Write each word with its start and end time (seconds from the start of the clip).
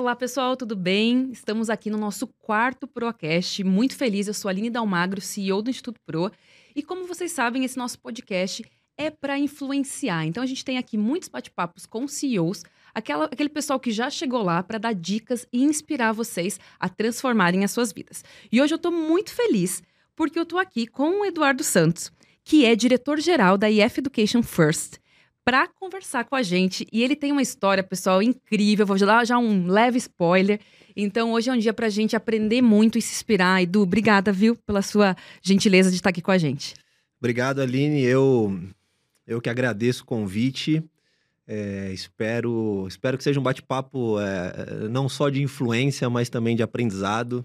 Olá, 0.00 0.16
pessoal, 0.16 0.56
tudo 0.56 0.74
bem? 0.74 1.28
Estamos 1.30 1.68
aqui 1.68 1.90
no 1.90 1.98
nosso 1.98 2.26
quarto 2.26 2.86
Procast. 2.86 3.62
Muito 3.62 3.94
feliz, 3.94 4.26
eu 4.26 4.32
sou 4.32 4.48
a 4.48 4.52
Aline 4.52 4.70
Dalmagro, 4.70 5.20
CEO 5.20 5.60
do 5.60 5.68
Instituto 5.68 6.00
Pro. 6.06 6.32
E 6.74 6.82
como 6.82 7.06
vocês 7.06 7.32
sabem, 7.32 7.66
esse 7.66 7.76
nosso 7.76 7.98
podcast 7.98 8.64
é 8.96 9.10
para 9.10 9.38
influenciar. 9.38 10.24
Então 10.24 10.42
a 10.42 10.46
gente 10.46 10.64
tem 10.64 10.78
aqui 10.78 10.96
muitos 10.96 11.28
bate-papos 11.28 11.84
com 11.84 12.08
CEOs, 12.08 12.62
aquela, 12.94 13.26
aquele 13.26 13.50
pessoal 13.50 13.78
que 13.78 13.90
já 13.90 14.08
chegou 14.08 14.42
lá 14.42 14.62
para 14.62 14.78
dar 14.78 14.94
dicas 14.94 15.46
e 15.52 15.62
inspirar 15.62 16.12
vocês 16.12 16.58
a 16.78 16.88
transformarem 16.88 17.62
as 17.62 17.70
suas 17.70 17.92
vidas. 17.92 18.24
E 18.50 18.58
hoje 18.58 18.72
eu 18.72 18.76
estou 18.76 18.90
muito 18.90 19.34
feliz 19.34 19.82
porque 20.16 20.38
eu 20.38 20.44
estou 20.44 20.58
aqui 20.58 20.86
com 20.86 21.20
o 21.20 21.26
Eduardo 21.26 21.62
Santos, 21.62 22.10
que 22.42 22.64
é 22.64 22.74
diretor-geral 22.74 23.58
da 23.58 23.70
IF 23.70 24.00
Education 24.00 24.42
First 24.42 24.94
para 25.44 25.66
conversar 25.66 26.24
com 26.24 26.36
a 26.36 26.42
gente. 26.42 26.86
E 26.92 27.02
ele 27.02 27.16
tem 27.16 27.32
uma 27.32 27.42
história, 27.42 27.82
pessoal, 27.82 28.22
incrível. 28.22 28.86
Vou 28.86 28.98
dar 28.98 29.24
já 29.24 29.38
um 29.38 29.66
leve 29.66 29.98
spoiler. 29.98 30.60
Então, 30.96 31.32
hoje 31.32 31.50
é 31.50 31.52
um 31.52 31.58
dia 31.58 31.72
para 31.72 31.86
a 31.86 31.90
gente 31.90 32.16
aprender 32.16 32.62
muito 32.62 32.98
e 32.98 33.02
se 33.02 33.12
inspirar. 33.12 33.62
Edu, 33.62 33.82
obrigada, 33.82 34.32
viu, 34.32 34.56
pela 34.56 34.82
sua 34.82 35.16
gentileza 35.42 35.90
de 35.90 35.96
estar 35.96 36.10
aqui 36.10 36.20
com 36.20 36.30
a 36.30 36.38
gente. 36.38 36.74
Obrigado, 37.18 37.60
Aline. 37.60 38.02
Eu, 38.02 38.58
eu 39.26 39.40
que 39.40 39.50
agradeço 39.50 40.02
o 40.02 40.06
convite. 40.06 40.82
É, 41.46 41.90
espero, 41.92 42.86
espero 42.86 43.18
que 43.18 43.24
seja 43.24 43.40
um 43.40 43.42
bate-papo 43.42 44.20
é, 44.20 44.88
não 44.88 45.08
só 45.08 45.28
de 45.28 45.42
influência, 45.42 46.08
mas 46.08 46.28
também 46.28 46.54
de 46.54 46.62
aprendizado. 46.62 47.44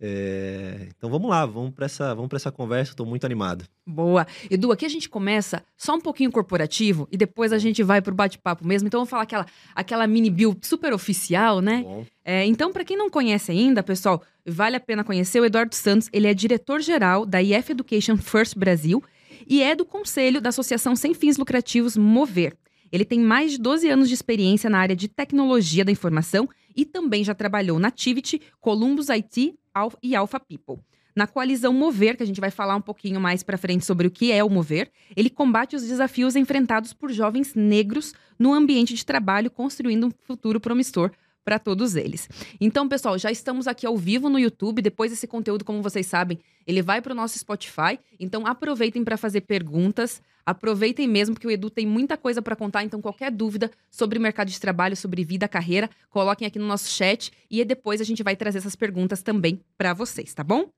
É... 0.00 0.88
Então 0.96 1.10
vamos 1.10 1.28
lá, 1.28 1.44
vamos 1.44 1.72
para 1.72 1.86
essa, 1.86 2.14
vamos 2.14 2.30
essa 2.32 2.52
conversa, 2.52 2.92
estou 2.92 3.04
muito 3.04 3.24
animado. 3.24 3.64
Boa. 3.86 4.26
Edu, 4.50 4.70
aqui 4.70 4.86
a 4.86 4.88
gente 4.88 5.08
começa 5.08 5.62
só 5.76 5.94
um 5.94 6.00
pouquinho 6.00 6.30
corporativo 6.30 7.08
e 7.10 7.16
depois 7.16 7.52
a 7.52 7.58
gente 7.58 7.82
vai 7.82 8.00
para 8.00 8.12
o 8.12 8.14
bate-papo 8.14 8.66
mesmo. 8.66 8.86
Então 8.86 9.00
vamos 9.00 9.10
falar 9.10 9.24
aquela, 9.24 9.46
aquela 9.74 10.06
mini 10.06 10.30
build 10.30 10.66
super 10.66 10.92
oficial, 10.92 11.60
né? 11.60 11.84
É, 12.24 12.44
então, 12.44 12.72
para 12.72 12.84
quem 12.84 12.96
não 12.96 13.10
conhece 13.10 13.50
ainda, 13.50 13.82
pessoal, 13.82 14.22
vale 14.46 14.76
a 14.76 14.80
pena 14.80 15.02
conhecer 15.02 15.40
o 15.40 15.44
Eduardo 15.44 15.74
Santos. 15.74 16.08
Ele 16.12 16.26
é 16.26 16.34
diretor-geral 16.34 17.24
da 17.24 17.42
IF 17.42 17.72
Education 17.72 18.16
First 18.16 18.56
Brasil 18.56 19.02
e 19.46 19.62
é 19.62 19.74
do 19.74 19.84
conselho 19.84 20.40
da 20.40 20.50
Associação 20.50 20.94
Sem 20.94 21.14
Fins 21.14 21.38
Lucrativos 21.38 21.96
Mover. 21.96 22.54
Ele 22.92 23.04
tem 23.04 23.20
mais 23.20 23.52
de 23.52 23.58
12 23.58 23.88
anos 23.88 24.08
de 24.08 24.14
experiência 24.14 24.70
na 24.70 24.78
área 24.78 24.96
de 24.96 25.08
tecnologia 25.08 25.84
da 25.84 25.92
informação 25.92 26.48
e 26.76 26.84
também 26.84 27.24
já 27.24 27.34
trabalhou 27.34 27.78
na 27.78 27.90
Tivity, 27.90 28.40
Columbus 28.60 29.08
IT 29.10 29.54
e 30.02 30.14
Alpha 30.14 30.40
People. 30.40 30.78
Na 31.14 31.26
coalizão 31.26 31.72
Mover, 31.72 32.16
que 32.16 32.22
a 32.22 32.26
gente 32.26 32.40
vai 32.40 32.50
falar 32.50 32.76
um 32.76 32.80
pouquinho 32.80 33.20
mais 33.20 33.42
para 33.42 33.58
frente 33.58 33.84
sobre 33.84 34.06
o 34.06 34.10
que 34.10 34.30
é 34.30 34.44
o 34.44 34.48
Mover, 34.48 34.88
ele 35.16 35.28
combate 35.28 35.74
os 35.74 35.82
desafios 35.82 36.36
enfrentados 36.36 36.92
por 36.92 37.10
jovens 37.10 37.54
negros 37.54 38.14
no 38.38 38.54
ambiente 38.54 38.94
de 38.94 39.04
trabalho, 39.04 39.50
construindo 39.50 40.06
um 40.06 40.10
futuro 40.24 40.60
promissor 40.60 41.10
para 41.48 41.58
todos 41.58 41.96
eles. 41.96 42.28
Então, 42.60 42.86
pessoal, 42.86 43.16
já 43.16 43.32
estamos 43.32 43.66
aqui 43.66 43.86
ao 43.86 43.96
vivo 43.96 44.28
no 44.28 44.38
YouTube. 44.38 44.82
Depois 44.82 45.10
esse 45.10 45.26
conteúdo, 45.26 45.64
como 45.64 45.80
vocês 45.80 46.06
sabem, 46.06 46.38
ele 46.66 46.82
vai 46.82 47.00
para 47.00 47.14
o 47.14 47.16
nosso 47.16 47.38
Spotify. 47.38 47.98
Então, 48.20 48.46
aproveitem 48.46 49.02
para 49.02 49.16
fazer 49.16 49.40
perguntas. 49.40 50.20
Aproveitem 50.44 51.08
mesmo 51.08 51.34
que 51.34 51.46
o 51.46 51.50
Edu 51.50 51.70
tem 51.70 51.86
muita 51.86 52.18
coisa 52.18 52.42
para 52.42 52.54
contar. 52.54 52.84
Então, 52.84 53.00
qualquer 53.00 53.30
dúvida 53.32 53.70
sobre 53.90 54.18
mercado 54.18 54.48
de 54.48 54.60
trabalho, 54.60 54.94
sobre 54.94 55.24
vida, 55.24 55.48
carreira, 55.48 55.88
coloquem 56.10 56.46
aqui 56.46 56.58
no 56.58 56.66
nosso 56.66 56.90
chat 56.90 57.32
e 57.50 57.64
depois 57.64 57.98
a 58.02 58.04
gente 58.04 58.22
vai 58.22 58.36
trazer 58.36 58.58
essas 58.58 58.76
perguntas 58.76 59.22
também 59.22 59.58
para 59.78 59.94
vocês, 59.94 60.34
tá 60.34 60.44
bom? 60.44 60.68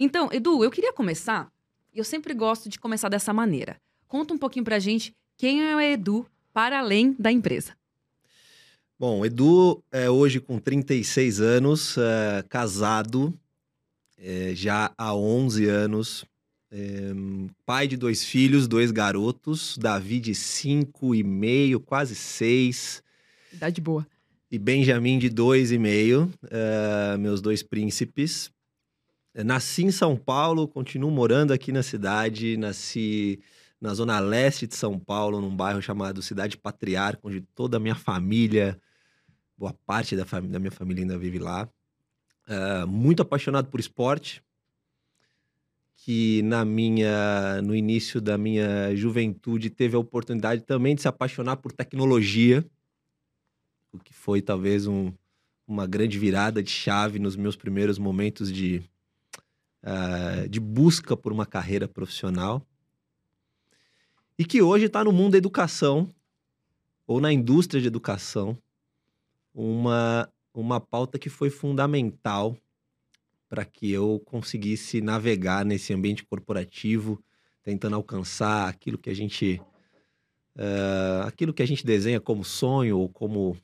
Então, 0.00 0.30
Edu, 0.32 0.64
eu 0.64 0.70
queria 0.72 0.92
começar. 0.92 1.48
Eu 1.94 2.02
sempre 2.02 2.34
gosto 2.34 2.68
de 2.68 2.76
começar 2.76 3.08
dessa 3.08 3.32
maneira. 3.32 3.76
Conta 4.08 4.34
um 4.34 4.38
pouquinho 4.38 4.64
para 4.64 4.74
a 4.74 4.80
gente 4.80 5.14
quem 5.36 5.62
é 5.62 5.76
o 5.76 5.80
Edu 5.80 6.26
para 6.52 6.80
além 6.80 7.14
da 7.16 7.30
empresa. 7.30 7.78
Bom, 9.00 9.24
Edu 9.24 9.80
é 9.92 10.10
hoje 10.10 10.40
com 10.40 10.58
36 10.58 11.40
anos, 11.40 11.96
é, 11.96 12.42
casado, 12.48 13.32
é, 14.18 14.50
já 14.56 14.92
há 14.98 15.14
11 15.14 15.68
anos, 15.68 16.24
é, 16.68 17.12
pai 17.64 17.86
de 17.86 17.96
dois 17.96 18.24
filhos, 18.24 18.66
dois 18.66 18.90
garotos, 18.90 19.78
Davi 19.78 20.18
de 20.18 20.34
5 20.34 21.14
e 21.14 21.22
meio, 21.22 21.78
quase 21.78 22.16
6. 22.16 23.00
Idade 23.52 23.80
boa. 23.80 24.04
E 24.50 24.58
Benjamin 24.58 25.20
de 25.20 25.28
2 25.28 25.70
e 25.70 25.78
meio, 25.78 26.28
é, 26.50 27.16
meus 27.18 27.40
dois 27.40 27.62
príncipes. 27.62 28.50
Nasci 29.32 29.84
em 29.84 29.92
São 29.92 30.16
Paulo, 30.16 30.66
continuo 30.66 31.12
morando 31.12 31.52
aqui 31.52 31.70
na 31.70 31.84
cidade, 31.84 32.56
nasci 32.56 33.38
na 33.80 33.94
zona 33.94 34.18
leste 34.18 34.66
de 34.66 34.74
São 34.74 34.98
Paulo, 34.98 35.40
num 35.40 35.54
bairro 35.54 35.80
chamado 35.80 36.20
Cidade 36.20 36.56
Patriarca, 36.56 37.20
onde 37.22 37.42
toda 37.54 37.76
a 37.76 37.80
minha 37.80 37.94
família 37.94 38.76
boa 39.58 39.74
parte 39.84 40.16
da, 40.16 40.24
da 40.24 40.58
minha 40.58 40.70
família 40.70 41.02
ainda 41.02 41.18
vive 41.18 41.38
lá. 41.38 41.68
Uh, 42.46 42.86
muito 42.86 43.20
apaixonado 43.20 43.68
por 43.68 43.80
esporte, 43.80 44.42
que 45.96 46.40
na 46.42 46.64
minha 46.64 47.60
no 47.60 47.74
início 47.74 48.20
da 48.20 48.38
minha 48.38 48.94
juventude 48.94 49.68
teve 49.68 49.96
a 49.96 49.98
oportunidade 49.98 50.62
também 50.62 50.94
de 50.94 51.02
se 51.02 51.08
apaixonar 51.08 51.56
por 51.56 51.72
tecnologia, 51.72 52.64
o 53.92 53.98
que 53.98 54.14
foi 54.14 54.40
talvez 54.40 54.86
um, 54.86 55.12
uma 55.66 55.86
grande 55.86 56.18
virada 56.18 56.62
de 56.62 56.70
chave 56.70 57.18
nos 57.18 57.36
meus 57.36 57.56
primeiros 57.56 57.98
momentos 57.98 58.50
de, 58.50 58.82
uh, 59.82 60.48
de 60.48 60.60
busca 60.60 61.16
por 61.16 61.32
uma 61.32 61.44
carreira 61.44 61.88
profissional. 61.88 62.64
E 64.38 64.44
que 64.44 64.62
hoje 64.62 64.84
está 64.86 65.02
no 65.02 65.12
mundo 65.12 65.32
da 65.32 65.38
educação, 65.38 66.08
ou 67.06 67.20
na 67.20 67.32
indústria 67.32 67.80
de 67.80 67.88
educação, 67.88 68.56
uma, 69.58 70.32
uma 70.54 70.80
pauta 70.80 71.18
que 71.18 71.28
foi 71.28 71.50
fundamental 71.50 72.56
para 73.48 73.64
que 73.64 73.90
eu 73.90 74.22
conseguisse 74.24 75.00
navegar 75.00 75.64
nesse 75.64 75.92
ambiente 75.92 76.24
corporativo, 76.24 77.20
tentando 77.64 77.96
alcançar 77.96 78.68
aquilo 78.68 78.96
que 78.96 79.10
a 79.10 79.14
gente 79.14 79.60
uh, 80.54 81.26
aquilo 81.26 81.52
que 81.52 81.62
a 81.62 81.66
gente 81.66 81.84
desenha 81.84 82.20
como 82.20 82.44
sonho 82.44 82.98
ou 82.98 83.08
como 83.08 83.56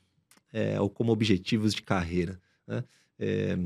é, 0.52 0.80
ou 0.80 0.90
como 0.90 1.12
objetivos 1.12 1.72
de 1.74 1.82
carreira. 1.82 2.40
Né? 2.66 2.84
É, 3.18 3.56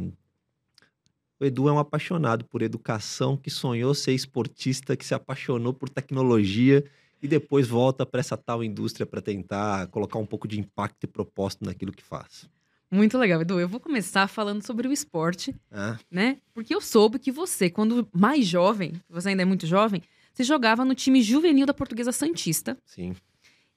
o 1.41 1.45
Edu 1.45 1.69
é 1.69 1.73
um 1.73 1.79
apaixonado 1.79 2.45
por 2.45 2.63
educação, 2.63 3.37
que 3.37 3.51
sonhou 3.51 3.95
ser 3.95 4.13
esportista, 4.13 4.97
que 4.97 5.05
se 5.05 5.15
apaixonou 5.15 5.73
por 5.73 5.89
tecnologia 5.89 6.85
e 7.23 7.29
depois 7.29 7.67
volta 7.67 8.07
para 8.07 8.21
essa 8.21 8.37
tal 8.37 8.63
indústria 8.63 9.07
para 9.07 9.21
tentar 9.21 9.87
colocar 9.89 10.19
um 10.19 10.27
pouco 10.27 10.47
de 10.47 10.59
impacto 10.59 11.05
e 11.05 11.07
propósito 11.07 11.65
naquilo 11.65 11.93
que 11.93 12.03
faz. 12.03 12.49
Muito 12.91 13.19
legal, 13.19 13.43
Edu. 13.43 13.61
Eu 13.61 13.69
vou 13.69 13.81
começar 13.81 14.27
falando 14.29 14.65
sobre 14.65 14.89
o 14.89 14.93
esporte, 14.93 15.55
ah. 15.71 15.99
né? 16.11 16.39
Porque 16.55 16.75
eu 16.75 16.81
soube 16.81 17.19
que 17.19 17.31
você, 17.31 17.69
quando 17.69 18.09
mais 18.13 18.47
jovem, 18.47 18.93
você 19.09 19.29
ainda 19.29 19.43
é 19.43 19.45
muito 19.45 19.67
jovem, 19.67 20.03
você 20.33 20.43
jogava 20.43 20.85
no 20.85 20.95
time 20.95 21.21
juvenil 21.21 21.67
da 21.67 21.75
Portuguesa 21.75 22.13
Santista. 22.13 22.79
Sim. 22.87 23.15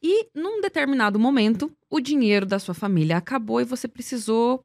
E 0.01 0.27
num 0.33 0.61
determinado 0.61 1.19
momento, 1.19 1.71
o 1.89 1.99
dinheiro 1.99 2.45
da 2.45 2.57
sua 2.57 2.73
família 2.73 3.17
acabou 3.17 3.59
e 3.59 3.65
você 3.65 3.87
precisou 3.87 4.63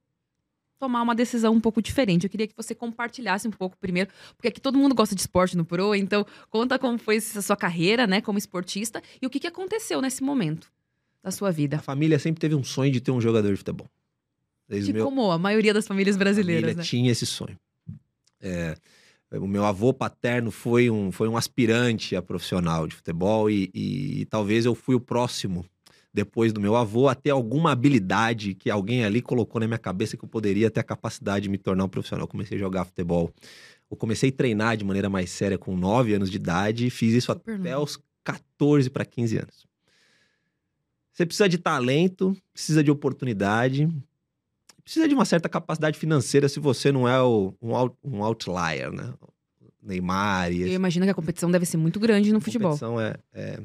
tomar 0.79 1.03
uma 1.03 1.15
decisão 1.15 1.55
um 1.55 1.61
pouco 1.61 1.81
diferente. 1.81 2.25
Eu 2.25 2.31
queria 2.31 2.47
que 2.47 2.57
você 2.57 2.75
compartilhasse 2.75 3.49
um 3.49 3.51
pouco 3.51 3.77
primeiro, 3.77 4.11
porque 4.37 4.49
aqui 4.49 4.61
todo 4.61 4.79
mundo 4.79 4.95
gosta 4.95 5.15
de 5.15 5.21
esporte 5.21 5.57
no 5.57 5.65
Pro, 5.65 5.95
então 5.95 6.27
conta 6.51 6.79
como 6.79 6.99
foi 6.99 7.17
a 7.17 7.43
sua 7.43 7.57
carreira, 7.57 8.07
né, 8.07 8.21
como 8.21 8.39
esportista 8.39 9.03
e 9.21 9.27
o 9.27 9.31
que, 9.31 9.41
que 9.41 9.47
aconteceu 9.47 10.01
nesse 10.01 10.23
momento 10.23 10.71
da 11.23 11.31
sua 11.31 11.51
vida. 11.51 11.77
A 11.77 11.83
família 11.83 12.19
sempre 12.19 12.41
teve 12.41 12.55
um 12.55 12.65
sonho 12.65 12.93
de 12.93 13.01
ter 13.01 13.11
um 13.11 13.21
jogador 13.21 13.51
de 13.51 13.57
futebol. 13.57 13.89
Desde 14.69 14.89
de 14.89 14.93
meu... 14.93 15.05
como 15.05 15.31
a 15.31 15.39
maioria 15.39 15.73
das 15.73 15.87
famílias 15.87 16.17
brasileiras, 16.17 16.65
a 16.65 16.67
família 16.69 16.83
né? 16.83 16.89
tinha 16.89 17.11
esse 17.11 17.27
sonho. 17.27 17.59
É, 18.41 18.77
o 19.33 19.47
meu 19.47 19.65
avô 19.65 19.93
paterno 19.93 20.51
foi 20.51 20.91
um, 20.91 21.11
foi 21.11 21.29
um 21.29 21.37
aspirante 21.37 22.15
a 22.15 22.23
profissional 22.23 22.87
de 22.87 22.95
futebol 22.95 23.51
e, 23.51 23.71
e, 23.75 24.21
e 24.21 24.25
talvez 24.27 24.65
eu 24.65 24.75
fui 24.75 24.95
o 24.95 25.01
próximo 25.01 25.65
depois 26.17 26.51
do 26.51 26.59
meu 26.59 26.75
avô, 26.75 27.09
a 27.09 27.15
ter 27.15 27.29
alguma 27.29 27.73
habilidade 27.73 28.55
que 28.55 28.71
alguém 28.71 29.05
ali 29.05 29.21
colocou 29.21 29.61
na 29.61 29.67
minha 29.67 29.79
cabeça 29.79 30.17
que 30.17 30.25
eu 30.25 30.29
poderia 30.29 30.71
ter 30.71 30.81
a 30.81 30.83
capacidade 30.83 31.43
de 31.43 31.51
me 31.51 31.59
tornar 31.59 31.85
um 31.85 31.89
profissional. 31.91 32.25
Eu 32.25 32.29
comecei 32.29 32.57
a 32.57 32.59
jogar 32.59 32.87
futebol. 32.87 33.31
Eu 33.91 33.99
comecei 33.99 34.31
a 34.31 34.33
treinar 34.33 34.79
de 34.79 34.85
maneira 34.85 35.11
mais 35.11 35.29
séria 35.29 35.59
com 35.59 35.77
9 35.77 36.15
anos 36.15 36.31
de 36.31 36.37
idade 36.37 36.87
e 36.87 36.91
fiz 36.91 37.13
isso 37.13 37.31
Super 37.31 37.61
até 37.61 37.77
os 37.77 37.99
14 38.25 38.89
para 38.89 39.05
15 39.05 39.37
anos. 39.37 39.67
Você 41.13 41.27
precisa 41.27 41.51
de 41.51 41.59
talento, 41.59 42.35
precisa 42.51 42.83
de 42.83 42.91
oportunidade, 42.91 43.87
precisa 44.83 45.07
de 45.07 45.15
uma 45.15 45.27
certa 45.27 45.51
capacidade 45.51 45.99
financeira 45.99 46.49
se 46.49 46.59
você 46.59 46.91
não 46.91 47.07
é 47.07 47.21
o, 47.21 47.53
um, 47.61 47.73
um 48.03 48.25
outlier, 48.25 48.91
né? 48.91 49.13
Neymar 49.83 50.51
e... 50.51 50.63
Eu 50.63 50.69
imagino 50.69 51.05
que 51.05 51.11
a 51.11 51.15
competição 51.15 51.51
deve 51.51 51.67
ser 51.67 51.77
muito 51.77 52.01
grande 52.01 52.33
no 52.33 52.41
futebol. 52.41 52.73
A 52.73 52.79
competição 52.79 53.01
é, 53.01 53.17
é 53.35 53.61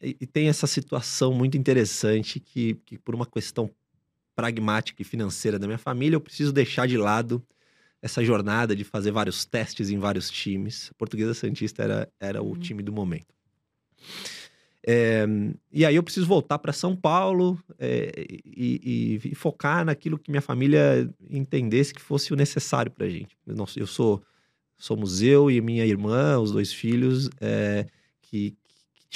e, 0.00 0.16
e 0.20 0.26
tem 0.26 0.48
essa 0.48 0.66
situação 0.66 1.32
muito 1.32 1.56
interessante 1.56 2.40
que, 2.40 2.74
que, 2.84 2.98
por 2.98 3.14
uma 3.14 3.26
questão 3.26 3.70
pragmática 4.34 5.00
e 5.00 5.04
financeira 5.04 5.58
da 5.58 5.66
minha 5.66 5.78
família, 5.78 6.16
eu 6.16 6.20
preciso 6.20 6.52
deixar 6.52 6.86
de 6.86 6.96
lado 6.96 7.42
essa 8.02 8.22
jornada 8.22 8.76
de 8.76 8.84
fazer 8.84 9.10
vários 9.10 9.44
testes 9.44 9.90
em 9.90 9.98
vários 9.98 10.30
times. 10.30 10.90
A 10.90 10.94
Portuguesa 10.94 11.34
Santista 11.34 11.82
era, 11.82 12.08
era 12.20 12.42
o 12.42 12.52
hum. 12.52 12.58
time 12.58 12.82
do 12.82 12.92
momento. 12.92 13.34
É, 14.88 15.26
e 15.72 15.84
aí 15.84 15.96
eu 15.96 16.02
preciso 16.02 16.26
voltar 16.26 16.60
para 16.60 16.72
São 16.72 16.94
Paulo 16.94 17.60
é, 17.76 18.12
e, 18.44 19.18
e, 19.24 19.30
e, 19.32 19.34
focar 19.34 19.84
naquilo 19.84 20.16
que 20.16 20.30
minha 20.30 20.40
família 20.40 21.12
entendesse 21.28 21.92
que 21.92 22.00
fosse 22.00 22.32
o 22.32 22.36
necessário 22.36 22.92
para 22.92 23.06
a 23.06 23.08
gente. 23.08 23.36
Eu, 23.44 23.56
eu 23.76 23.86
sou 23.86 24.22
somos 24.78 25.22
eu 25.22 25.50
e 25.50 25.60
minha 25.60 25.84
irmã, 25.84 26.38
os 26.38 26.52
dois 26.52 26.72
filhos, 26.72 27.28
é, 27.40 27.86
que, 28.22 28.56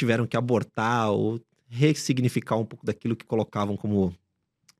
tiveram 0.01 0.27
que 0.27 0.37
abortar 0.37 1.11
ou 1.11 1.39
ressignificar 1.69 2.57
um 2.57 2.65
pouco 2.65 2.87
daquilo 2.87 3.15
que 3.15 3.27
colocavam 3.27 3.77
como 3.77 4.15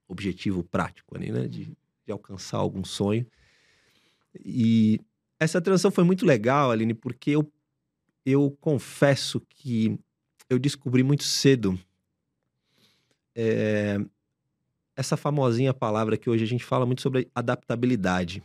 objetivo 0.09 0.65
prático 0.65 1.15
ali, 1.15 1.31
né? 1.31 1.47
De, 1.47 1.67
de 1.67 2.13
alcançar 2.13 2.57
algum 2.57 2.83
sonho. 2.83 3.27
E 4.35 4.99
essa 5.39 5.61
transição 5.61 5.91
foi 5.91 6.05
muito 6.05 6.25
legal, 6.25 6.71
Aline, 6.71 6.95
porque 6.95 7.33
eu, 7.33 7.53
eu 8.25 8.57
confesso 8.61 9.41
que 9.49 9.99
eu 10.49 10.59
descobri 10.59 11.03
muito 11.03 11.25
cedo 11.25 11.79
é, 13.37 13.99
essa 14.97 15.19
famosinha 15.19 15.75
palavra 15.75 16.17
que 16.17 16.31
hoje 16.31 16.45
a 16.45 16.47
gente 16.47 16.65
fala 16.65 16.87
muito 16.87 17.03
sobre 17.03 17.29
adaptabilidade. 17.35 18.43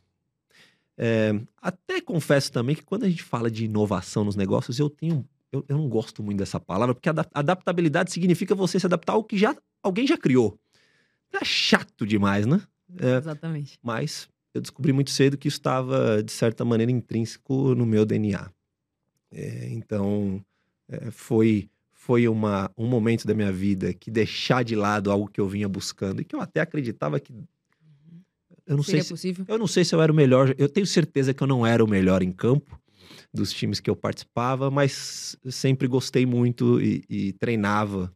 É, 0.97 1.33
até 1.61 2.01
confesso 2.01 2.51
também 2.51 2.75
que 2.75 2.83
quando 2.83 3.03
a 3.05 3.09
gente 3.09 3.23
fala 3.23 3.49
de 3.49 3.63
inovação 3.63 4.25
nos 4.25 4.35
negócios, 4.35 4.77
eu 4.77 4.89
tenho. 4.89 5.25
Eu, 5.55 5.65
eu 5.69 5.77
não 5.77 5.87
gosto 5.87 6.21
muito 6.21 6.39
dessa 6.39 6.59
palavra, 6.59 6.93
porque 6.93 7.09
adaptabilidade 7.33 8.11
significa 8.11 8.53
você 8.53 8.79
se 8.79 8.85
adaptar 8.85 9.13
ao 9.13 9.23
que 9.23 9.37
já 9.37 9.55
alguém 9.81 10.05
já 10.05 10.17
criou. 10.17 10.59
É 11.31 11.43
chato 11.43 12.05
demais, 12.05 12.45
né? 12.45 12.61
É, 12.99 13.17
Exatamente. 13.17 13.79
Mas 13.81 14.27
eu 14.53 14.61
descobri 14.61 14.91
muito 14.91 15.11
cedo 15.11 15.37
que 15.37 15.47
isso 15.47 15.57
estava, 15.57 16.21
de 16.21 16.31
certa 16.31 16.65
maneira, 16.65 16.91
intrínseco 16.91 17.73
no 17.73 17.85
meu 17.85 18.05
DNA. 18.05 18.49
É, 19.31 19.69
então, 19.69 20.43
é, 20.89 21.09
foi 21.11 21.69
foi 21.91 22.27
uma, 22.27 22.69
um 22.77 22.85
momento 22.85 23.25
da 23.25 23.33
minha 23.33 23.51
vida 23.51 23.91
que 23.91 24.11
deixar 24.11 24.63
de 24.63 24.75
lado 24.75 25.11
algo 25.11 25.27
que 25.27 25.41
eu 25.41 25.47
vinha 25.47 25.67
buscando 25.67 26.21
e 26.21 26.23
que 26.23 26.35
eu 26.35 26.39
até 26.39 26.59
acreditava 26.59 27.19
que 27.19 27.33
eu 28.67 28.77
não 28.77 28.83
Seria 28.83 29.01
sei 29.01 29.09
possível? 29.09 29.45
Se, 29.45 29.51
eu 29.51 29.57
não 29.57 29.67
sei 29.67 29.83
se 29.83 29.95
eu 29.95 30.01
era 30.01 30.11
o 30.11 30.15
melhor. 30.15 30.53
Eu 30.57 30.69
tenho 30.69 30.85
certeza 30.85 31.33
que 31.33 31.41
eu 31.41 31.47
não 31.47 31.65
era 31.65 31.83
o 31.83 31.87
melhor 31.87 32.21
em 32.21 32.31
campo 32.31 32.79
dos 33.33 33.51
times 33.51 33.79
que 33.79 33.89
eu 33.89 33.95
participava, 33.95 34.69
mas 34.71 35.37
sempre 35.49 35.87
gostei 35.87 36.25
muito 36.25 36.81
e, 36.81 37.03
e 37.09 37.33
treinava 37.33 38.13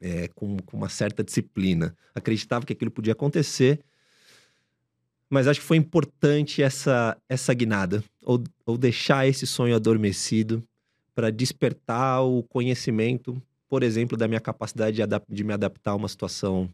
é, 0.00 0.28
com, 0.28 0.56
com 0.58 0.76
uma 0.76 0.88
certa 0.88 1.22
disciplina. 1.24 1.96
Acreditava 2.14 2.66
que 2.66 2.72
aquilo 2.72 2.90
podia 2.90 3.12
acontecer, 3.12 3.80
mas 5.28 5.46
acho 5.46 5.60
que 5.60 5.66
foi 5.66 5.76
importante 5.76 6.62
essa, 6.62 7.16
essa 7.28 7.52
guinada, 7.52 8.02
ou, 8.22 8.42
ou 8.64 8.78
deixar 8.78 9.26
esse 9.26 9.46
sonho 9.46 9.74
adormecido 9.74 10.62
para 11.14 11.30
despertar 11.30 12.22
o 12.22 12.42
conhecimento, 12.42 13.40
por 13.68 13.82
exemplo, 13.82 14.16
da 14.16 14.28
minha 14.28 14.40
capacidade 14.40 14.96
de, 14.96 15.02
de 15.28 15.44
me 15.44 15.52
adaptar 15.52 15.92
a 15.92 15.96
uma 15.96 16.08
situação 16.08 16.68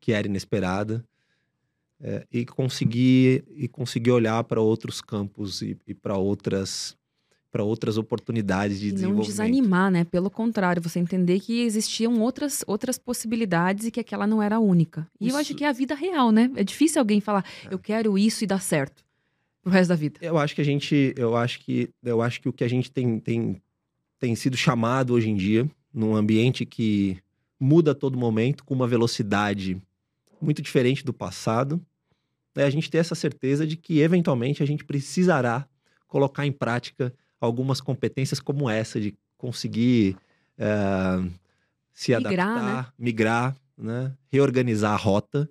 que 0.00 0.12
era 0.12 0.28
inesperada 0.28 1.04
é, 2.00 2.26
e 2.32 2.44
conseguir 2.44 3.44
e 3.56 3.68
conseguir 3.68 4.10
olhar 4.10 4.42
para 4.44 4.60
outros 4.60 5.00
campos 5.00 5.62
e, 5.62 5.76
e 5.86 5.94
para 5.94 6.16
outras 6.16 6.96
para 7.50 7.62
outras 7.62 7.96
oportunidades 7.96 8.80
de 8.80 8.88
e 8.88 8.92
desenvolvimento. 8.92 9.28
Não 9.28 9.30
desanimar, 9.30 9.88
né? 9.88 10.02
Pelo 10.02 10.28
contrário, 10.28 10.82
você 10.82 10.98
entender 10.98 11.38
que 11.38 11.60
existiam 11.60 12.20
outras, 12.20 12.64
outras 12.66 12.98
possibilidades 12.98 13.86
e 13.86 13.92
que 13.92 14.00
aquela 14.00 14.26
não 14.26 14.42
era 14.42 14.56
a 14.56 14.58
única. 14.58 15.06
E 15.20 15.28
isso... 15.28 15.36
eu 15.36 15.40
acho 15.40 15.54
que 15.54 15.62
é 15.62 15.68
a 15.68 15.72
vida 15.72 15.94
real, 15.94 16.32
né? 16.32 16.50
É 16.56 16.64
difícil 16.64 16.98
alguém 16.98 17.20
falar, 17.20 17.44
é. 17.64 17.72
eu 17.72 17.78
quero 17.78 18.18
isso 18.18 18.42
e 18.42 18.46
dar 18.48 18.60
certo 18.60 19.04
pro 19.62 19.72
resto 19.72 19.90
da 19.90 19.94
vida? 19.94 20.18
Eu 20.20 20.36
acho 20.36 20.52
que 20.52 20.60
a 20.60 20.64
gente, 20.64 21.14
eu 21.16 21.36
acho 21.36 21.60
que, 21.60 21.88
eu 22.02 22.20
acho 22.20 22.40
que 22.40 22.48
o 22.48 22.52
que 22.52 22.64
a 22.64 22.68
gente 22.68 22.90
tem, 22.90 23.20
tem, 23.20 23.62
tem 24.18 24.34
sido 24.34 24.56
chamado 24.56 25.14
hoje 25.14 25.30
em 25.30 25.36
dia, 25.36 25.70
num 25.92 26.16
ambiente 26.16 26.66
que 26.66 27.18
muda 27.58 27.92
a 27.92 27.94
todo 27.94 28.18
momento, 28.18 28.64
com 28.64 28.74
uma 28.74 28.88
velocidade 28.88 29.80
muito 30.44 30.62
diferente 30.62 31.04
do 31.04 31.12
passado, 31.12 31.80
é 32.54 32.64
a 32.64 32.70
gente 32.70 32.90
ter 32.90 32.98
essa 32.98 33.14
certeza 33.14 33.66
de 33.66 33.76
que, 33.76 34.00
eventualmente, 34.00 34.62
a 34.62 34.66
gente 34.66 34.84
precisará 34.84 35.66
colocar 36.06 36.46
em 36.46 36.52
prática 36.52 37.12
algumas 37.40 37.80
competências 37.80 38.38
como 38.38 38.70
essa, 38.70 39.00
de 39.00 39.16
conseguir 39.36 40.16
é, 40.56 40.68
se 41.92 42.16
migrar, 42.16 42.48
adaptar, 42.48 42.82
né? 42.86 42.92
migrar, 42.98 43.56
né? 43.76 44.12
reorganizar 44.30 44.92
a 44.92 44.96
rota. 44.96 45.48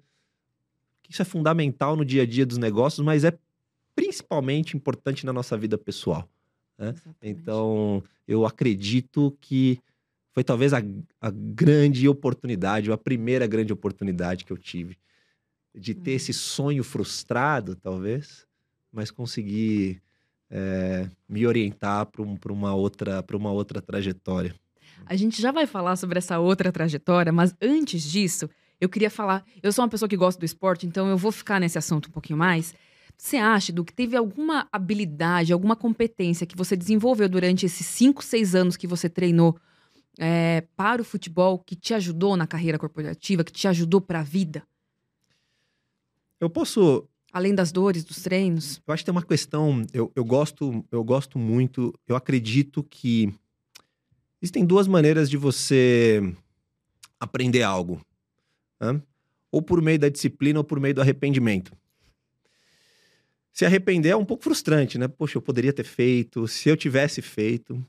Isso 1.10 1.22
é 1.22 1.26
fundamental 1.26 1.96
no 1.96 2.06
dia 2.06 2.24
a 2.24 2.26
dia 2.26 2.46
dos 2.46 2.58
negócios, 2.58 3.06
mas 3.06 3.24
é 3.24 3.38
principalmente 3.96 4.76
importante 4.76 5.26
na 5.26 5.34
nossa 5.34 5.58
vida 5.58 5.78
pessoal. 5.78 6.28
Né? 6.78 6.96
Então, 7.22 8.04
eu 8.28 8.46
acredito 8.46 9.38
que 9.40 9.80
foi 10.34 10.44
talvez 10.44 10.74
a, 10.74 10.80
a, 11.22 11.32
grande 11.32 12.10
oportunidade, 12.10 12.90
ou 12.90 12.94
a 12.94 12.98
primeira 12.98 13.46
grande 13.46 13.72
oportunidade 13.72 14.44
que 14.44 14.52
eu 14.52 14.58
tive 14.58 14.98
de 15.76 15.94
ter 15.94 16.12
esse 16.12 16.32
uhum. 16.32 16.38
sonho 16.38 16.84
frustrado, 16.84 17.76
talvez, 17.76 18.46
mas 18.92 19.10
conseguir 19.10 20.02
é, 20.50 21.10
me 21.28 21.48
orientar 21.48 22.06
para 22.06 22.22
um, 22.22 22.38
uma, 22.50 22.76
outra, 22.76 23.24
uma 23.34 23.52
outra 23.52 23.82
trajetória. 23.82 24.54
A 25.06 25.16
gente 25.16 25.42
já 25.42 25.52
vai 25.52 25.66
falar 25.66 25.96
sobre 25.96 26.20
essa 26.20 26.40
outra 26.40 26.72
trajetória, 26.72 27.32
mas 27.32 27.56
antes 27.62 28.04
disso, 28.04 28.50
eu 28.80 28.88
queria 28.88 29.10
falar. 29.10 29.44
Eu 29.62 29.72
sou 29.72 29.84
uma 29.84 29.90
pessoa 29.90 30.08
que 30.08 30.18
gosta 30.18 30.40
do 30.40 30.46
esporte, 30.46 30.86
então 30.86 31.10
eu 31.10 31.18
vou 31.18 31.32
ficar 31.32 31.60
nesse 31.60 31.78
assunto 31.78 32.10
um 32.10 32.12
pouquinho 32.12 32.38
mais. 32.38 32.74
Você 33.18 33.38
acha, 33.38 33.72
do 33.72 33.84
que 33.84 33.94
teve 33.94 34.16
alguma 34.16 34.68
habilidade, 34.72 35.54
alguma 35.54 35.76
competência 35.76 36.46
que 36.46 36.56
você 36.56 36.76
desenvolveu 36.76 37.28
durante 37.28 37.66
esses 37.66 37.86
cinco, 37.86 38.24
seis 38.24 38.54
anos 38.56 38.78
que 38.78 38.88
você 38.88 39.10
treinou 39.10 39.58
é, 40.20 40.62
para 40.76 41.02
o 41.02 41.06
futebol 41.06 41.60
que 41.60 41.76
te 41.76 41.94
ajudou 41.94 42.36
na 42.38 42.48
carreira 42.48 42.78
corporativa, 42.78 43.44
que 43.44 43.52
te 43.52 43.68
ajudou 43.68 44.02
para 44.02 44.20
a 44.20 44.24
vida? 44.24 44.64
Eu 46.40 46.50
posso. 46.50 47.08
Além 47.32 47.56
das 47.56 47.72
dores 47.72 48.04
dos 48.04 48.22
treinos? 48.22 48.80
Eu 48.86 48.94
acho 48.94 49.02
que 49.02 49.06
tem 49.06 49.12
uma 49.12 49.24
questão. 49.24 49.84
Eu, 49.92 50.12
eu, 50.16 50.24
gosto, 50.24 50.86
eu 50.92 51.04
gosto 51.04 51.40
muito. 51.40 51.94
Eu 52.08 52.16
acredito 52.16 52.84
que 52.84 53.34
existem 54.42 54.66
duas 54.66 54.88
maneiras 54.88 55.30
de 55.30 55.38
você 55.38 56.22
aprender 57.20 57.64
algo: 57.64 58.00
né? 58.80 59.02
ou 59.52 59.62
por 59.62 59.82
meio 59.82 59.98
da 59.98 60.10
disciplina 60.10 60.60
ou 60.60 60.64
por 60.64 60.80
meio 60.80 60.94
do 60.94 61.02
arrependimento 61.02 61.76
se 63.54 63.66
arrepender 63.66 64.10
é 64.10 64.16
um 64.16 64.26
pouco 64.26 64.44
frustrante, 64.44 64.98
né? 64.98 65.08
Poxa, 65.08 65.38
eu 65.38 65.42
poderia 65.42 65.72
ter 65.72 65.84
feito, 65.84 66.48
se 66.48 66.68
eu 66.68 66.76
tivesse 66.76 67.22
feito. 67.22 67.86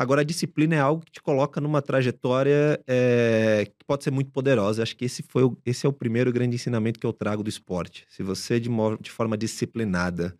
Agora, 0.00 0.22
a 0.22 0.24
disciplina 0.24 0.74
é 0.74 0.78
algo 0.78 1.04
que 1.04 1.12
te 1.12 1.20
coloca 1.20 1.60
numa 1.60 1.82
trajetória 1.82 2.82
é, 2.86 3.66
que 3.66 3.84
pode 3.84 4.02
ser 4.02 4.10
muito 4.10 4.30
poderosa. 4.30 4.82
Acho 4.82 4.96
que 4.96 5.04
esse, 5.04 5.22
foi 5.22 5.42
o, 5.42 5.54
esse 5.62 5.84
é 5.84 5.88
o 5.90 5.92
primeiro 5.92 6.32
grande 6.32 6.54
ensinamento 6.54 6.98
que 6.98 7.04
eu 7.04 7.12
trago 7.12 7.42
do 7.42 7.50
esporte. 7.50 8.06
Se 8.08 8.22
você, 8.22 8.58
de, 8.58 8.70
de 8.98 9.10
forma 9.10 9.36
disciplinada, 9.36 10.34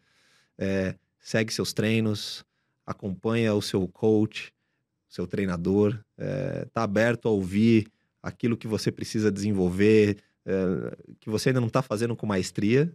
é, 0.57 0.95
segue 1.21 1.53
seus 1.53 1.75
treinos, 1.75 2.43
acompanha 2.87 3.53
o 3.53 3.61
seu 3.61 3.87
coach, 3.87 4.51
seu 5.07 5.27
treinador, 5.27 5.91
está 6.67 6.81
é, 6.81 6.85
aberto 6.85 7.29
a 7.29 7.31
ouvir 7.31 7.87
aquilo 8.23 8.57
que 8.57 8.67
você 8.67 8.91
precisa 8.91 9.31
desenvolver, 9.31 10.17
que 11.21 11.29
você 11.29 11.51
ainda 11.51 11.61
não 11.61 11.69
está 11.69 11.83
fazendo 11.83 12.17
com 12.17 12.25
maestria, 12.25 12.91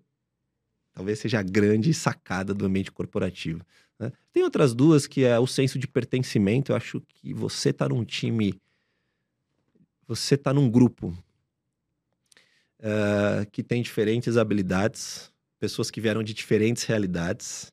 talvez 0.91 1.19
seja 1.19 1.37
a 1.37 1.43
grande 1.43 1.93
sacada 1.93 2.55
do 2.55 2.65
ambiente 2.65 2.91
corporativo. 2.91 3.63
Né? 3.99 4.11
Tem 4.31 4.43
outras 4.43 4.73
duas 4.73 5.07
que 5.07 5.23
é 5.23 5.39
o 5.39 5.47
senso 5.47 5.79
de 5.79 5.87
pertencimento. 5.87 6.71
Eu 6.71 6.75
acho 6.75 7.01
que 7.01 7.33
você 7.33 7.69
está 7.69 7.87
num 7.87 8.03
time, 8.03 8.59
você 10.07 10.35
está 10.35 10.53
num 10.53 10.69
grupo 10.69 11.17
uh, 12.79 13.49
que 13.51 13.63
tem 13.63 13.81
diferentes 13.81 14.37
habilidades, 14.37 15.31
pessoas 15.59 15.89
que 15.89 16.01
vieram 16.01 16.23
de 16.23 16.33
diferentes 16.33 16.83
realidades, 16.83 17.71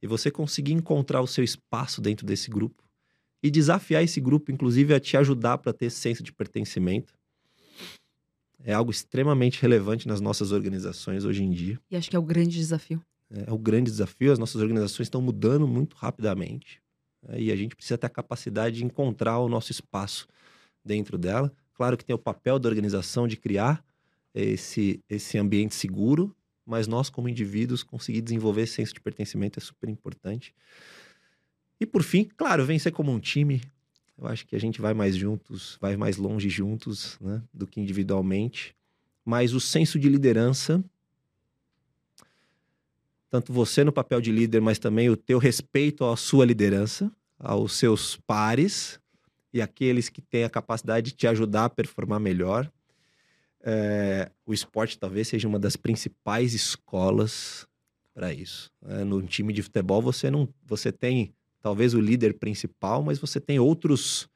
e 0.00 0.06
você 0.06 0.30
conseguir 0.30 0.72
encontrar 0.72 1.20
o 1.20 1.26
seu 1.26 1.42
espaço 1.42 2.00
dentro 2.00 2.26
desse 2.26 2.50
grupo 2.50 2.84
e 3.42 3.50
desafiar 3.50 4.02
esse 4.02 4.20
grupo, 4.20 4.52
inclusive, 4.52 4.94
a 4.94 5.00
te 5.00 5.16
ajudar 5.16 5.58
para 5.58 5.72
ter 5.72 5.86
esse 5.86 5.98
senso 5.98 6.22
de 6.22 6.32
pertencimento 6.32 7.14
é 8.66 8.72
algo 8.72 8.90
extremamente 8.90 9.62
relevante 9.62 10.08
nas 10.08 10.20
nossas 10.20 10.50
organizações 10.50 11.24
hoje 11.24 11.44
em 11.44 11.50
dia. 11.50 11.78
E 11.88 11.96
acho 11.96 12.10
que 12.10 12.16
é 12.16 12.18
o 12.18 12.22
grande 12.22 12.56
desafio. 12.56 13.00
É, 13.30 13.50
é 13.50 13.52
o 13.52 13.58
grande 13.58 13.90
desafio. 13.90 14.32
As 14.32 14.38
nossas 14.38 14.60
organizações 14.60 15.06
estão 15.06 15.20
mudando 15.20 15.66
muito 15.66 15.96
rapidamente. 15.96 16.80
É, 17.28 17.40
e 17.40 17.52
a 17.52 17.56
gente 17.56 17.74
precisa 17.74 17.98
ter 17.98 18.06
a 18.06 18.10
capacidade 18.10 18.76
de 18.76 18.84
encontrar 18.84 19.38
o 19.38 19.48
nosso 19.48 19.70
espaço 19.70 20.28
dentro 20.84 21.18
dela. 21.18 21.52
Claro 21.74 21.96
que 21.96 22.04
tem 22.04 22.14
o 22.14 22.18
papel 22.18 22.58
da 22.58 22.68
organização 22.68 23.26
de 23.26 23.36
criar 23.36 23.84
esse, 24.34 25.02
esse 25.08 25.38
ambiente 25.38 25.74
seguro, 25.74 26.34
mas 26.64 26.86
nós, 26.86 27.08
como 27.08 27.28
indivíduos, 27.28 27.82
conseguir 27.82 28.20
desenvolver 28.20 28.62
esse 28.62 28.74
senso 28.74 28.94
de 28.94 29.00
pertencimento 29.00 29.58
é 29.58 29.62
super 29.62 29.88
importante. 29.88 30.54
E 31.80 31.86
por 31.86 32.02
fim, 32.02 32.24
claro, 32.36 32.64
vencer 32.64 32.92
como 32.92 33.12
um 33.12 33.20
time. 33.20 33.60
Eu 34.18 34.26
acho 34.26 34.46
que 34.46 34.56
a 34.56 34.58
gente 34.58 34.80
vai 34.80 34.94
mais 34.94 35.14
juntos, 35.14 35.76
vai 35.80 35.96
mais 35.96 36.16
longe 36.16 36.48
juntos, 36.48 37.18
né, 37.20 37.42
do 37.52 37.66
que 37.66 37.80
individualmente. 37.80 38.74
Mas 39.24 39.52
o 39.52 39.60
senso 39.60 39.98
de 39.98 40.08
liderança, 40.08 40.82
tanto 43.36 43.52
você 43.52 43.84
no 43.84 43.92
papel 43.92 44.18
de 44.18 44.32
líder, 44.32 44.62
mas 44.62 44.78
também 44.78 45.10
o 45.10 45.16
teu 45.16 45.36
respeito 45.36 46.06
à 46.06 46.16
sua 46.16 46.46
liderança, 46.46 47.12
aos 47.38 47.74
seus 47.74 48.16
pares 48.16 48.98
e 49.52 49.60
aqueles 49.60 50.08
que 50.08 50.22
têm 50.22 50.44
a 50.44 50.48
capacidade 50.48 51.10
de 51.10 51.16
te 51.16 51.26
ajudar 51.26 51.66
a 51.66 51.68
performar 51.68 52.18
melhor. 52.18 52.70
É, 53.62 54.30
o 54.46 54.54
esporte 54.54 54.98
talvez 54.98 55.28
seja 55.28 55.46
uma 55.46 55.58
das 55.58 55.76
principais 55.76 56.54
escolas 56.54 57.66
para 58.14 58.32
isso. 58.32 58.70
É, 58.86 59.04
no 59.04 59.20
time 59.22 59.52
de 59.52 59.62
futebol 59.62 60.00
você 60.00 60.30
não, 60.30 60.48
você 60.64 60.90
tem 60.90 61.34
talvez 61.60 61.92
o 61.92 62.00
líder 62.00 62.38
principal, 62.38 63.02
mas 63.02 63.18
você 63.18 63.38
tem 63.38 63.58
outros 63.58 64.30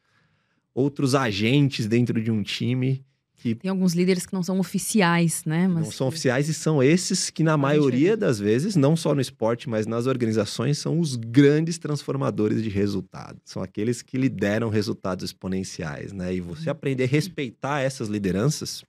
outros 0.75 1.15
agentes 1.15 1.87
dentro 1.87 2.23
de 2.23 2.31
um 2.31 2.43
time 2.43 3.03
que 3.41 3.55
tem 3.55 3.71
alguns 3.71 3.95
líderes 3.95 4.27
que 4.27 4.35
não 4.35 4.43
são 4.43 4.59
oficiais, 4.59 5.45
né? 5.47 5.67
Mas 5.67 5.85
não 5.85 5.91
são 5.91 6.09
oficiais 6.09 6.49
e 6.49 6.55
são 6.55 6.83
esses 6.83 7.31
que 7.31 7.43
na 7.43 7.57
maioria 7.57 8.17
das 8.17 8.39
vezes, 8.39 8.77
não 8.77 8.95
só 8.95 9.15
no 9.15 9.21
esporte, 9.21 9.69
mas 9.69 9.87
nas 9.87 10.07
organizações 10.07 10.77
são 10.77 11.01
os 11.01 11.17
grandes 11.17 11.79
transformadores 11.79 12.63
de 12.63 12.69
resultados. 12.69 13.41
São 13.47 13.63
aqueles 13.63 14.03
que 14.03 14.19
lideram 14.19 14.69
resultados 14.69 15.25
exponenciais, 15.25 16.13
né? 16.13 16.35
E 16.35 16.41
você 16.41 16.67
uhum. 16.67 16.73
aprender 16.73 17.05
a 17.05 17.07
respeitar 17.07 17.81
essas 17.81 18.09
lideranças, 18.09 18.85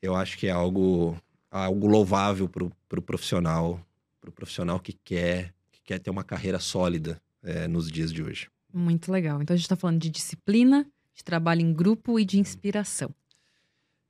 eu 0.00 0.14
acho 0.14 0.38
que 0.38 0.46
é 0.46 0.50
algo 0.50 1.16
algo 1.50 1.86
louvável 1.86 2.48
para 2.48 2.64
o 2.64 2.72
pro 2.88 3.02
profissional, 3.02 3.84
para 4.20 4.30
o 4.30 4.32
profissional 4.32 4.78
que 4.78 4.92
quer 4.92 5.52
que 5.72 5.80
quer 5.84 5.98
ter 5.98 6.10
uma 6.10 6.22
carreira 6.22 6.60
sólida 6.60 7.20
é, 7.42 7.66
nos 7.66 7.90
dias 7.90 8.12
de 8.12 8.22
hoje. 8.22 8.48
Muito 8.72 9.10
legal. 9.10 9.42
Então 9.42 9.54
a 9.54 9.56
gente 9.56 9.66
está 9.66 9.76
falando 9.76 10.00
de 10.00 10.08
disciplina, 10.08 10.86
de 11.14 11.22
trabalho 11.24 11.60
em 11.60 11.72
grupo 11.72 12.18
e 12.18 12.24
de 12.24 12.38
inspiração. 12.38 13.14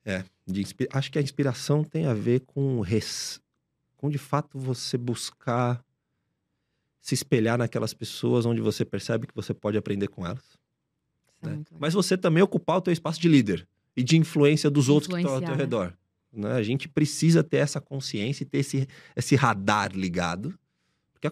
É, 0.05 0.25
de, 0.47 0.65
acho 0.93 1.13
que 1.13 1.19
a 1.19 1.23
inspiração 1.23 1.85
tem 1.85 2.07
a 2.07 2.15
ver 2.15 2.41
com, 2.41 2.81
res, 2.81 3.41
com 3.97 4.11
de 4.11 4.19
fato 4.19 4.59
você 4.59 4.97
buscar 4.97 5.85
se 7.01 7.15
espelhar 7.15 7.59
naquelas 7.59 7.93
pessoas 7.93 8.47
onde 8.47 8.61
você 8.61 8.85
percebe 8.85 9.27
que 9.27 9.35
você 9.35 9.53
pode 9.53 9.77
aprender 9.77 10.09
com 10.09 10.27
elas. 10.27 10.45
É 11.43 11.49
né? 11.49 11.63
Mas 11.79 11.95
você 11.95 12.17
também 12.17 12.43
ocupar 12.43 12.79
o 12.79 12.81
teu 12.81 12.93
espaço 12.93 13.21
de 13.21 13.29
líder 13.29 13.67
e 13.97 14.03
de 14.03 14.17
influência 14.17 14.71
dos 14.71 14.89
outros 14.89 15.13
que 15.13 15.21
estão 15.21 15.35
ao 15.35 15.41
teu 15.41 15.51
né? 15.51 15.57
redor. 15.57 15.93
Né? 16.33 16.53
A 16.53 16.63
gente 16.63 16.89
precisa 16.89 17.43
ter 17.43 17.59
essa 17.59 17.81
consciência 17.81 18.45
e 18.45 18.47
ter 18.47 18.59
esse, 18.59 18.89
esse 19.17 19.35
radar 19.35 19.93
ligado. 19.93 20.57
Porque 21.13 21.29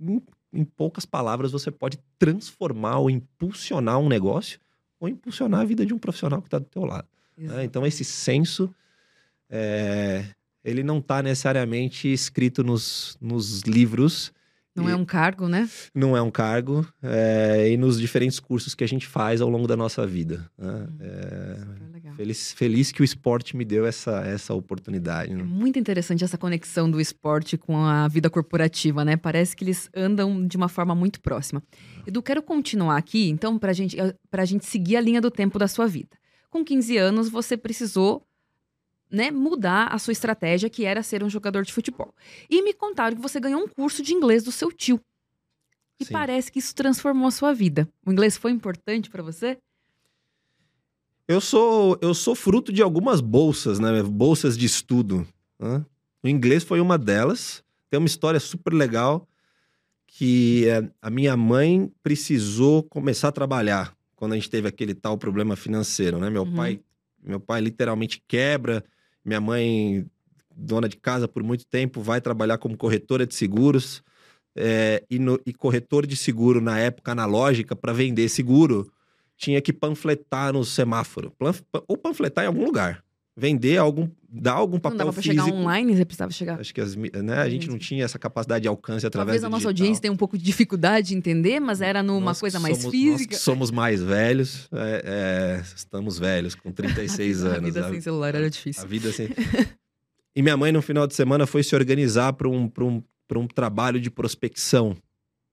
em, 0.00 0.20
em 0.52 0.64
poucas 0.64 1.06
palavras 1.06 1.52
você 1.52 1.70
pode 1.70 1.98
transformar 2.18 2.98
ou 2.98 3.08
impulsionar 3.08 3.98
um 3.98 4.08
negócio 4.08 4.60
ou 5.02 5.08
impulsionar 5.08 5.62
a 5.62 5.64
vida 5.64 5.84
de 5.84 5.92
um 5.92 5.98
profissional 5.98 6.40
que 6.40 6.46
está 6.46 6.60
do 6.60 6.64
teu 6.64 6.84
lado. 6.84 7.08
Né? 7.36 7.64
Então, 7.64 7.84
esse 7.84 8.04
senso, 8.04 8.72
é, 9.50 10.24
ele 10.64 10.84
não 10.84 10.98
está 10.98 11.20
necessariamente 11.20 12.06
escrito 12.06 12.62
nos, 12.62 13.18
nos 13.20 13.62
livros. 13.62 14.32
Não 14.74 14.88
é 14.88 14.96
um 14.96 15.04
cargo, 15.04 15.48
né? 15.48 15.68
Não 15.94 16.16
é 16.16 16.22
um 16.22 16.30
cargo. 16.30 16.86
É, 17.02 17.70
e 17.70 17.76
nos 17.76 18.00
diferentes 18.00 18.40
cursos 18.40 18.74
que 18.74 18.82
a 18.82 18.86
gente 18.86 19.06
faz 19.06 19.42
ao 19.42 19.48
longo 19.48 19.66
da 19.66 19.76
nossa 19.76 20.06
vida. 20.06 20.50
Né? 20.56 20.68
Hum, 20.70 20.88
é, 21.00 22.12
feliz, 22.16 22.52
feliz 22.52 22.90
que 22.90 23.02
o 23.02 23.04
esporte 23.04 23.54
me 23.54 23.64
deu 23.64 23.84
essa, 23.84 24.22
essa 24.22 24.54
oportunidade. 24.54 25.34
Né? 25.34 25.40
É 25.40 25.44
muito 25.44 25.78
interessante 25.78 26.24
essa 26.24 26.38
conexão 26.38 26.90
do 26.90 27.00
esporte 27.00 27.58
com 27.58 27.76
a 27.84 28.08
vida 28.08 28.30
corporativa, 28.30 29.04
né? 29.04 29.16
Parece 29.16 29.54
que 29.54 29.62
eles 29.62 29.90
andam 29.94 30.46
de 30.46 30.56
uma 30.56 30.68
forma 30.68 30.94
muito 30.94 31.20
próxima. 31.20 31.62
Edu, 32.06 32.22
quero 32.22 32.42
continuar 32.42 32.96
aqui, 32.96 33.28
então, 33.28 33.58
para 33.58 33.72
gente, 33.74 34.00
eh, 34.00 34.14
a 34.32 34.44
gente 34.44 34.64
seguir 34.64 34.96
a 34.96 35.00
linha 35.00 35.20
do 35.20 35.30
tempo 35.30 35.58
da 35.58 35.68
sua 35.68 35.86
vida. 35.86 36.16
Com 36.50 36.64
15 36.64 36.96
anos, 36.96 37.28
você 37.28 37.56
precisou 37.56 38.26
né, 39.12 39.30
mudar 39.30 39.88
a 39.88 39.98
sua 39.98 40.12
estratégia, 40.12 40.70
que 40.70 40.84
era 40.84 41.02
ser 41.02 41.22
um 41.22 41.28
jogador 41.28 41.64
de 41.64 41.72
futebol. 41.72 42.14
E 42.48 42.62
me 42.62 42.72
contaram 42.72 43.14
que 43.14 43.22
você 43.22 43.38
ganhou 43.38 43.60
um 43.60 43.68
curso 43.68 44.02
de 44.02 44.14
inglês 44.14 44.42
do 44.42 44.50
seu 44.50 44.72
tio. 44.72 44.98
E 46.00 46.04
Sim. 46.06 46.12
parece 46.12 46.50
que 46.50 46.58
isso 46.58 46.74
transformou 46.74 47.28
a 47.28 47.30
sua 47.30 47.52
vida. 47.52 47.88
O 48.04 48.10
inglês 48.10 48.36
foi 48.36 48.50
importante 48.50 49.10
para 49.10 49.22
você? 49.22 49.58
Eu 51.28 51.40
sou, 51.40 51.98
eu 52.00 52.14
sou 52.14 52.34
fruto 52.34 52.72
de 52.72 52.82
algumas 52.82 53.20
bolsas, 53.20 53.78
né? 53.78 54.02
Bolsas 54.02 54.56
de 54.56 54.66
estudo. 54.66 55.26
Né? 55.58 55.84
O 56.22 56.28
inglês 56.28 56.64
foi 56.64 56.80
uma 56.80 56.98
delas. 56.98 57.62
Tem 57.90 57.98
uma 57.98 58.06
história 58.06 58.40
super 58.40 58.72
legal 58.72 59.28
que 60.06 60.68
é, 60.68 60.90
a 61.00 61.08
minha 61.08 61.36
mãe 61.36 61.90
precisou 62.02 62.82
começar 62.82 63.28
a 63.28 63.32
trabalhar 63.32 63.96
quando 64.14 64.32
a 64.32 64.34
gente 64.34 64.50
teve 64.50 64.68
aquele 64.68 64.94
tal 64.94 65.16
problema 65.16 65.56
financeiro, 65.56 66.18
né? 66.18 66.28
Meu 66.28 66.42
uhum. 66.42 66.54
pai, 66.54 66.80
meu 67.22 67.40
pai 67.40 67.60
literalmente 67.60 68.22
quebra, 68.28 68.84
minha 69.24 69.40
mãe, 69.40 70.06
dona 70.54 70.88
de 70.88 70.96
casa 70.96 71.26
por 71.28 71.42
muito 71.42 71.66
tempo, 71.66 72.00
vai 72.00 72.20
trabalhar 72.20 72.58
como 72.58 72.76
corretora 72.76 73.26
de 73.26 73.34
seguros 73.34 74.02
é, 74.54 75.02
e, 75.10 75.18
no, 75.18 75.40
e 75.46 75.52
corretor 75.52 76.06
de 76.06 76.16
seguro 76.16 76.60
na 76.60 76.78
época 76.78 77.12
analógica 77.12 77.74
para 77.74 77.92
vender 77.92 78.28
seguro 78.28 78.90
tinha 79.36 79.60
que 79.60 79.72
panfletar 79.72 80.52
no 80.52 80.64
semáforo. 80.64 81.34
Ou 81.88 81.96
panfletar 81.96 82.44
em 82.44 82.48
algum 82.48 82.64
lugar 82.64 83.02
vender 83.36 83.78
algum, 83.78 84.08
dar 84.28 84.52
algum 84.52 84.78
papel 84.78 84.98
não 84.98 85.06
dava 85.06 85.22
físico. 85.22 85.44
chegar 85.44 85.54
online, 85.54 85.96
você 85.96 86.04
precisava 86.04 86.32
chegar. 86.32 86.60
Acho 86.60 86.74
que 86.74 86.80
as, 86.80 86.94
né, 86.94 87.38
a 87.38 87.48
gente 87.48 87.68
não 87.68 87.78
tinha 87.78 88.04
essa 88.04 88.18
capacidade 88.18 88.62
de 88.62 88.68
alcance 88.68 89.06
através 89.06 89.40
Talvez 89.40 89.44
a 89.44 89.48
nossa 89.48 89.68
audiência 89.68 90.02
tenha 90.02 90.12
um 90.12 90.16
pouco 90.16 90.36
de 90.36 90.44
dificuldade 90.44 91.08
de 91.08 91.14
entender, 91.14 91.58
mas 91.58 91.80
era 91.80 92.02
numa 92.02 92.26
nós 92.26 92.40
coisa 92.40 92.60
mais 92.60 92.78
somos, 92.78 92.90
física. 92.92 93.36
somos 93.36 93.70
mais 93.70 94.02
velhos, 94.02 94.68
é, 94.72 95.02
é, 95.04 95.62
estamos 95.74 96.18
velhos, 96.18 96.54
com 96.54 96.70
36 96.70 97.44
anos. 97.44 97.56
A 97.56 97.60
vida 97.60 97.86
a, 97.86 97.90
sem 97.90 98.00
celular 98.00 98.34
era 98.34 98.50
difícil. 98.50 98.82
A 98.82 98.86
vida 98.86 99.12
sem... 99.12 99.28
e 100.36 100.42
minha 100.42 100.56
mãe, 100.56 100.70
no 100.70 100.82
final 100.82 101.06
de 101.06 101.14
semana, 101.14 101.46
foi 101.46 101.62
se 101.62 101.74
organizar 101.74 102.34
para 102.34 102.48
um, 102.48 102.70
um, 102.80 103.02
um 103.34 103.46
trabalho 103.46 104.00
de 104.00 104.10
prospecção 104.10 104.94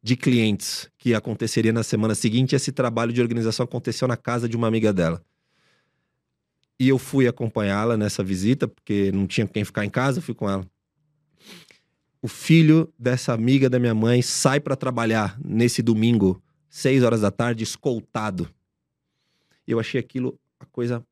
de 0.02 0.16
clientes 0.16 0.90
que 0.98 1.14
aconteceria 1.14 1.74
na 1.74 1.84
semana 1.84 2.16
seguinte. 2.16 2.56
Esse 2.56 2.72
trabalho 2.72 3.12
de 3.14 3.22
organização 3.22 3.64
aconteceu 3.64 4.08
na 4.08 4.18
casa 4.18 4.48
de 4.48 4.56
uma 4.56 4.68
amiga 4.68 4.92
dela. 4.94 5.22
E 6.80 6.88
eu 6.88 6.98
fui 6.98 7.28
acompanhá-la 7.28 7.98
nessa 7.98 8.24
visita, 8.24 8.68
porque 8.68 9.12
não 9.12 9.28
tinha 9.28 9.46
quem 9.46 9.66
ficar 9.66 9.84
em 9.84 9.90
casa, 9.90 10.22
fui 10.22 10.34
com 10.34 10.50
ela. 10.50 10.66
O 12.22 12.28
filho 12.28 12.92
dessa 12.98 13.34
amiga 13.34 13.70
da 13.70 13.80
minha 13.80 13.94
mãe 13.94 14.22
sai 14.22 14.60
para 14.60 14.76
trabalhar 14.76 15.38
nesse 15.44 15.82
domingo, 15.82 16.42
seis 16.70 17.04
horas 17.04 17.22
da 17.22 17.32
tarde, 17.32 17.64
escoltado. 17.64 18.50
Eu 19.68 19.80
achei 19.80 20.00
aquilo 20.00 20.40
a 20.60 20.66
coisa 20.66 21.04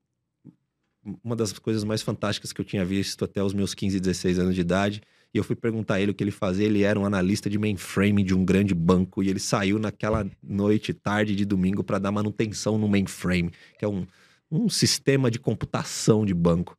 uma 1.24 1.36
das 1.36 1.54
coisas 1.54 1.84
mais 1.84 2.02
fantásticas 2.02 2.52
que 2.52 2.60
eu 2.60 2.66
tinha 2.66 2.84
visto 2.84 3.24
até 3.24 3.42
os 3.42 3.54
meus 3.54 3.74
15, 3.74 4.00
16 4.00 4.40
anos 4.40 4.56
de 4.56 4.62
idade. 4.62 5.02
E 5.34 5.38
eu 5.38 5.44
fui 5.44 5.56
perguntar 5.56 5.96
a 5.96 6.02
ele 6.02 6.12
o 6.12 6.14
que 6.14 6.24
ele 6.24 6.32
fazia. 6.32 6.66
Ele 6.66 6.84
era 6.84 7.00
um 7.00 7.06
analista 7.06 7.50
de 7.50 7.58
mainframe 7.58 8.24
de 8.24 8.34
um 8.34 8.44
grande 8.44 8.74
banco 8.74 9.24
e 9.24 9.30
ele 9.30 9.40
saiu 9.40 9.80
naquela 9.80 10.30
noite, 10.42 10.94
tarde 10.94 11.36
de 11.36 11.46
domingo, 11.46 11.84
para 11.84 12.00
dar 12.00 12.12
manutenção 12.12 12.78
no 12.78 12.88
mainframe, 12.88 13.52
que 13.78 13.86
é 13.86 13.88
um, 13.88 14.06
um 14.50 14.70
sistema 14.70 15.30
de 15.30 15.40
computação 15.40 16.26
de 16.26 16.34
banco. 16.34 16.78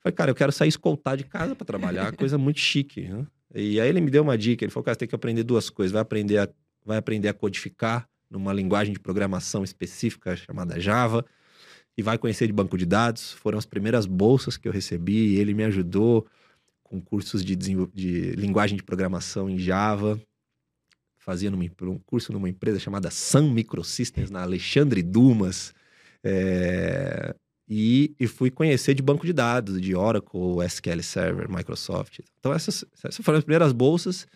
Falei, 0.00 0.14
cara, 0.14 0.30
eu 0.30 0.34
quero 0.34 0.52
sair 0.52 0.68
escoltar 0.68 1.16
de 1.16 1.24
casa 1.24 1.54
para 1.54 1.64
trabalhar, 1.64 2.14
coisa 2.16 2.38
muito 2.38 2.60
chique. 2.60 3.02
Né? 3.02 3.26
E 3.54 3.80
aí 3.80 3.88
ele 3.88 4.00
me 4.00 4.10
deu 4.10 4.22
uma 4.22 4.36
dica, 4.36 4.64
ele 4.64 4.72
falou, 4.72 4.84
cara, 4.84 4.94
você 4.94 5.00
tem 5.00 5.08
que 5.08 5.14
aprender 5.14 5.42
duas 5.42 5.68
coisas. 5.68 5.92
Vai 5.92 6.02
aprender 6.02 6.38
a, 6.38 6.48
vai 6.84 6.98
aprender 6.98 7.28
a 7.28 7.34
codificar 7.34 8.08
numa 8.30 8.52
linguagem 8.52 8.92
de 8.92 9.00
programação 9.00 9.64
específica 9.64 10.36
chamada 10.36 10.78
Java 10.78 11.24
e 11.96 12.02
vai 12.02 12.16
conhecer 12.16 12.46
de 12.46 12.52
banco 12.52 12.78
de 12.78 12.86
dados. 12.86 13.32
Foram 13.32 13.58
as 13.58 13.66
primeiras 13.66 14.06
bolsas 14.06 14.56
que 14.56 14.68
eu 14.68 14.72
recebi 14.72 15.34
e 15.34 15.38
ele 15.38 15.52
me 15.52 15.64
ajudou 15.64 16.26
com 16.82 17.00
cursos 17.00 17.44
de, 17.44 17.54
de 17.54 18.32
linguagem 18.32 18.76
de 18.76 18.82
programação 18.82 19.50
em 19.50 19.58
Java. 19.58 20.20
Fazia 21.18 21.50
numa, 21.50 21.64
um 21.82 21.98
curso 21.98 22.32
numa 22.32 22.48
empresa 22.48 22.78
chamada 22.78 23.10
Sun 23.10 23.52
Microsystems, 23.52 24.30
na 24.30 24.42
Alexandre 24.42 25.02
Dumas. 25.02 25.74
É, 26.22 27.34
e, 27.68 28.14
e, 28.18 28.26
fui 28.26 28.50
conhecer 28.50 28.94
de 28.94 29.02
banco 29.02 29.24
de 29.24 29.32
dados, 29.32 29.80
de 29.80 29.94
Oracle, 29.94 30.64
SQL 30.66 31.02
Server, 31.02 31.48
Microsoft. 31.48 32.18
Então, 32.38 32.52
essas, 32.52 32.84
essas 33.04 33.24
foram 33.24 33.38
as 33.38 33.44
primeiras 33.44 33.72
bolsas. 33.72 34.26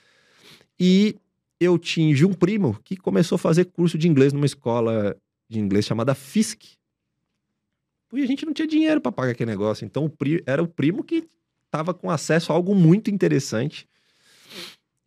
E 0.78 1.16
eu 1.58 1.78
tinha 1.78 2.26
um 2.26 2.32
primo 2.32 2.78
que 2.84 2.96
começou 2.96 3.36
a 3.36 3.38
fazer 3.38 3.64
curso 3.66 3.98
de 3.98 4.08
inglês 4.08 4.32
numa 4.32 4.46
escola 4.46 5.16
de 5.48 5.58
inglês 5.58 5.84
chamada 5.84 6.14
FISC. 6.14 6.76
E 8.12 8.22
a 8.22 8.26
gente 8.26 8.46
não 8.46 8.52
tinha 8.52 8.68
dinheiro 8.68 9.00
para 9.00 9.10
pagar 9.10 9.32
aquele 9.32 9.50
negócio. 9.50 9.84
Então, 9.84 10.06
o 10.06 10.12
era 10.46 10.62
o 10.62 10.68
primo 10.68 11.02
que 11.02 11.28
estava 11.66 11.92
com 11.92 12.10
acesso 12.10 12.52
a 12.52 12.54
algo 12.54 12.74
muito 12.74 13.10
interessante. 13.10 13.88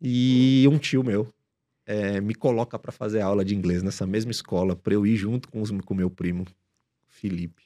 E 0.00 0.66
um 0.70 0.78
tio 0.78 1.02
meu 1.02 1.32
é, 1.86 2.20
me 2.20 2.34
coloca 2.34 2.78
para 2.78 2.92
fazer 2.92 3.22
aula 3.22 3.42
de 3.42 3.56
inglês 3.56 3.82
nessa 3.82 4.06
mesma 4.06 4.30
escola, 4.30 4.76
para 4.76 4.92
eu 4.92 5.06
ir 5.06 5.16
junto 5.16 5.48
com 5.48 5.62
o 5.62 5.94
meu 5.94 6.10
primo, 6.10 6.44
Felipe. 7.18 7.62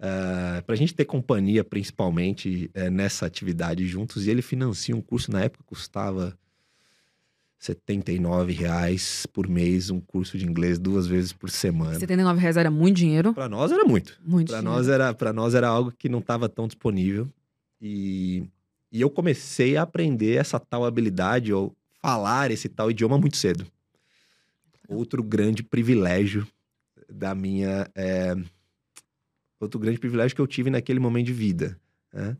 Uh, 0.00 0.58
ah, 0.58 0.62
para 0.66 0.74
a 0.74 0.78
gente 0.78 0.94
ter 0.94 1.04
companhia, 1.04 1.62
principalmente 1.62 2.70
uh, 2.76 2.90
nessa 2.90 3.26
atividade 3.26 3.86
juntos, 3.86 4.26
e 4.26 4.30
ele 4.30 4.42
financia 4.42 4.94
um 4.94 5.00
curso, 5.00 5.30
na 5.30 5.42
época 5.42 5.64
custava 5.64 6.36
79 7.58 8.52
reais 8.52 9.24
por 9.32 9.48
mês, 9.48 9.88
um 9.88 10.00
curso 10.00 10.36
de 10.36 10.44
inglês 10.46 10.78
duas 10.78 11.06
vezes 11.06 11.32
por 11.32 11.48
semana. 11.48 11.94
79 11.94 12.38
reais 12.38 12.56
era 12.56 12.70
muito 12.70 12.96
dinheiro? 12.96 13.32
Para 13.32 13.48
nós 13.48 13.72
era 13.72 13.84
muito. 13.84 14.20
Muito 14.22 14.52
Para 14.52 14.60
nós 14.60 14.88
era 14.88 15.14
Para 15.14 15.32
nós 15.32 15.54
era 15.54 15.68
algo 15.68 15.90
que 15.90 16.08
não 16.08 16.18
estava 16.18 16.48
tão 16.48 16.66
disponível. 16.66 17.26
E, 17.80 18.44
e 18.92 19.00
eu 19.00 19.08
comecei 19.08 19.76
a 19.76 19.82
aprender 19.82 20.36
essa 20.36 20.60
tal 20.60 20.84
habilidade, 20.84 21.52
ou 21.52 21.74
falar 22.02 22.50
esse 22.50 22.68
tal 22.68 22.90
idioma 22.90 23.16
muito 23.16 23.36
cedo. 23.36 23.66
Outro 24.86 25.22
grande 25.22 25.62
privilégio 25.62 26.46
da 27.08 27.34
minha 27.34 27.88
é, 27.94 28.34
outro 29.64 29.80
grande 29.80 29.98
privilégio 29.98 30.34
que 30.34 30.40
eu 30.40 30.46
tive 30.46 30.70
naquele 30.70 31.00
momento 31.00 31.26
de 31.26 31.32
vida. 31.32 31.78
Né? 32.12 32.36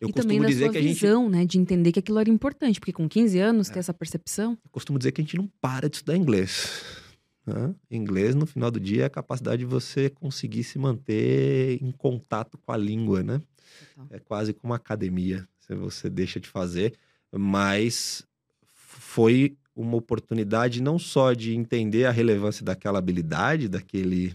Eu 0.00 0.08
e 0.08 0.12
também 0.12 0.40
da 0.40 0.48
dizer 0.48 0.64
sua 0.64 0.72
que 0.72 0.78
a 0.78 0.82
visão, 0.82 1.24
gente... 1.24 1.32
né, 1.32 1.44
de 1.44 1.58
entender 1.58 1.92
que 1.92 1.98
aquilo 2.00 2.18
era 2.18 2.28
importante, 2.28 2.80
porque 2.80 2.92
com 2.92 3.08
15 3.08 3.38
anos 3.38 3.70
é. 3.70 3.74
ter 3.74 3.78
essa 3.78 3.94
percepção. 3.94 4.58
Eu 4.64 4.70
costumo 4.70 4.98
dizer 4.98 5.12
que 5.12 5.20
a 5.20 5.24
gente 5.24 5.36
não 5.36 5.48
para 5.60 5.88
de 5.88 5.96
estudar 5.96 6.16
inglês. 6.16 6.82
Né? 7.46 7.74
Inglês, 7.90 8.34
no 8.34 8.46
final 8.46 8.70
do 8.70 8.80
dia, 8.80 9.02
é 9.02 9.06
a 9.06 9.10
capacidade 9.10 9.58
de 9.58 9.64
você 9.64 10.10
conseguir 10.10 10.64
se 10.64 10.78
manter 10.78 11.78
em 11.82 11.92
contato 11.92 12.58
com 12.58 12.72
a 12.72 12.76
língua, 12.76 13.22
né? 13.22 13.40
É 14.10 14.18
quase 14.18 14.52
como 14.52 14.72
uma 14.72 14.76
academia, 14.76 15.46
se 15.58 15.74
você 15.74 16.08
deixa 16.10 16.40
de 16.40 16.48
fazer, 16.48 16.94
mas 17.30 18.26
foi 18.66 19.56
uma 19.74 19.96
oportunidade 19.96 20.82
não 20.82 20.98
só 20.98 21.32
de 21.32 21.54
entender 21.54 22.04
a 22.04 22.10
relevância 22.10 22.64
daquela 22.64 22.98
habilidade, 22.98 23.68
daquele 23.68 24.34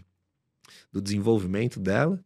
do 0.92 1.02
desenvolvimento 1.02 1.80
dela, 1.80 2.20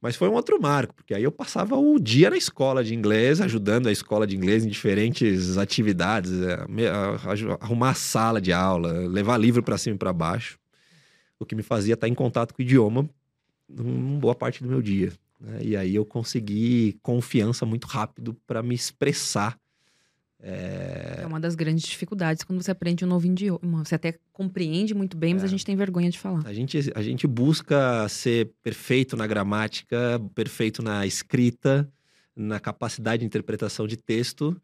mas 0.00 0.16
foi 0.16 0.28
um 0.28 0.32
outro 0.32 0.60
marco, 0.60 0.94
porque 0.94 1.14
aí 1.14 1.22
eu 1.22 1.30
passava 1.30 1.76
o 1.76 1.98
dia 2.00 2.28
na 2.28 2.36
escola 2.36 2.82
de 2.82 2.92
inglês, 2.92 3.40
ajudando 3.40 3.86
a 3.86 3.92
escola 3.92 4.26
de 4.26 4.36
inglês 4.36 4.64
em 4.64 4.68
diferentes 4.68 5.56
atividades, 5.56 6.32
é, 6.42 6.58
arrumar 7.60 7.90
a 7.90 7.94
sala 7.94 8.40
de 8.40 8.52
aula, 8.52 8.92
levar 9.06 9.36
livro 9.36 9.62
para 9.62 9.78
cima 9.78 9.94
e 9.94 9.98
para 9.98 10.12
baixo, 10.12 10.58
o 11.38 11.46
que 11.46 11.54
me 11.54 11.62
fazia 11.62 11.94
estar 11.94 12.08
em 12.08 12.14
contato 12.14 12.52
com 12.52 12.60
o 12.60 12.64
idioma 12.64 13.08
em 13.70 14.18
boa 14.18 14.34
parte 14.34 14.60
do 14.60 14.68
meu 14.68 14.82
dia. 14.82 15.12
Né? 15.40 15.60
E 15.62 15.76
aí 15.76 15.94
eu 15.94 16.04
consegui 16.04 16.98
confiança 17.00 17.64
muito 17.64 17.86
rápido 17.86 18.34
para 18.44 18.60
me 18.60 18.74
expressar 18.74 19.56
é... 20.42 21.20
é... 21.22 21.26
uma 21.26 21.38
das 21.38 21.54
grandes 21.54 21.84
dificuldades 21.84 22.42
quando 22.42 22.60
você 22.62 22.72
aprende 22.72 23.04
um 23.04 23.08
novo 23.08 23.26
idioma. 23.26 23.84
Você 23.84 23.94
até 23.94 24.18
compreende 24.32 24.92
muito 24.92 25.16
bem, 25.16 25.34
mas 25.34 25.44
é. 25.44 25.46
a 25.46 25.48
gente 25.48 25.64
tem 25.64 25.76
vergonha 25.76 26.10
de 26.10 26.18
falar. 26.18 26.44
A 26.44 26.52
gente, 26.52 26.92
a 26.94 27.02
gente 27.02 27.26
busca 27.26 28.08
ser 28.08 28.50
perfeito 28.62 29.16
na 29.16 29.26
gramática, 29.26 30.20
perfeito 30.34 30.82
na 30.82 31.06
escrita, 31.06 31.88
na 32.34 32.58
capacidade 32.58 33.20
de 33.20 33.26
interpretação 33.26 33.86
de 33.86 33.96
texto. 33.96 34.60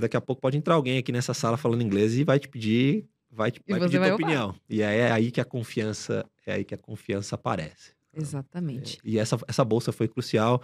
Daqui 0.00 0.16
a 0.16 0.20
pouco 0.20 0.42
pode 0.42 0.56
entrar 0.56 0.74
alguém 0.74 0.98
aqui 0.98 1.12
nessa 1.12 1.32
sala 1.32 1.56
falando 1.56 1.82
inglês 1.82 2.16
e 2.16 2.24
vai 2.24 2.40
te 2.40 2.48
pedir, 2.48 3.06
vai, 3.30 3.52
te, 3.52 3.62
vai 3.68 3.78
pedir 3.78 3.98
vai 3.98 4.08
tua 4.08 4.16
opinião. 4.16 4.54
E 4.68 4.82
é 4.82 5.12
aí 5.12 5.30
que 5.30 5.40
a 5.40 5.44
confiança, 5.44 6.26
é 6.44 6.54
aí 6.54 6.64
que 6.64 6.74
a 6.74 6.78
confiança 6.78 7.36
aparece. 7.36 7.95
Exatamente. 8.16 8.98
É, 8.98 9.00
e 9.08 9.18
essa, 9.18 9.38
essa 9.46 9.64
bolsa 9.64 9.92
foi 9.92 10.08
crucial. 10.08 10.62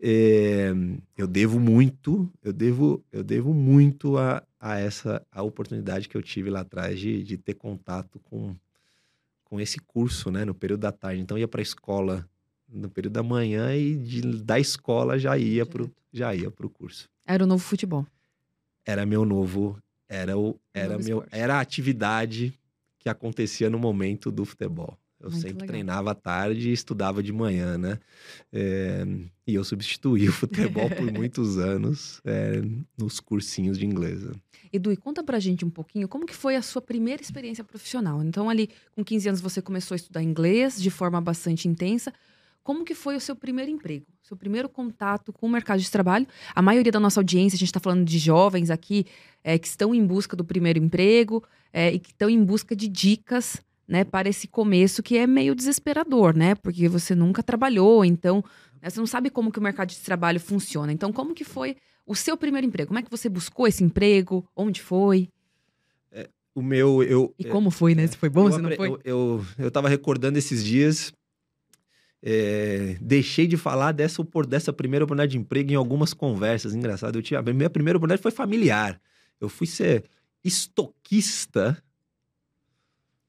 É, 0.00 0.72
eu 1.16 1.26
devo 1.26 1.58
muito, 1.58 2.30
eu 2.42 2.52
devo, 2.52 3.04
eu 3.12 3.22
devo 3.22 3.52
muito 3.52 4.16
a, 4.16 4.42
a 4.60 4.78
essa 4.78 5.24
a 5.30 5.42
oportunidade 5.42 6.08
que 6.08 6.16
eu 6.16 6.22
tive 6.22 6.50
lá 6.50 6.60
atrás 6.60 6.98
de, 6.98 7.22
de 7.22 7.36
ter 7.36 7.54
contato 7.54 8.18
com, 8.20 8.54
com 9.44 9.60
esse 9.60 9.78
curso, 9.78 10.30
né, 10.30 10.44
no 10.44 10.54
período 10.54 10.80
da 10.80 10.92
tarde. 10.92 11.20
Então 11.20 11.36
eu 11.36 11.42
ia 11.42 11.48
para 11.48 11.60
a 11.60 11.62
escola 11.62 12.28
no 12.68 12.88
período 12.88 13.14
da 13.14 13.22
manhã 13.22 13.74
e 13.74 13.96
de, 13.96 14.42
da 14.42 14.58
escola 14.58 15.18
já 15.18 15.36
ia 15.36 15.64
para 15.66 15.84
já 16.12 16.34
ia 16.34 16.50
pro 16.50 16.70
curso. 16.70 17.08
Era 17.26 17.44
o 17.44 17.46
novo 17.46 17.62
futebol. 17.62 18.06
Era 18.84 19.04
meu 19.04 19.24
novo, 19.24 19.78
era 20.08 20.36
o 20.38 20.58
era 20.72 20.98
meu 20.98 21.18
esporte. 21.18 21.28
era 21.32 21.56
a 21.56 21.60
atividade 21.60 22.54
que 22.98 23.08
acontecia 23.08 23.68
no 23.68 23.78
momento 23.78 24.30
do 24.30 24.44
futebol. 24.44 24.96
Eu 25.24 25.30
Muito 25.30 25.40
sempre 25.40 25.62
legal. 25.62 25.68
treinava 25.68 26.10
à 26.10 26.14
tarde 26.14 26.68
e 26.68 26.72
estudava 26.72 27.22
de 27.22 27.32
manhã, 27.32 27.78
né? 27.78 27.98
É, 28.52 29.06
e 29.46 29.54
eu 29.54 29.64
substituí 29.64 30.28
o 30.28 30.32
futebol 30.32 30.90
por 30.90 31.10
muitos 31.10 31.56
anos 31.56 32.20
é, 32.26 32.60
nos 32.96 33.20
cursinhos 33.20 33.78
de 33.78 33.86
inglês. 33.86 34.22
Né? 34.22 34.34
Edu, 34.70 34.92
e 34.92 34.96
conta 34.98 35.24
pra 35.24 35.40
gente 35.40 35.64
um 35.64 35.70
pouquinho 35.70 36.06
como 36.06 36.26
que 36.26 36.34
foi 36.34 36.56
a 36.56 36.62
sua 36.62 36.82
primeira 36.82 37.22
experiência 37.22 37.64
profissional. 37.64 38.22
Então, 38.22 38.50
ali, 38.50 38.68
com 38.94 39.02
15 39.02 39.28
anos, 39.30 39.40
você 39.40 39.62
começou 39.62 39.94
a 39.94 39.96
estudar 39.96 40.22
inglês 40.22 40.80
de 40.80 40.90
forma 40.90 41.18
bastante 41.22 41.66
intensa. 41.68 42.12
Como 42.62 42.84
que 42.84 42.94
foi 42.94 43.16
o 43.16 43.20
seu 43.20 43.34
primeiro 43.34 43.70
emprego? 43.70 44.04
Seu 44.22 44.36
primeiro 44.36 44.68
contato 44.68 45.32
com 45.32 45.46
o 45.46 45.50
mercado 45.50 45.80
de 45.80 45.90
trabalho? 45.90 46.26
A 46.54 46.60
maioria 46.60 46.92
da 46.92 47.00
nossa 47.00 47.18
audiência, 47.18 47.56
a 47.56 47.58
gente 47.58 47.68
está 47.68 47.80
falando 47.80 48.04
de 48.04 48.18
jovens 48.18 48.70
aqui 48.70 49.06
é, 49.42 49.58
que 49.58 49.66
estão 49.66 49.94
em 49.94 50.04
busca 50.04 50.36
do 50.36 50.44
primeiro 50.44 50.78
emprego 50.78 51.42
é, 51.72 51.92
e 51.94 51.98
que 51.98 52.10
estão 52.10 52.28
em 52.28 52.44
busca 52.44 52.76
de 52.76 52.88
dicas 52.88 53.62
né, 53.86 54.04
para 54.04 54.28
esse 54.28 54.48
começo 54.48 55.02
que 55.02 55.16
é 55.16 55.26
meio 55.26 55.54
desesperador, 55.54 56.36
né? 56.36 56.54
Porque 56.54 56.88
você 56.88 57.14
nunca 57.14 57.42
trabalhou, 57.42 58.04
então 58.04 58.42
né, 58.82 58.90
você 58.90 58.98
não 58.98 59.06
sabe 59.06 59.30
como 59.30 59.52
que 59.52 59.58
o 59.58 59.62
mercado 59.62 59.88
de 59.90 59.98
trabalho 59.98 60.40
funciona. 60.40 60.92
Então, 60.92 61.12
como 61.12 61.34
que 61.34 61.44
foi 61.44 61.76
o 62.06 62.14
seu 62.14 62.36
primeiro 62.36 62.66
emprego? 62.66 62.88
Como 62.88 62.98
é 62.98 63.02
que 63.02 63.10
você 63.10 63.28
buscou 63.28 63.66
esse 63.66 63.84
emprego? 63.84 64.46
Onde 64.56 64.82
foi? 64.82 65.28
É, 66.10 66.28
o 66.54 66.62
meu, 66.62 67.02
eu... 67.02 67.34
E 67.38 67.44
como 67.44 67.70
foi, 67.70 67.94
né? 67.94 68.06
Se 68.06 68.16
foi 68.16 68.28
bom, 68.28 68.50
se 68.50 68.60
não 68.60 68.70
foi? 68.72 68.88
Eu, 68.88 69.00
eu, 69.04 69.46
eu 69.58 69.70
tava 69.70 69.88
recordando 69.88 70.38
esses 70.38 70.64
dias, 70.64 71.12
é, 72.22 72.96
deixei 73.00 73.46
de 73.46 73.56
falar 73.56 73.92
dessa, 73.92 74.22
dessa 74.48 74.72
primeira 74.72 75.04
oportunidade 75.04 75.32
de 75.32 75.38
emprego 75.38 75.72
em 75.72 75.76
algumas 75.76 76.14
conversas. 76.14 76.74
Engraçado, 76.74 77.18
eu 77.18 77.22
tinha, 77.22 77.40
a 77.40 77.42
minha 77.42 77.68
primeira 77.68 77.98
oportunidade 77.98 78.22
foi 78.22 78.30
familiar. 78.30 78.98
Eu 79.40 79.48
fui 79.48 79.66
ser 79.66 80.04
estoquista 80.42 81.82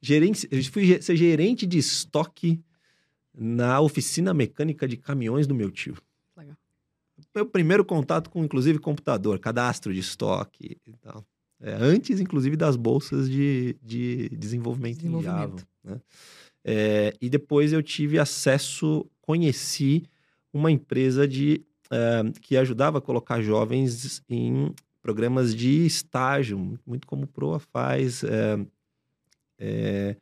gerente, 0.06 0.48
eu 0.52 0.64
fui 0.66 1.02
ser 1.02 1.16
gerente 1.16 1.66
de 1.66 1.78
estoque 1.78 2.62
na 3.34 3.80
oficina 3.82 4.34
mecânica 4.34 4.88
de 4.88 4.98
caminhões 4.98 5.48
do 5.48 5.56
meu 5.56 5.72
tio. 5.72 5.98
Legal. 6.38 6.56
Meu 7.34 7.46
primeiro 7.46 7.84
contato 7.84 8.30
com, 8.30 8.44
inclusive, 8.44 8.80
computador, 8.80 9.40
cadastro 9.40 9.94
de 9.94 10.00
estoque 10.00 10.78
e 10.86 10.94
tal. 11.02 11.26
É, 11.60 11.74
antes, 11.74 12.20
inclusive, 12.20 12.56
das 12.56 12.76
bolsas 12.76 13.30
de, 13.30 13.76
de 13.82 14.30
desenvolvimento, 14.30 14.98
desenvolvimento. 14.98 15.34
em 15.34 15.42
Java. 15.42 15.56
Né? 15.84 16.02
É, 16.64 17.14
e 17.22 17.30
depois 17.30 17.74
eu 17.74 17.82
tive 17.82 18.20
acesso, 18.20 19.06
conheci 19.22 20.04
uma 20.54 20.72
empresa 20.72 21.28
de, 21.28 21.64
é, 21.92 22.24
que 22.42 22.58
ajudava 22.58 23.00
a 23.00 23.02
colocar 23.02 23.42
jovens 23.42 24.22
em 24.30 24.74
programas 25.02 25.54
de 25.56 25.86
estágio, 25.86 26.80
muito 26.86 27.06
como 27.06 27.24
o 27.24 27.28
Proa 27.28 27.60
faz, 27.60 28.24
é, 28.24 28.58
é, 29.60 30.16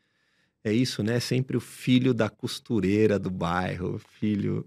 é 0.64 0.74
isso, 0.74 1.04
né? 1.04 1.20
Sempre 1.20 1.58
o 1.58 1.60
filho 1.60 2.14
da 2.14 2.30
costureira 2.30 3.20
do 3.20 3.30
bairro, 3.30 4.00
filho. 4.20 4.66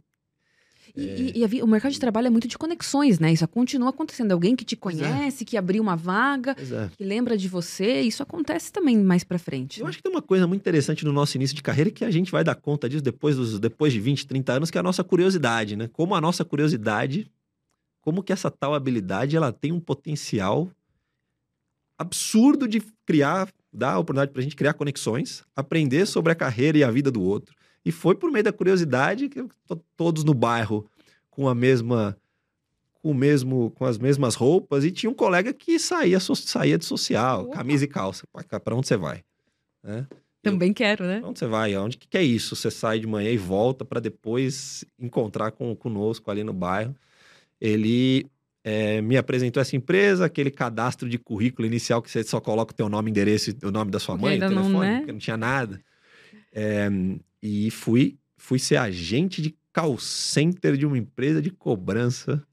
E, 0.94 1.08
é... 1.08 1.18
e, 1.18 1.38
e 1.38 1.60
a, 1.60 1.64
o 1.64 1.68
mercado 1.68 1.92
de 1.92 2.00
trabalho 2.00 2.26
é 2.26 2.30
muito 2.30 2.48
de 2.48 2.56
conexões, 2.56 3.18
né? 3.18 3.32
Isso 3.32 3.46
continua 3.48 3.90
acontecendo. 3.90 4.32
Alguém 4.32 4.56
que 4.56 4.64
te 4.64 4.74
é. 4.74 4.78
conhece, 4.78 5.44
que 5.44 5.56
abriu 5.56 5.82
uma 5.82 5.96
vaga, 5.96 6.56
é. 6.58 6.90
que 6.96 7.04
lembra 7.04 7.36
de 7.36 7.48
você. 7.48 8.00
Isso 8.00 8.22
acontece 8.22 8.72
também 8.72 8.98
mais 8.98 9.24
pra 9.24 9.38
frente. 9.38 9.80
Eu 9.80 9.84
né? 9.84 9.90
acho 9.90 9.98
que 9.98 10.02
tem 10.02 10.12
uma 10.12 10.22
coisa 10.22 10.46
muito 10.46 10.60
interessante 10.60 11.04
no 11.04 11.12
nosso 11.12 11.36
início 11.36 11.54
de 11.54 11.62
carreira 11.62 11.90
que 11.90 12.04
a 12.04 12.10
gente 12.10 12.32
vai 12.32 12.42
dar 12.42 12.54
conta 12.54 12.88
disso 12.88 13.02
depois, 13.02 13.36
dos, 13.36 13.58
depois 13.58 13.92
de 13.92 14.00
20, 14.00 14.26
30 14.26 14.52
anos, 14.52 14.70
que 14.70 14.78
é 14.78 14.80
a 14.80 14.84
nossa 14.84 15.04
curiosidade, 15.04 15.76
né? 15.76 15.88
Como 15.92 16.14
a 16.14 16.20
nossa 16.20 16.44
curiosidade, 16.44 17.30
como 18.00 18.22
que 18.22 18.32
essa 18.32 18.50
tal 18.50 18.74
habilidade 18.74 19.36
ela 19.36 19.52
tem 19.52 19.72
um 19.72 19.80
potencial 19.80 20.70
absurdo 21.98 22.68
de 22.68 22.80
criar 23.06 23.48
dá 23.76 23.92
a 23.92 23.98
oportunidade 23.98 24.32
para 24.32 24.40
a 24.40 24.42
gente 24.42 24.56
criar 24.56 24.72
conexões, 24.72 25.44
aprender 25.54 26.06
sobre 26.06 26.32
a 26.32 26.34
carreira 26.34 26.78
e 26.78 26.84
a 26.84 26.90
vida 26.90 27.10
do 27.10 27.22
outro. 27.22 27.54
E 27.84 27.92
foi 27.92 28.14
por 28.14 28.32
meio 28.32 28.42
da 28.42 28.52
curiosidade 28.52 29.28
que 29.28 29.44
todos 29.96 30.24
no 30.24 30.34
bairro 30.34 30.88
com 31.30 31.46
a 31.46 31.54
mesma 31.54 32.16
com 32.94 33.10
o 33.10 33.14
mesmo 33.14 33.70
com 33.72 33.84
as 33.84 33.98
mesmas 33.98 34.34
roupas 34.34 34.82
e 34.84 34.90
tinha 34.90 35.10
um 35.10 35.14
colega 35.14 35.52
que 35.52 35.78
saía 35.78 36.18
saía 36.18 36.78
de 36.78 36.84
social, 36.84 37.44
Opa. 37.44 37.58
camisa 37.58 37.84
e 37.84 37.88
calça. 37.88 38.26
Para 38.64 38.74
onde 38.74 38.88
você 38.88 38.96
vai? 38.96 39.22
Né? 39.82 40.06
Também 40.42 40.70
Eu, 40.70 40.74
quero, 40.74 41.04
né? 41.04 41.20
Onde 41.22 41.38
você 41.38 41.46
vai? 41.46 41.76
Onde 41.76 41.98
que, 41.98 42.08
que 42.08 42.16
é 42.16 42.22
isso? 42.22 42.56
Você 42.56 42.70
sai 42.70 42.98
de 42.98 43.06
manhã 43.06 43.30
e 43.30 43.36
volta 43.36 43.84
para 43.84 44.00
depois 44.00 44.84
encontrar 44.98 45.52
com 45.52 45.76
conosco 45.76 46.30
ali 46.30 46.42
no 46.42 46.52
bairro. 46.52 46.96
Ele 47.60 48.26
é, 48.68 49.00
me 49.00 49.16
apresentou 49.16 49.60
essa 49.60 49.76
empresa, 49.76 50.24
aquele 50.24 50.50
cadastro 50.50 51.08
de 51.08 51.18
currículo 51.18 51.64
inicial 51.64 52.02
que 52.02 52.10
você 52.10 52.24
só 52.24 52.40
coloca 52.40 52.72
o 52.72 52.76
teu 52.76 52.88
nome, 52.88 53.12
endereço 53.12 53.50
e 53.50 53.64
o 53.64 53.70
nome 53.70 53.92
da 53.92 54.00
sua 54.00 54.16
mãe, 54.16 54.38
o 54.38 54.40
telefone, 54.40 54.72
não, 54.72 54.80
né? 54.80 54.96
porque 54.96 55.12
não 55.12 55.20
tinha 55.20 55.36
nada. 55.36 55.80
É, 56.52 56.88
e 57.40 57.70
fui, 57.70 58.18
fui 58.36 58.58
ser 58.58 58.78
agente 58.78 59.40
de 59.40 59.56
call 59.72 59.96
center 60.00 60.76
de 60.76 60.84
uma 60.84 60.98
empresa 60.98 61.40
de 61.40 61.48
cobrança 61.48 62.44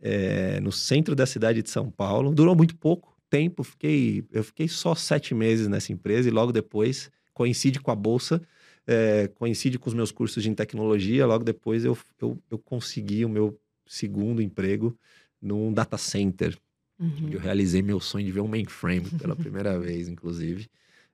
é, 0.00 0.58
no 0.60 0.72
centro 0.72 1.14
da 1.14 1.26
cidade 1.26 1.62
de 1.62 1.68
São 1.68 1.90
Paulo. 1.90 2.34
Durou 2.34 2.56
muito 2.56 2.74
pouco 2.78 3.14
tempo, 3.28 3.62
fiquei, 3.62 4.24
eu 4.32 4.42
fiquei 4.42 4.68
só 4.68 4.94
sete 4.94 5.34
meses 5.34 5.68
nessa 5.68 5.92
empresa 5.92 6.30
e 6.30 6.32
logo 6.32 6.50
depois 6.50 7.10
coincide 7.34 7.78
com 7.78 7.90
a 7.90 7.94
bolsa, 7.94 8.40
é, 8.86 9.28
coincide 9.34 9.78
com 9.78 9.90
os 9.90 9.94
meus 9.94 10.10
cursos 10.10 10.42
de 10.42 10.54
tecnologia. 10.54 11.26
Logo 11.26 11.44
depois 11.44 11.84
eu, 11.84 11.98
eu, 12.22 12.42
eu 12.50 12.58
consegui 12.58 13.22
o 13.22 13.28
meu 13.28 13.60
segundo 13.86 14.42
emprego 14.42 14.96
num 15.40 15.72
data 15.72 15.96
center. 15.96 16.56
Uhum. 16.98 17.28
Eu 17.30 17.38
realizei 17.38 17.82
meu 17.82 18.00
sonho 18.00 18.26
de 18.26 18.32
ver 18.32 18.40
um 18.40 18.48
mainframe 18.48 19.10
pela 19.18 19.36
primeira 19.36 19.78
vez, 19.78 20.08
inclusive. 20.08 20.68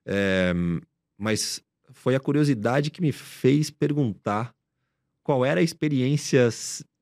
É, 0.05 0.53
mas 1.17 1.61
foi 1.91 2.15
a 2.15 2.19
curiosidade 2.19 2.89
que 2.89 3.01
me 3.01 3.11
fez 3.11 3.69
perguntar 3.69 4.53
qual 5.21 5.45
era 5.45 5.59
a 5.59 5.63
experiência 5.63 6.49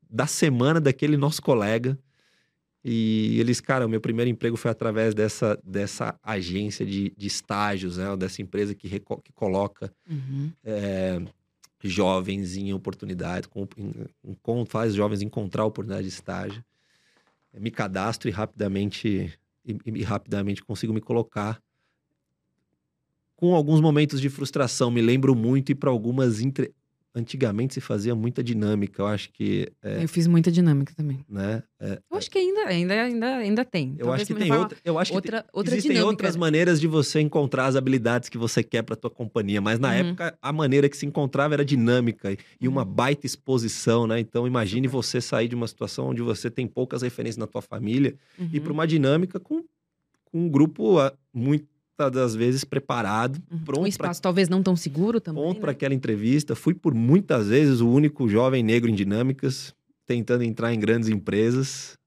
da 0.09 0.27
semana 0.27 0.79
daquele 0.81 1.17
nosso 1.17 1.41
colega 1.41 1.97
E 2.83 3.39
eles, 3.39 3.61
cara, 3.61 3.85
o 3.85 3.89
meu 3.89 4.01
primeiro 4.01 4.29
emprego 4.29 4.57
foi 4.57 4.71
através 4.71 5.13
dessa, 5.13 5.59
dessa 5.63 6.19
agência 6.23 6.83
de, 6.85 7.13
de 7.15 7.27
estágios, 7.27 7.97
né? 7.97 8.15
Dessa 8.17 8.41
empresa 8.41 8.73
que, 8.73 8.89
que 8.89 9.31
coloca 9.33 9.93
Uhum. 10.09 10.51
é, 10.63 11.21
jovens 11.83 12.55
em 12.55 12.73
oportunidade, 12.73 13.47
com, 13.47 13.67
com- 14.41 14.65
faz 14.65 14.93
jovens 14.93 15.21
encontrar 15.21 15.65
oportunidade 15.65 16.07
de 16.07 16.13
estágio. 16.13 16.63
Me 17.53 17.69
cadastro 17.69 18.29
e 18.29 18.31
rapidamente, 18.31 19.37
e, 19.65 19.77
e 19.85 20.03
rapidamente 20.03 20.63
consigo 20.63 20.93
me 20.93 21.01
colocar. 21.01 21.61
Com 23.35 23.55
alguns 23.55 23.81
momentos 23.81 24.21
de 24.21 24.29
frustração, 24.29 24.91
me 24.91 25.01
lembro 25.01 25.35
muito 25.35 25.71
e 25.71 25.75
para 25.75 25.89
algumas 25.89 26.41
entre... 26.41 26.73
antigamente 27.13 27.73
se 27.73 27.81
fazia 27.81 28.15
muita 28.15 28.43
dinâmica. 28.43 29.01
Eu 29.01 29.07
acho 29.07 29.29
que, 29.31 29.71
é, 29.83 30.03
Eu 30.03 30.07
fiz 30.07 30.27
muita 30.27 30.51
dinâmica 30.51 30.93
também. 30.95 31.19
né? 31.27 31.61
é, 31.79 31.99
Eu 32.09 32.17
acho 32.17 32.29
que 32.31 32.37
ainda, 32.37 32.61
ainda, 32.67 32.93
ainda, 33.03 33.35
ainda 33.37 33.65
tem. 33.65 33.95
eu 33.97 34.05
Talvez 34.07 34.21
acho 34.21 34.33
que 34.33 34.39
tem 34.39 34.51
outra, 34.53 34.77
eu 34.85 34.97
acho 34.99 35.11
que 35.11 35.15
outra, 35.17 35.45
outra 35.51 35.73
Existem 35.73 35.91
dinâmica. 35.91 36.09
outras 36.11 36.35
maneiras 36.35 36.79
de 36.79 36.87
você 36.87 37.19
encontrar 37.19 37.65
as 37.65 37.75
habilidades 37.75 38.29
que 38.29 38.37
você 38.37 38.63
quer 38.63 38.81
para 38.83 38.95
tua 38.95 39.09
companhia, 39.09 39.59
mas 39.61 39.77
na 39.79 39.89
Uhum. 39.89 39.93
época 39.95 40.37
a 40.41 40.53
maneira 40.53 40.87
que 40.87 40.95
se 40.97 41.05
encontrava 41.05 41.53
era 41.53 41.65
dinâmica 41.65 42.35
e 42.59 42.67
uma 42.67 42.83
Uhum. 42.83 42.87
baita 42.93 43.25
exposição, 43.25 44.07
né? 44.07 44.19
Então 44.19 44.47
imagine 44.47 44.87
Super. 44.87 44.97
você 45.01 45.21
sair 45.21 45.47
de 45.47 45.55
uma 45.55 45.67
situação 45.67 46.07
onde 46.09 46.21
você 46.21 46.49
tem 46.49 46.65
poucas 46.67 47.01
referências 47.01 47.37
na 47.37 47.47
tua 47.47 47.61
família 47.61 48.15
e 48.39 48.43
ir 48.43 48.57
Uhum. 48.59 48.63
para 48.63 48.73
uma 48.73 48.87
dinâmica 48.87 49.39
com, 49.39 49.63
com 50.25 50.45
um 50.45 50.49
grupo 50.49 50.97
ah, 50.99 51.11
muitas 51.33 51.67
das 52.09 52.35
vezes 52.35 52.63
preparado, 52.63 53.35
Uhum. 53.51 53.57
Um 53.57 53.63
pronto 53.63 53.79
para 53.81 53.89
espaço 53.89 54.21
talvez 54.21 54.49
não 54.49 54.63
tão 54.63 54.75
seguro 54.75 55.21
também. 55.21 55.41
pronto 55.43 55.55
né? 55.57 55.61
para 55.61 55.71
aquela 55.71 55.93
entrevista. 55.93 56.55
Fui 56.55 56.73
por 56.73 56.93
muitas 56.93 57.47
vezes 57.47 57.79
o 57.79 57.89
único 57.89 58.27
jovem 58.27 58.63
negro 58.63 58.89
em 58.89 58.95
dinâmicas, 58.95 59.75
tentando 60.07 60.43
entrar 60.43 60.73
em 60.73 60.79
grandes 60.79 61.09
empresas, 61.09 61.97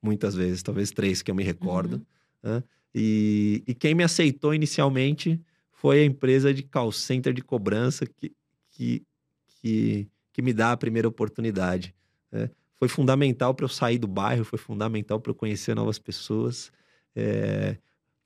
muitas 0.00 0.34
vezes, 0.34 0.62
talvez 0.62 0.90
três 0.90 1.22
que 1.22 1.30
eu 1.30 1.34
me 1.34 1.42
recordo. 1.42 1.94
Uhum. 2.42 2.50
né? 2.54 2.62
E, 2.94 3.62
e 3.66 3.74
quem 3.74 3.94
me 3.94 4.04
aceitou 4.04 4.54
inicialmente 4.54 5.40
foi 5.72 6.00
a 6.00 6.04
empresa 6.04 6.52
de 6.52 6.62
call 6.62 6.92
center 6.92 7.32
de 7.32 7.42
cobrança 7.42 8.06
que, 8.06 8.32
que, 8.70 9.02
que, 9.48 10.06
que 10.32 10.42
me 10.42 10.52
dá 10.52 10.72
a 10.72 10.76
primeira 10.76 11.08
oportunidade. 11.08 11.94
né? 12.30 12.50
Foi 12.78 12.88
fundamental 12.88 13.54
para 13.54 13.64
eu 13.64 13.68
sair 13.68 13.98
do 13.98 14.06
bairro, 14.06 14.44
foi 14.44 14.58
fundamental 14.58 15.18
para 15.18 15.30
eu 15.30 15.34
conhecer 15.34 15.74
novas 15.74 15.98
pessoas. 15.98 16.70
é, 17.16 17.76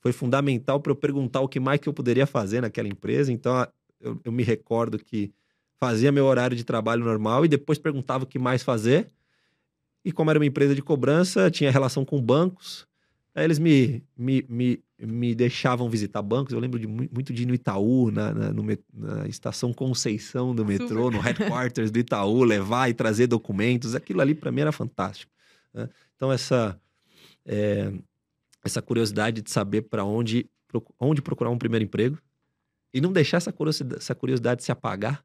foi 0.07 0.13
fundamental 0.13 0.79
para 0.79 0.93
eu 0.93 0.97
perguntar 0.97 1.41
o 1.41 1.49
que 1.49 1.59
mais 1.59 1.81
que 1.81 1.89
eu 1.89 1.93
poderia 1.93 2.29
fazer 2.29 2.61
naquela 2.61 2.87
empresa. 2.87 3.33
Então, 3.33 3.67
eu, 4.01 4.21
eu 4.23 4.31
me 4.31 4.45
recordo 4.45 5.01
que 5.01 5.33
fazia 5.81 6.13
meu 6.13 6.27
horário 6.27 6.57
de 6.57 6.63
trabalho 6.63 7.05
normal 7.05 7.45
e 7.45 7.49
depois 7.49 7.77
perguntava 7.77 8.23
o 8.23 8.27
que 8.27 8.39
mais 8.39 8.63
fazer. 8.63 9.11
E 10.05 10.13
como 10.13 10.31
era 10.31 10.39
uma 10.39 10.47
empresa 10.47 10.77
de 10.77 10.81
cobrança, 10.83 11.51
tinha 11.51 11.73
relação 11.73 12.05
com 12.05 12.23
bancos. 12.23 12.87
Aí 13.35 13.45
eles 13.45 13.59
me, 13.59 14.05
me, 14.17 14.47
me, 14.49 14.85
me 14.97 15.35
deixavam 15.35 15.91
visitar 15.91 16.23
bancos. 16.23 16.55
Eu 16.55 16.61
lembro 16.61 16.79
de 16.79 16.87
mu- 16.87 17.09
muito 17.13 17.33
de 17.33 17.43
ir 17.43 17.47
no 17.47 17.55
Itaú, 17.55 18.13
na, 18.13 18.33
na, 18.33 18.53
no 18.53 18.63
na 18.95 19.27
estação 19.27 19.73
Conceição 19.73 20.55
do 20.55 20.65
metrô, 20.65 21.11
no 21.11 21.19
headquarters 21.19 21.91
do 21.91 21.99
Itaú, 21.99 22.45
levar 22.45 22.89
e 22.89 22.95
trazer 22.95 23.27
documentos. 23.27 23.97
Aquilo 23.97 24.21
ali 24.21 24.37
para 24.37 24.53
mim 24.53 24.61
era 24.61 24.71
fantástico. 24.71 25.33
né? 25.75 25.89
Então, 26.15 26.31
essa, 26.31 26.81
é, 27.45 27.93
essa 28.67 28.83
curiosidade 28.83 29.43
de 29.43 29.51
saber 29.51 29.83
para 29.83 30.05
onde, 30.05 30.49
onde 31.01 31.23
procurar 31.23 31.51
um 31.51 31.59
primeiro 31.59 31.85
emprego 31.85 32.19
e 32.93 33.01
não 33.01 33.13
deixar 33.13 33.39
essa 33.39 33.53
curiosidade, 33.53 34.01
essa 34.01 34.15
curiosidade 34.15 34.65
se 34.65 34.73
apagar, 34.73 35.25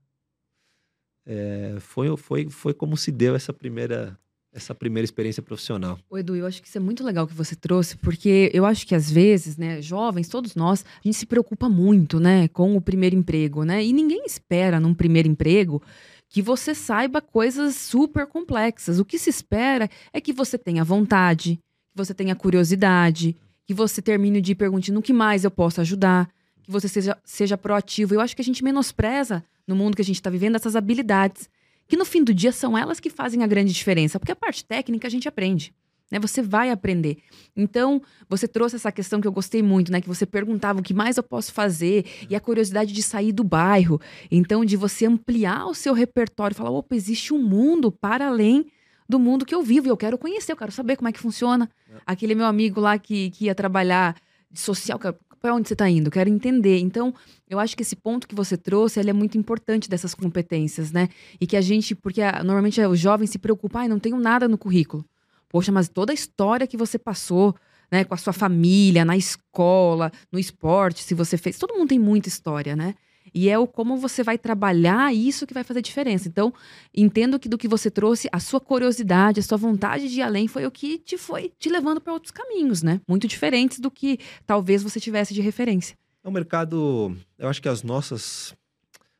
é, 1.25 1.77
foi, 1.79 2.15
foi, 2.17 2.49
foi 2.49 2.73
como 2.73 2.97
se 2.97 3.11
deu 3.11 3.35
essa 3.35 3.53
primeira, 3.53 4.17
essa 4.51 4.75
primeira 4.75 5.05
experiência 5.05 5.41
profissional. 5.41 5.99
Ô, 6.09 6.17
Edu, 6.17 6.35
eu 6.35 6.45
acho 6.45 6.61
que 6.61 6.67
isso 6.67 6.77
é 6.77 6.81
muito 6.81 7.03
legal 7.03 7.27
que 7.27 7.33
você 7.33 7.55
trouxe, 7.55 7.97
porque 7.97 8.49
eu 8.53 8.65
acho 8.65 8.85
que 8.85 8.95
às 8.95 9.09
vezes, 9.09 9.57
né, 9.57 9.81
jovens, 9.81 10.27
todos 10.27 10.55
nós, 10.55 10.83
a 10.83 11.07
gente 11.07 11.17
se 11.17 11.25
preocupa 11.25 11.69
muito, 11.69 12.19
né, 12.19 12.47
com 12.49 12.75
o 12.75 12.81
primeiro 12.81 13.15
emprego, 13.15 13.63
né? 13.63 13.83
E 13.83 13.93
ninguém 13.93 14.25
espera 14.25 14.79
num 14.79 14.93
primeiro 14.93 15.27
emprego 15.27 15.81
que 16.27 16.41
você 16.41 16.73
saiba 16.73 17.21
coisas 17.21 17.75
super 17.75 18.25
complexas. 18.25 18.99
O 18.99 19.05
que 19.05 19.19
se 19.19 19.29
espera 19.29 19.89
é 20.13 20.21
que 20.21 20.31
você 20.31 20.57
tenha 20.57 20.83
vontade, 20.83 21.59
que 21.91 21.97
você 21.97 22.13
tenha 22.13 22.35
curiosidade, 22.35 23.35
que 23.65 23.73
você 23.73 24.01
termine 24.01 24.41
de 24.41 24.53
ir 24.53 24.55
perguntando 24.55 24.99
o 24.99 25.03
que 25.03 25.13
mais 25.13 25.43
eu 25.43 25.51
posso 25.51 25.81
ajudar, 25.81 26.29
que 26.63 26.71
você 26.71 26.87
seja, 26.87 27.17
seja 27.23 27.57
proativo. 27.57 28.13
Eu 28.13 28.21
acho 28.21 28.35
que 28.35 28.41
a 28.41 28.45
gente 28.45 28.63
menospreza 28.63 29.43
no 29.67 29.75
mundo 29.75 29.95
que 29.95 30.01
a 30.01 30.05
gente 30.05 30.15
está 30.15 30.29
vivendo 30.29 30.55
essas 30.55 30.75
habilidades 30.75 31.49
que 31.91 31.97
no 31.97 32.05
fim 32.05 32.23
do 32.23 32.33
dia 32.33 32.53
são 32.53 32.77
elas 32.77 33.01
que 33.01 33.09
fazem 33.09 33.43
a 33.43 33.47
grande 33.47 33.73
diferença, 33.73 34.17
porque 34.17 34.31
a 34.31 34.35
parte 34.35 34.63
técnica 34.63 35.09
a 35.09 35.11
gente 35.11 35.27
aprende. 35.27 35.73
Né, 36.09 36.19
você 36.19 36.41
vai 36.41 36.71
aprender. 36.71 37.17
Então, 37.55 38.01
você 38.29 38.47
trouxe 38.47 38.77
essa 38.77 38.91
questão 38.93 39.19
que 39.19 39.27
eu 39.27 39.31
gostei 39.31 39.61
muito, 39.61 39.91
né? 39.91 40.01
Que 40.01 40.07
você 40.09 40.25
perguntava 40.25 40.79
o 40.79 40.83
que 40.83 40.93
mais 40.93 41.15
eu 41.15 41.23
posso 41.23 41.53
fazer 41.53 42.05
e 42.29 42.35
a 42.35 42.39
curiosidade 42.39 42.91
de 42.91 43.01
sair 43.01 43.31
do 43.31 43.45
bairro. 43.45 43.99
Então, 44.29 44.65
de 44.65 44.75
você 44.75 45.05
ampliar 45.05 45.67
o 45.67 45.73
seu 45.73 45.93
repertório, 45.93 46.55
falar, 46.55 46.71
opa, 46.71 46.95
existe 46.95 47.33
um 47.33 47.41
mundo 47.41 47.93
para 47.93 48.27
além 48.27 48.65
do 49.11 49.19
mundo 49.19 49.45
que 49.45 49.53
eu 49.53 49.61
vivo 49.61 49.87
e 49.87 49.89
eu 49.89 49.97
quero 49.97 50.17
conhecer, 50.17 50.53
eu 50.53 50.57
quero 50.57 50.71
saber 50.71 50.95
como 50.95 51.09
é 51.09 51.11
que 51.11 51.19
funciona. 51.19 51.69
Aquele 52.05 52.33
meu 52.33 52.45
amigo 52.45 52.79
lá 52.79 52.97
que, 52.97 53.29
que 53.31 53.45
ia 53.45 53.53
trabalhar 53.53 54.15
de 54.49 54.59
social, 54.59 54.97
para 55.41 55.53
onde 55.53 55.67
você 55.67 55.73
está 55.73 55.89
indo? 55.89 56.07
Eu 56.07 56.11
quero 56.11 56.29
entender. 56.29 56.79
Então, 56.79 57.13
eu 57.49 57.59
acho 57.59 57.75
que 57.75 57.81
esse 57.81 57.95
ponto 57.95 58.27
que 58.27 58.33
você 58.33 58.55
trouxe, 58.55 58.99
ele 58.99 59.09
é 59.09 59.13
muito 59.13 59.37
importante 59.37 59.89
dessas 59.89 60.15
competências, 60.15 60.91
né? 60.91 61.09
E 61.39 61.45
que 61.45 61.57
a 61.57 61.61
gente, 61.61 61.93
porque 61.93 62.21
ah, 62.21 62.43
normalmente 62.43 62.79
os 62.81 62.99
jovens 62.99 63.31
se 63.31 63.37
preocupam, 63.37 63.81
ai, 63.81 63.87
não 63.87 63.99
tenho 63.99 64.17
nada 64.17 64.47
no 64.47 64.57
currículo. 64.57 65.03
Poxa, 65.49 65.71
mas 65.71 65.89
toda 65.89 66.13
a 66.13 66.15
história 66.15 66.65
que 66.65 66.77
você 66.77 66.97
passou, 66.97 67.53
né, 67.91 68.05
com 68.05 68.13
a 68.13 68.17
sua 68.17 68.31
família, 68.31 69.03
na 69.03 69.17
escola, 69.17 70.11
no 70.31 70.39
esporte, 70.39 71.03
se 71.03 71.13
você 71.13 71.37
fez, 71.37 71.57
todo 71.57 71.73
mundo 71.73 71.89
tem 71.89 71.99
muita 71.99 72.29
história, 72.29 72.75
né? 72.75 72.95
E 73.33 73.49
é 73.49 73.57
o 73.57 73.65
como 73.65 73.97
você 73.97 74.23
vai 74.23 74.37
trabalhar 74.37 75.13
isso 75.13 75.47
que 75.47 75.53
vai 75.53 75.63
fazer 75.63 75.81
diferença. 75.81 76.27
Então, 76.27 76.53
entendo 76.95 77.39
que 77.39 77.47
do 77.47 77.57
que 77.57 77.67
você 77.67 77.89
trouxe, 77.89 78.27
a 78.31 78.39
sua 78.39 78.59
curiosidade, 78.59 79.39
a 79.39 79.43
sua 79.43 79.57
vontade 79.57 80.09
de 80.09 80.19
ir 80.19 80.21
além 80.21 80.47
foi 80.47 80.65
o 80.65 80.71
que 80.71 80.97
te 80.97 81.17
foi 81.17 81.51
te 81.57 81.69
levando 81.69 82.01
para 82.01 82.13
outros 82.13 82.31
caminhos, 82.31 82.83
né? 82.83 82.99
Muito 83.07 83.27
diferentes 83.27 83.79
do 83.79 83.89
que 83.89 84.19
talvez 84.45 84.83
você 84.83 84.99
tivesse 84.99 85.33
de 85.33 85.41
referência. 85.41 85.97
É 86.23 86.27
um 86.27 86.31
mercado, 86.31 87.15
eu 87.39 87.47
acho 87.47 87.61
que 87.61 87.69
as 87.69 87.83
nossas 87.83 88.53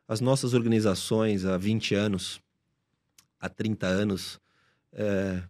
as 0.08 0.19
nossas 0.19 0.54
organizações 0.54 1.45
há 1.45 1.58
20 1.58 1.95
anos, 1.95 2.41
há 3.39 3.47
30 3.47 3.88
anos, 3.88 4.41
é, 4.91 5.41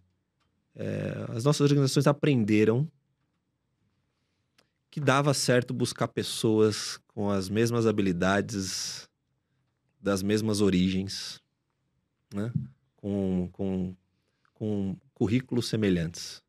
é, 0.76 1.26
as 1.30 1.42
nossas 1.42 1.62
organizações 1.62 2.06
aprenderam 2.06 2.88
que 4.92 5.00
dava 5.00 5.32
certo 5.32 5.72
buscar 5.72 6.06
pessoas 6.06 7.00
com 7.08 7.30
as 7.30 7.48
mesmas 7.48 7.86
habilidades, 7.86 9.08
das 9.98 10.22
mesmas 10.22 10.60
origens, 10.60 11.40
né? 12.34 12.52
com, 12.94 13.48
com, 13.52 13.96
com 14.52 14.94
currículos 15.14 15.66
semelhantes. 15.66 16.42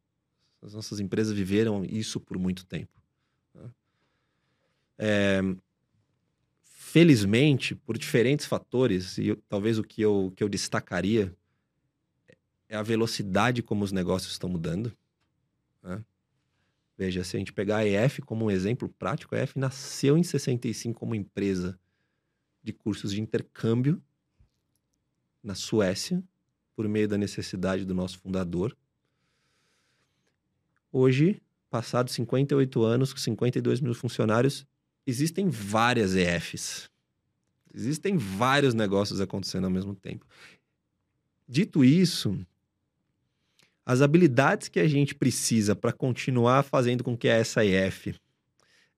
As 0.61 0.73
nossas 0.73 0.99
empresas 0.99 1.33
viveram 1.33 1.85
isso 1.85 2.19
por 2.19 2.37
muito 2.37 2.65
tempo. 2.65 2.91
né? 3.55 3.71
É, 4.97 5.41
felizmente, 6.65 7.75
por 7.75 7.97
diferentes 7.97 8.45
fatores, 8.45 9.17
e 9.17 9.33
talvez 9.47 9.79
o 9.79 9.83
que 9.85 10.01
eu, 10.01 10.33
que 10.35 10.43
eu 10.43 10.49
destacaria 10.49 11.33
é 12.67 12.75
a 12.75 12.83
velocidade 12.83 13.63
como 13.63 13.85
os 13.85 13.93
negócios 13.93 14.33
estão 14.33 14.49
mudando. 14.49 14.91
né? 15.81 16.03
Veja, 16.97 17.23
se 17.23 17.35
a 17.35 17.39
gente 17.39 17.51
pegar 17.51 17.77
a 17.77 17.87
EF 17.87 18.21
como 18.21 18.45
um 18.45 18.51
exemplo 18.51 18.87
prático, 18.87 19.35
a 19.35 19.39
EF 19.39 19.57
nasceu 19.57 20.17
em 20.17 20.23
65 20.23 20.99
como 20.99 21.15
empresa 21.15 21.79
de 22.61 22.71
cursos 22.71 23.11
de 23.11 23.21
intercâmbio 23.21 24.01
na 25.43 25.55
Suécia, 25.55 26.23
por 26.75 26.87
meio 26.87 27.07
da 27.07 27.17
necessidade 27.17 27.85
do 27.85 27.93
nosso 27.93 28.19
fundador. 28.19 28.75
Hoje, 30.91 31.41
passados 31.69 32.13
58 32.13 32.83
anos, 32.83 33.11
com 33.13 33.19
52 33.19 33.81
mil 33.81 33.93
funcionários, 33.93 34.65
existem 35.05 35.49
várias 35.49 36.15
EFs. 36.15 36.89
Existem 37.73 38.17
vários 38.17 38.73
negócios 38.73 39.19
acontecendo 39.19 39.65
ao 39.65 39.71
mesmo 39.71 39.95
tempo. 39.95 40.25
Dito 41.47 41.83
isso, 41.83 42.39
as 43.85 44.01
habilidades 44.01 44.69
que 44.69 44.79
a 44.79 44.87
gente 44.87 45.13
precisa 45.13 45.75
para 45.75 45.91
continuar 45.91 46.63
fazendo 46.63 47.03
com 47.03 47.17
que 47.17 47.27
a 47.27 47.43
SAF 47.43 48.15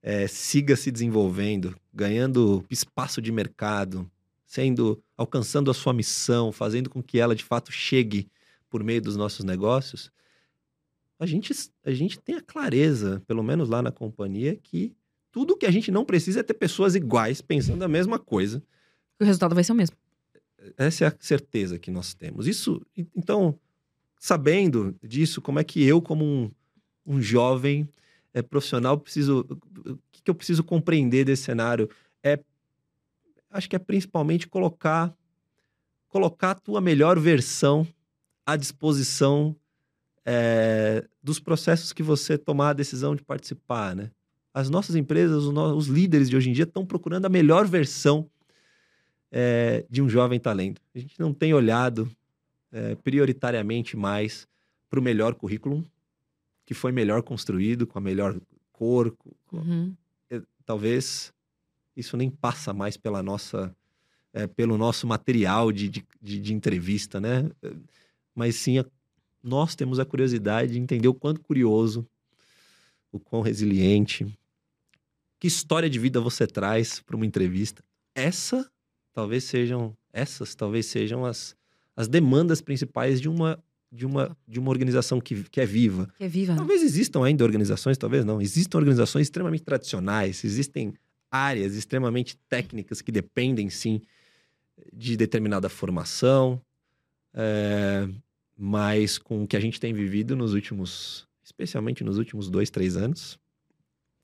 eh, 0.02 0.28
siga 0.28 0.76
se 0.76 0.92
desenvolvendo, 0.92 1.76
ganhando 1.94 2.64
espaço 2.70 3.22
de 3.22 3.32
mercado, 3.32 4.10
sendo 4.46 5.02
alcançando 5.18 5.72
a 5.72 5.74
sua 5.74 5.94
missão, 5.94 6.52
fazendo 6.52 6.90
com 6.90 7.02
que 7.02 7.20
ela 7.20 7.36
de 7.36 7.44
fato 7.44 7.72
chegue 7.72 8.30
por 8.70 8.84
meio 8.84 9.02
dos 9.02 9.16
nossos 9.16 9.44
negócios, 9.44 10.12
a 11.20 11.26
gente, 11.26 11.54
a 11.84 11.92
gente 11.92 12.20
tem 12.20 12.36
a 12.36 12.42
clareza, 12.42 13.22
pelo 13.26 13.42
menos 13.42 13.70
lá 13.70 13.82
na 13.82 13.92
companhia, 13.92 14.56
que 14.56 14.94
tudo 15.32 15.58
que 15.58 15.66
a 15.66 15.72
gente 15.72 15.92
não 15.92 16.06
precisa 16.06 16.42
é 16.42 16.44
ter 16.44 16.54
pessoas 16.54 16.96
iguais 16.96 17.42
pensando 17.42 17.84
a 17.84 17.88
mesma 17.88 18.20
coisa. 18.20 18.62
O 19.20 19.24
resultado 19.24 19.56
vai 19.56 19.64
ser 19.64 19.72
o 19.72 19.76
mesmo. 19.76 19.96
Essa 20.78 21.06
é 21.06 21.08
a 21.08 21.16
certeza 21.20 21.80
que 21.80 21.90
nós 21.90 22.14
temos. 22.14 22.48
Isso, 22.48 22.82
então, 23.16 23.58
sabendo 24.26 24.96
disso, 25.04 25.40
como 25.40 25.60
é 25.60 25.64
que 25.64 25.84
eu, 25.84 26.02
como 26.02 26.26
um, 26.26 26.52
um 27.06 27.22
jovem 27.22 27.88
é, 28.34 28.42
profissional, 28.42 28.98
preciso. 28.98 29.46
O 29.88 30.00
que 30.12 30.32
eu 30.32 30.34
preciso 30.34 30.64
compreender 30.64 31.26
desse 31.26 31.44
cenário? 31.44 31.88
É. 32.24 32.40
Acho 33.52 33.70
que 33.70 33.76
é 33.76 33.80
principalmente 33.80 34.48
colocar 34.48 35.14
colocar 36.10 36.52
a 36.52 36.56
tua 36.56 36.82
melhor 36.82 37.20
versão 37.20 37.88
à 38.44 38.56
disposição 38.56 39.56
é, 40.26 41.06
dos 41.22 41.40
processos 41.40 41.94
que 41.94 42.02
você 42.02 42.36
tomar 42.36 42.70
a 42.70 42.74
decisão 42.74 43.16
de 43.16 43.22
participar, 43.22 43.96
né? 43.96 44.10
As 44.52 44.72
nossas 44.72 44.96
empresas, 44.96 45.44
os, 45.44 45.56
os 45.56 45.86
líderes 45.86 46.32
de 46.32 46.36
hoje 46.36 46.50
em 46.50 46.54
dia 46.54 46.64
estão 46.64 46.84
procurando 46.84 47.26
a 47.26 47.30
melhor 47.30 47.68
versão 47.68 48.28
é, 49.32 49.86
de 49.88 50.02
um 50.02 50.10
jovem 50.10 50.40
talento. 50.40 50.82
A 50.96 51.00
gente 51.00 51.20
não 51.20 51.32
tem 51.32 51.54
olhado 51.54 52.10
é, 52.76 52.94
prioritariamente 52.96 53.96
mais 53.96 54.46
para 54.90 55.00
o 55.00 55.04
melhor 55.04 55.34
currículo, 55.34 55.90
que 56.66 56.74
foi 56.74 56.92
melhor 56.92 57.24
construído, 57.24 57.88
com 57.88 57.98
a 57.98 58.02
melhor 58.02 58.38
cor. 58.74 59.16
Com... 59.16 59.32
Uhum. 59.54 59.96
Talvez 60.66 61.34
isso 61.96 62.18
nem 62.18 62.30
passa 62.30 62.74
mais 62.74 62.98
pela 62.98 63.24
nossa 63.24 63.74
é, 64.34 64.46
pelo 64.46 64.78
nosso 64.78 65.08
material 65.08 65.72
de, 65.72 65.88
de, 65.88 66.06
de, 66.22 66.40
de, 66.42 66.54
entrevista, 66.54 67.22
né? 67.22 67.50
Mas 68.36 68.56
sim, 68.56 68.78
a, 68.78 68.86
nós 69.42 69.76
temos 69.76 69.98
a 69.98 70.06
curiosidade 70.06 70.74
de 70.74 70.80
entender 70.80 71.08
o 71.08 71.14
quanto 71.14 71.40
curioso, 71.40 72.06
o 73.10 73.18
quão 73.18 73.42
resiliente, 73.42 74.28
que 75.40 75.48
história 75.48 75.90
de 75.90 75.98
vida 75.98 76.20
você 76.20 76.46
traz 76.46 77.00
para 77.00 77.16
uma 77.16 77.26
entrevista. 77.26 77.82
Essa 78.14 78.70
talvez 79.14 79.46
sejam 79.46 79.96
essas 80.12 80.54
talvez 80.56 80.88
sejam 80.88 81.24
as, 81.24 81.56
as 81.96 82.08
demandas 82.08 82.62
principais 82.62 83.22
de 83.22 83.30
uma 83.30 83.62
de 83.92 84.06
uma, 84.06 84.38
de 84.46 84.60
uma 84.60 84.70
organização 84.72 85.22
que, 85.22 85.44
que 85.44 85.62
é 85.62 85.66
viva. 85.66 86.12
Que 86.18 86.26
é 86.26 86.28
viva. 86.28 86.52
Né? 86.52 86.58
Talvez 86.58 86.84
existam 86.84 87.24
ainda 87.24 87.46
organizações, 87.46 87.98
talvez 87.98 88.26
não. 88.26 88.42
Existem 88.42 88.78
organizações 88.78 89.28
extremamente 89.28 89.64
tradicionais, 89.64 90.44
existem 90.44 90.94
áreas 91.32 91.76
extremamente 91.76 92.38
técnicas 92.50 93.02
que 93.02 93.10
dependem, 93.10 93.70
sim, 93.70 94.02
de 94.92 95.16
determinada 95.16 95.70
formação, 95.70 96.62
é, 97.34 98.10
mas 98.58 99.18
com 99.18 99.44
o 99.44 99.48
que 99.48 99.56
a 99.56 99.62
gente 99.62 99.80
tem 99.80 99.94
vivido 99.94 100.36
nos 100.36 100.54
últimos, 100.54 101.26
especialmente 101.42 102.04
nos 102.04 102.18
últimos 102.18 102.50
dois, 102.50 102.70
três 102.70 102.98
anos, 102.98 103.40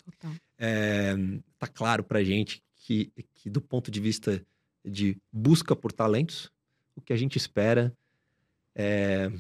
Total. 0.04 0.32
É, 0.58 1.14
tá 1.58 1.68
claro 1.68 2.04
para 2.04 2.24
gente 2.24 2.64
que, 2.78 3.12
que 3.36 3.50
do 3.50 3.62
ponto 3.62 3.92
de 3.92 4.00
vista 4.00 4.44
de 4.84 5.18
busca 5.32 5.76
por 5.76 5.92
talentos, 5.92 6.52
o 6.96 7.02
que 7.02 7.14
a 7.14 7.18
gente 7.18 7.38
espera 7.38 7.96
é, 8.76 9.32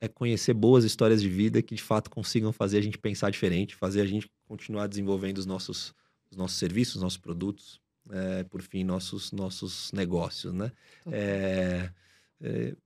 é 0.00 0.08
conhecer 0.08 0.54
boas 0.54 0.84
histórias 0.84 1.20
de 1.20 1.28
vida 1.28 1.62
que 1.62 1.74
de 1.74 1.82
fato 1.82 2.10
consigam 2.10 2.52
fazer 2.52 2.78
a 2.78 2.82
gente 2.82 2.98
pensar 2.98 3.30
diferente, 3.30 3.74
fazer 3.74 4.00
a 4.00 4.06
gente 4.06 4.30
continuar 4.46 4.86
desenvolvendo 4.86 5.38
os 5.38 5.46
nossos, 5.46 5.94
os 6.30 6.36
nossos 6.36 6.58
serviços, 6.58 6.96
os 6.96 7.02
nossos 7.02 7.18
produtos, 7.18 7.80
é, 8.10 8.44
por 8.44 8.62
fim, 8.62 8.84
nossos, 8.84 9.32
nossos 9.32 9.90
negócios, 9.92 10.52
né? 10.52 10.70
É, 11.10 11.90
é, 12.40 12.76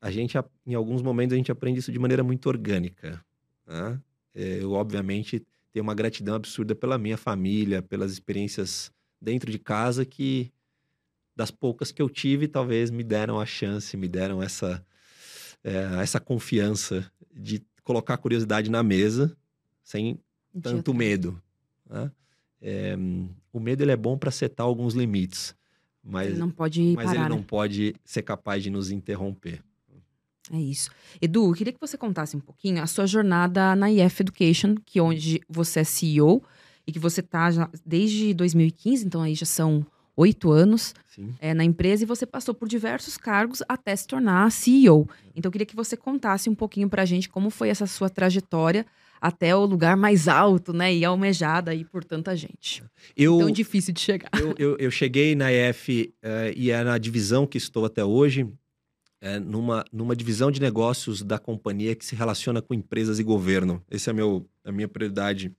a 0.00 0.10
gente, 0.10 0.36
em 0.66 0.74
alguns 0.74 1.02
momentos, 1.02 1.34
a 1.34 1.36
gente 1.36 1.52
aprende 1.52 1.80
isso 1.80 1.92
de 1.92 1.98
maneira 1.98 2.22
muito 2.22 2.48
orgânica. 2.48 3.22
Né? 3.66 4.00
É, 4.34 4.62
eu, 4.62 4.72
obviamente, 4.72 5.44
tenho 5.72 5.82
uma 5.82 5.94
gratidão 5.94 6.34
absurda 6.34 6.74
pela 6.74 6.96
minha 6.96 7.16
família, 7.16 7.82
pelas 7.82 8.12
experiências 8.12 8.90
dentro 9.20 9.50
de 9.50 9.58
casa 9.58 10.04
que, 10.06 10.50
das 11.40 11.50
poucas 11.50 11.90
que 11.90 12.02
eu 12.02 12.10
tive, 12.10 12.46
talvez 12.46 12.90
me 12.90 13.02
deram 13.02 13.40
a 13.40 13.46
chance, 13.46 13.96
me 13.96 14.06
deram 14.06 14.42
essa, 14.42 14.84
é, 15.64 16.02
essa 16.02 16.20
confiança 16.20 17.10
de 17.34 17.64
colocar 17.82 18.12
a 18.12 18.18
curiosidade 18.18 18.70
na 18.70 18.82
mesa 18.82 19.34
sem 19.82 20.20
tanto 20.62 20.92
medo. 20.92 21.40
Né? 21.88 22.12
É, 22.60 22.94
o 23.50 23.58
medo 23.58 23.82
ele 23.82 23.90
é 23.90 23.96
bom 23.96 24.18
para 24.18 24.30
setar 24.30 24.66
alguns 24.66 24.92
limites, 24.92 25.56
mas 26.04 26.28
ele 26.28 26.38
não 26.38 26.50
pode 26.50 26.92
mas 26.94 27.06
parar, 27.06 27.20
ele 27.20 27.28
não 27.30 27.38
né? 27.38 27.44
pode 27.48 27.96
ser 28.04 28.20
capaz 28.20 28.62
de 28.62 28.68
nos 28.68 28.90
interromper. 28.90 29.64
É 30.52 30.60
isso. 30.60 30.90
Edu, 31.22 31.48
eu 31.48 31.54
queria 31.54 31.72
que 31.72 31.80
você 31.80 31.96
contasse 31.96 32.36
um 32.36 32.40
pouquinho 32.40 32.82
a 32.82 32.86
sua 32.86 33.06
jornada 33.06 33.74
na 33.74 33.90
IF 33.90 34.20
Education, 34.20 34.74
que 34.84 34.98
é 34.98 35.02
onde 35.02 35.40
você 35.48 35.80
é 35.80 35.84
CEO 35.84 36.42
e 36.86 36.92
que 36.92 36.98
você 36.98 37.20
está 37.20 37.70
desde 37.86 38.34
2015, 38.34 39.06
então 39.06 39.22
aí 39.22 39.34
já 39.34 39.46
são 39.46 39.86
oito 40.20 40.50
anos 40.50 40.94
é, 41.40 41.54
na 41.54 41.64
empresa 41.64 42.02
e 42.02 42.06
você 42.06 42.26
passou 42.26 42.54
por 42.54 42.68
diversos 42.68 43.16
cargos 43.16 43.62
até 43.68 43.94
se 43.96 44.06
tornar 44.06 44.50
CEO. 44.52 45.08
Então 45.34 45.48
eu 45.48 45.52
queria 45.52 45.66
que 45.66 45.76
você 45.76 45.96
contasse 45.96 46.48
um 46.48 46.54
pouquinho 46.54 46.88
para 46.88 47.02
a 47.02 47.06
gente 47.06 47.28
como 47.28 47.50
foi 47.50 47.68
essa 47.68 47.86
sua 47.86 48.10
trajetória 48.10 48.86
até 49.20 49.54
o 49.54 49.64
lugar 49.64 49.96
mais 49.96 50.28
alto, 50.28 50.72
né? 50.72 50.94
E 50.94 51.04
almejada 51.04 51.72
aí 51.72 51.84
por 51.84 52.02
tanta 52.04 52.34
gente. 52.34 52.82
Eu, 53.16 53.38
Tão 53.38 53.50
difícil 53.50 53.92
de 53.92 54.00
chegar. 54.00 54.30
Eu, 54.38 54.54
eu, 54.58 54.76
eu 54.78 54.90
cheguei 54.90 55.34
na 55.34 55.52
EF 55.52 55.88
uh, 55.88 56.12
eh, 56.22 56.54
e 56.56 56.70
é 56.70 56.82
na 56.82 56.96
divisão 56.96 57.46
que 57.46 57.58
estou 57.58 57.84
até 57.84 58.02
hoje, 58.02 58.48
é, 59.20 59.38
numa, 59.38 59.84
numa 59.92 60.16
divisão 60.16 60.50
de 60.50 60.58
negócios 60.58 61.22
da 61.22 61.38
companhia 61.38 61.94
que 61.94 62.04
se 62.04 62.16
relaciona 62.16 62.62
com 62.62 62.72
empresas 62.72 63.18
e 63.18 63.22
governo. 63.22 63.84
Esse 63.90 64.08
é 64.08 64.12
meu, 64.12 64.48
a 64.64 64.72
minha 64.72 64.88
prioridade, 64.88 65.54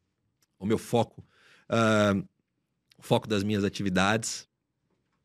o 0.57 0.65
meu 0.65 0.79
foco, 0.79 1.23
uh, 1.69 2.27
o 2.97 3.03
foco 3.03 3.27
das 3.27 3.43
minhas 3.43 3.63
atividades. 3.63 4.49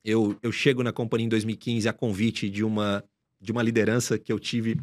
Eu, 0.09 0.39
eu 0.41 0.53
chego 0.53 0.85
na 0.85 0.93
companhia 0.93 1.27
em 1.27 1.29
2015 1.29 1.89
a 1.89 1.93
convite 1.93 2.49
de 2.49 2.63
uma, 2.63 3.03
de 3.41 3.51
uma 3.51 3.61
liderança 3.61 4.17
que 4.17 4.33
eu 4.33 4.39
tive 4.39 4.81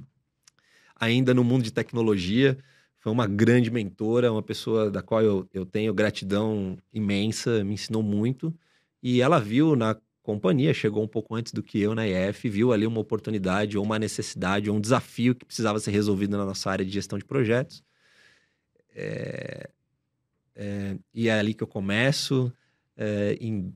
ainda 0.98 1.34
no 1.34 1.46
mundo 1.46 1.64
de 1.64 1.72
tecnologia 1.72 2.58
foi 3.00 3.10
uma 3.10 3.26
grande 3.26 3.72
mentora, 3.72 4.32
uma 4.32 4.44
pessoa 4.44 4.92
da 4.92 5.02
qual 5.02 5.22
eu, 5.22 5.50
eu 5.54 5.66
tenho 5.66 5.94
gratidão 5.94 6.78
imensa, 6.94 7.64
me 7.64 7.74
ensinou 7.74 8.04
muito. 8.04 8.54
E 9.02 9.22
ela 9.22 9.40
viu 9.40 9.78
na 9.78 9.98
companhia, 10.22 10.74
chegou 10.74 11.04
um 11.04 11.08
pouco 11.08 11.36
antes 11.36 11.52
do 11.52 11.64
que 11.64 11.82
eu 11.82 11.96
na 11.96 12.08
IF, 12.08 12.48
viu 12.50 12.72
ali 12.72 12.86
uma 12.86 13.02
oportunidade, 13.02 13.78
ou 13.78 13.84
uma 13.84 14.00
necessidade, 14.00 14.70
ou 14.70 14.78
um 14.78 14.82
desafio 14.82 15.36
que 15.36 15.46
precisava 15.46 15.80
ser 15.80 15.92
resolvido 15.92 16.38
na 16.38 16.46
nossa 16.46 16.70
área 16.70 16.86
de 16.86 16.92
gestão 16.92 17.18
de 17.18 17.26
projetos. 17.26 17.84
É, 18.96 19.70
é, 20.56 20.98
e 21.14 21.28
é 21.28 21.34
ali 21.34 21.54
que 21.54 21.64
eu 21.64 21.68
começo. 21.68 22.54
É, 22.96 23.38
em 23.42 23.74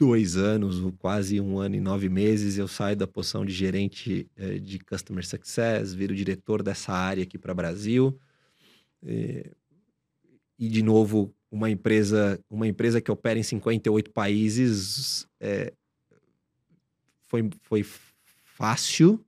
dois 0.00 0.34
anos, 0.34 0.80
quase 0.98 1.38
um 1.42 1.58
ano 1.58 1.76
e 1.76 1.80
nove 1.80 2.08
meses, 2.08 2.56
eu 2.56 2.66
saio 2.66 2.96
da 2.96 3.06
posição 3.06 3.44
de 3.44 3.52
gerente 3.52 4.26
é, 4.34 4.58
de 4.58 4.78
Customer 4.78 5.24
Success, 5.26 5.92
viro 5.92 6.14
diretor 6.14 6.62
dessa 6.62 6.90
área 6.90 7.22
aqui 7.22 7.36
para 7.36 7.52
o 7.52 7.54
Brasil. 7.54 8.18
É, 9.04 9.50
e 10.58 10.70
de 10.70 10.82
novo, 10.82 11.34
uma 11.50 11.68
empresa, 11.68 12.40
uma 12.48 12.66
empresa 12.66 12.98
que 12.98 13.10
opera 13.10 13.38
em 13.38 13.42
58 13.42 14.10
países 14.10 15.28
é, 15.38 15.70
foi, 17.28 17.50
foi 17.60 17.84
fácil 18.56 19.22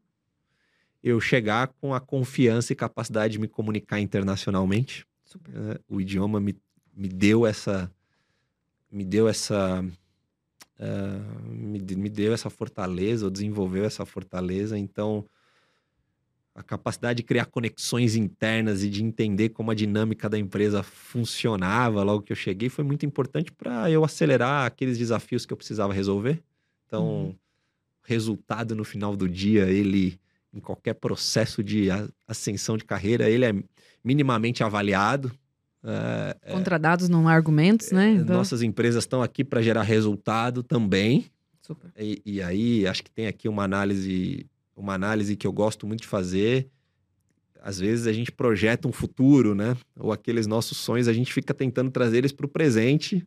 eu 1.04 1.20
chegar 1.20 1.68
com 1.82 1.92
a 1.92 2.00
confiança 2.00 2.72
e 2.72 2.76
capacidade 2.76 3.34
de 3.34 3.38
me 3.38 3.48
comunicar 3.48 4.00
internacionalmente. 4.00 5.06
É, 5.50 5.80
o 5.86 6.00
idioma 6.00 6.40
me, 6.40 6.56
me 6.96 7.08
deu 7.08 7.46
essa 7.46 7.92
me 8.90 9.04
deu 9.04 9.26
essa 9.26 9.82
uh, 10.78 11.50
me, 11.50 11.80
me 11.80 12.08
deu 12.08 12.32
essa 12.32 12.50
fortaleza, 12.50 13.24
ou 13.24 13.30
desenvolveu 13.30 13.84
essa 13.84 14.04
fortaleza. 14.04 14.78
Então, 14.78 15.24
a 16.54 16.62
capacidade 16.62 17.18
de 17.18 17.22
criar 17.22 17.46
conexões 17.46 18.14
internas 18.14 18.82
e 18.82 18.90
de 18.90 19.02
entender 19.02 19.50
como 19.50 19.70
a 19.70 19.74
dinâmica 19.74 20.28
da 20.28 20.38
empresa 20.38 20.82
funcionava 20.82 22.02
logo 22.02 22.22
que 22.22 22.32
eu 22.32 22.36
cheguei 22.36 22.68
foi 22.68 22.84
muito 22.84 23.06
importante 23.06 23.50
para 23.50 23.90
eu 23.90 24.04
acelerar 24.04 24.66
aqueles 24.66 24.98
desafios 24.98 25.46
que 25.46 25.52
eu 25.52 25.56
precisava 25.56 25.94
resolver. 25.94 26.42
Então, 26.86 27.06
uhum. 27.06 27.34
resultado 28.02 28.74
no 28.74 28.84
final 28.84 29.16
do 29.16 29.28
dia, 29.28 29.70
ele 29.70 30.20
em 30.52 30.60
qualquer 30.60 30.94
processo 30.94 31.64
de 31.64 31.88
ascensão 32.28 32.76
de 32.76 32.84
carreira, 32.84 33.28
ele 33.30 33.44
é 33.44 33.54
minimamente 34.04 34.62
avaliado. 34.62 35.32
É, 35.84 36.36
é 36.42 36.52
Contra 36.52 36.78
dados, 36.78 37.08
não 37.08 37.28
há 37.28 37.32
argumentos, 37.32 37.90
né? 37.90 38.10
É, 38.10 38.14
então... 38.14 38.36
Nossas 38.36 38.62
empresas 38.62 39.04
estão 39.04 39.22
aqui 39.22 39.44
para 39.44 39.62
gerar 39.62 39.82
resultado 39.82 40.62
também. 40.62 41.26
Super. 41.60 41.90
E, 41.98 42.22
e 42.24 42.42
aí, 42.42 42.86
acho 42.86 43.02
que 43.02 43.10
tem 43.10 43.26
aqui 43.26 43.48
uma 43.48 43.64
análise 43.64 44.46
uma 44.76 44.94
análise 44.94 45.36
que 45.36 45.46
eu 45.46 45.52
gosto 45.52 45.86
muito 45.86 46.02
de 46.02 46.08
fazer. 46.08 46.68
Às 47.62 47.78
vezes 47.78 48.06
a 48.06 48.12
gente 48.12 48.32
projeta 48.32 48.88
um 48.88 48.92
futuro, 48.92 49.54
né? 49.54 49.76
Ou 49.96 50.12
aqueles 50.12 50.46
nossos 50.46 50.78
sonhos, 50.78 51.06
a 51.06 51.12
gente 51.12 51.32
fica 51.32 51.54
tentando 51.54 51.90
trazer 51.90 52.18
eles 52.18 52.32
para 52.32 52.46
o 52.46 52.48
presente. 52.48 53.24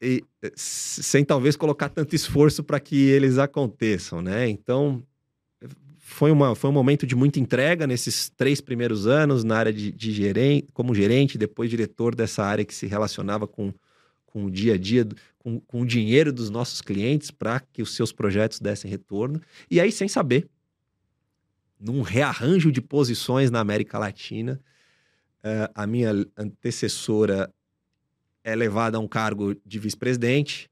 E, 0.00 0.24
sem 0.54 1.24
talvez 1.24 1.56
colocar 1.56 1.88
tanto 1.88 2.14
esforço 2.14 2.62
para 2.62 2.78
que 2.78 2.96
eles 3.08 3.38
aconteçam, 3.38 4.22
né? 4.22 4.48
Então, 4.48 5.02
foi, 6.12 6.30
uma, 6.30 6.54
foi 6.54 6.70
um 6.70 6.72
momento 6.72 7.06
de 7.06 7.16
muita 7.16 7.40
entrega 7.40 7.86
nesses 7.86 8.28
três 8.30 8.60
primeiros 8.60 9.06
anos 9.06 9.44
na 9.44 9.56
área 9.56 9.72
de, 9.72 9.90
de 9.90 10.12
gerente, 10.12 10.68
como 10.72 10.94
gerente, 10.94 11.38
depois 11.38 11.70
diretor 11.70 12.14
dessa 12.14 12.44
área 12.44 12.64
que 12.64 12.74
se 12.74 12.86
relacionava 12.86 13.46
com 13.46 13.72
com 14.24 14.46
o 14.46 14.50
dia 14.50 14.74
a 14.74 14.78
dia, 14.78 15.06
com, 15.38 15.60
com 15.60 15.82
o 15.82 15.86
dinheiro 15.86 16.32
dos 16.32 16.48
nossos 16.48 16.80
clientes 16.80 17.30
para 17.30 17.60
que 17.60 17.82
os 17.82 17.94
seus 17.94 18.12
projetos 18.12 18.58
dessem 18.58 18.90
retorno. 18.90 19.42
E 19.70 19.78
aí, 19.78 19.92
sem 19.92 20.08
saber, 20.08 20.48
num 21.82 22.00
rearranjo 22.00 22.70
de 22.70 22.80
posições 22.80 23.50
na 23.50 23.60
América 23.60 23.98
Latina. 23.98 24.60
Uh, 25.44 25.66
a 25.74 25.86
minha 25.88 26.12
antecessora 26.36 27.52
é 28.44 28.54
levada 28.54 28.96
a 28.96 29.00
um 29.00 29.08
cargo 29.08 29.56
de 29.66 29.78
vice-presidente 29.80 30.70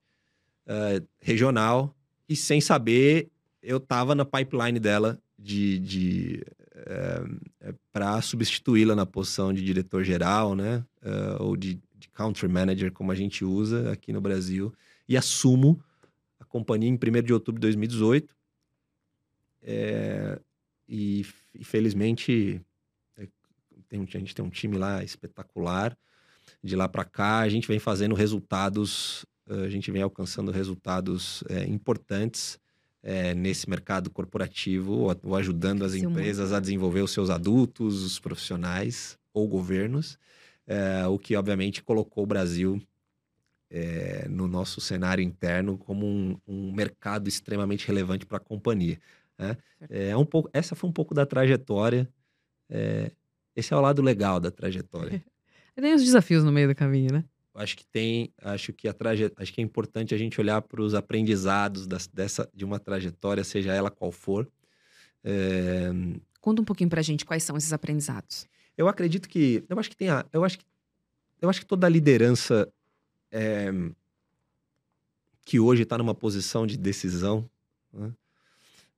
uh, 0.66 1.04
regional 1.20 1.92
e 2.28 2.36
sem 2.36 2.60
saber 2.60 3.28
eu 3.60 3.78
estava 3.78 4.14
na 4.14 4.24
pipeline 4.24 4.78
dela 4.78 5.20
de, 5.40 5.78
de 5.78 6.46
uh, 6.76 7.74
para 7.90 8.20
substituí-la 8.20 8.94
na 8.94 9.06
posição 9.06 9.52
de 9.52 9.64
diretor 9.64 10.04
geral, 10.04 10.54
né, 10.54 10.84
ou 11.38 11.56
de, 11.56 11.80
de 11.98 12.08
country 12.10 12.46
manager 12.46 12.92
como 12.92 13.10
a 13.10 13.14
gente 13.14 13.44
usa 13.44 13.90
aqui 13.90 14.12
no 14.12 14.20
Brasil 14.20 14.72
e 15.08 15.16
assumo 15.16 15.82
a 16.38 16.44
companhia 16.44 16.90
em 16.90 16.94
1 16.94 17.22
de 17.22 17.32
outubro 17.32 17.58
de 17.58 17.66
2018 17.66 18.34
é, 19.62 20.38
e, 20.88 21.24
e, 21.54 21.64
felizmente 21.64 22.60
é, 23.16 23.26
tem, 23.88 24.02
a 24.02 24.18
gente 24.18 24.34
tem 24.34 24.44
um 24.44 24.50
time 24.50 24.76
lá 24.76 25.02
espetacular. 25.04 25.96
De 26.62 26.76
lá 26.76 26.88
para 26.88 27.04
cá, 27.04 27.38
a 27.38 27.48
gente 27.48 27.66
vem 27.66 27.78
fazendo 27.78 28.14
resultados, 28.14 29.24
a 29.48 29.68
gente 29.68 29.90
vem 29.90 30.02
alcançando 30.02 30.50
resultados 30.50 31.42
é, 31.48 31.64
importantes 31.64 32.59
é, 33.02 33.34
nesse 33.34 33.68
mercado 33.68 34.10
corporativo, 34.10 34.92
ou, 34.92 35.16
ou 35.22 35.36
ajudando 35.36 35.84
as 35.84 35.94
empresas 35.94 36.52
a 36.52 36.60
desenvolver 36.60 37.00
os 37.00 37.12
seus 37.12 37.30
adultos, 37.30 38.02
os 38.02 38.18
profissionais 38.18 39.18
ou 39.32 39.48
governos, 39.48 40.18
é, 40.66 41.06
o 41.06 41.18
que 41.18 41.36
obviamente 41.36 41.82
colocou 41.82 42.24
o 42.24 42.26
Brasil 42.26 42.80
é, 43.70 44.26
no 44.28 44.48
nosso 44.48 44.80
cenário 44.80 45.22
interno 45.22 45.78
como 45.78 46.06
um, 46.06 46.36
um 46.46 46.72
mercado 46.72 47.28
extremamente 47.28 47.86
relevante 47.86 48.26
para 48.26 48.38
a 48.38 48.40
companhia. 48.40 48.98
Né? 49.38 49.56
É 49.88 50.16
um 50.16 50.24
pouco, 50.24 50.50
essa 50.52 50.74
foi 50.74 50.90
um 50.90 50.92
pouco 50.92 51.14
da 51.14 51.24
trajetória. 51.24 52.08
É, 52.68 53.12
esse 53.54 53.72
é 53.72 53.76
o 53.76 53.80
lado 53.80 54.02
legal 54.02 54.38
da 54.38 54.50
trajetória. 54.50 55.22
tem 55.80 55.94
os 55.94 56.02
desafios 56.02 56.44
no 56.44 56.52
meio 56.52 56.68
do 56.68 56.74
caminho, 56.74 57.12
né? 57.12 57.24
Acho 57.54 57.76
que 57.76 57.84
tem, 57.84 58.32
acho 58.42 58.72
que 58.72 58.86
a 58.86 58.92
traje, 58.92 59.32
acho 59.36 59.52
que 59.52 59.60
é 59.60 59.64
importante 59.64 60.14
a 60.14 60.18
gente 60.18 60.40
olhar 60.40 60.62
para 60.62 60.80
os 60.80 60.94
aprendizados 60.94 61.86
das, 61.86 62.06
dessa, 62.06 62.48
de 62.54 62.64
uma 62.64 62.78
trajetória, 62.78 63.42
seja 63.42 63.74
ela 63.74 63.90
qual 63.90 64.12
for. 64.12 64.48
É... 65.24 65.90
Conta 66.40 66.62
um 66.62 66.64
pouquinho 66.64 66.88
para 66.88 67.00
a 67.00 67.02
gente 67.02 67.24
quais 67.24 67.42
são 67.42 67.56
esses 67.56 67.72
aprendizados. 67.72 68.46
Eu 68.76 68.88
acredito 68.88 69.28
que, 69.28 69.64
eu 69.68 69.78
acho 69.78 69.90
que 69.90 69.96
tem, 69.96 70.08
a, 70.08 70.24
eu 70.32 70.44
acho 70.44 70.58
que, 70.58 70.64
eu 71.42 71.50
acho 71.50 71.60
que 71.60 71.66
toda 71.66 71.88
liderança 71.88 72.72
é, 73.30 73.70
que 75.44 75.58
hoje 75.58 75.82
está 75.82 75.98
numa 75.98 76.14
posição 76.14 76.66
de 76.66 76.76
decisão, 76.76 77.48
né? 77.92 78.12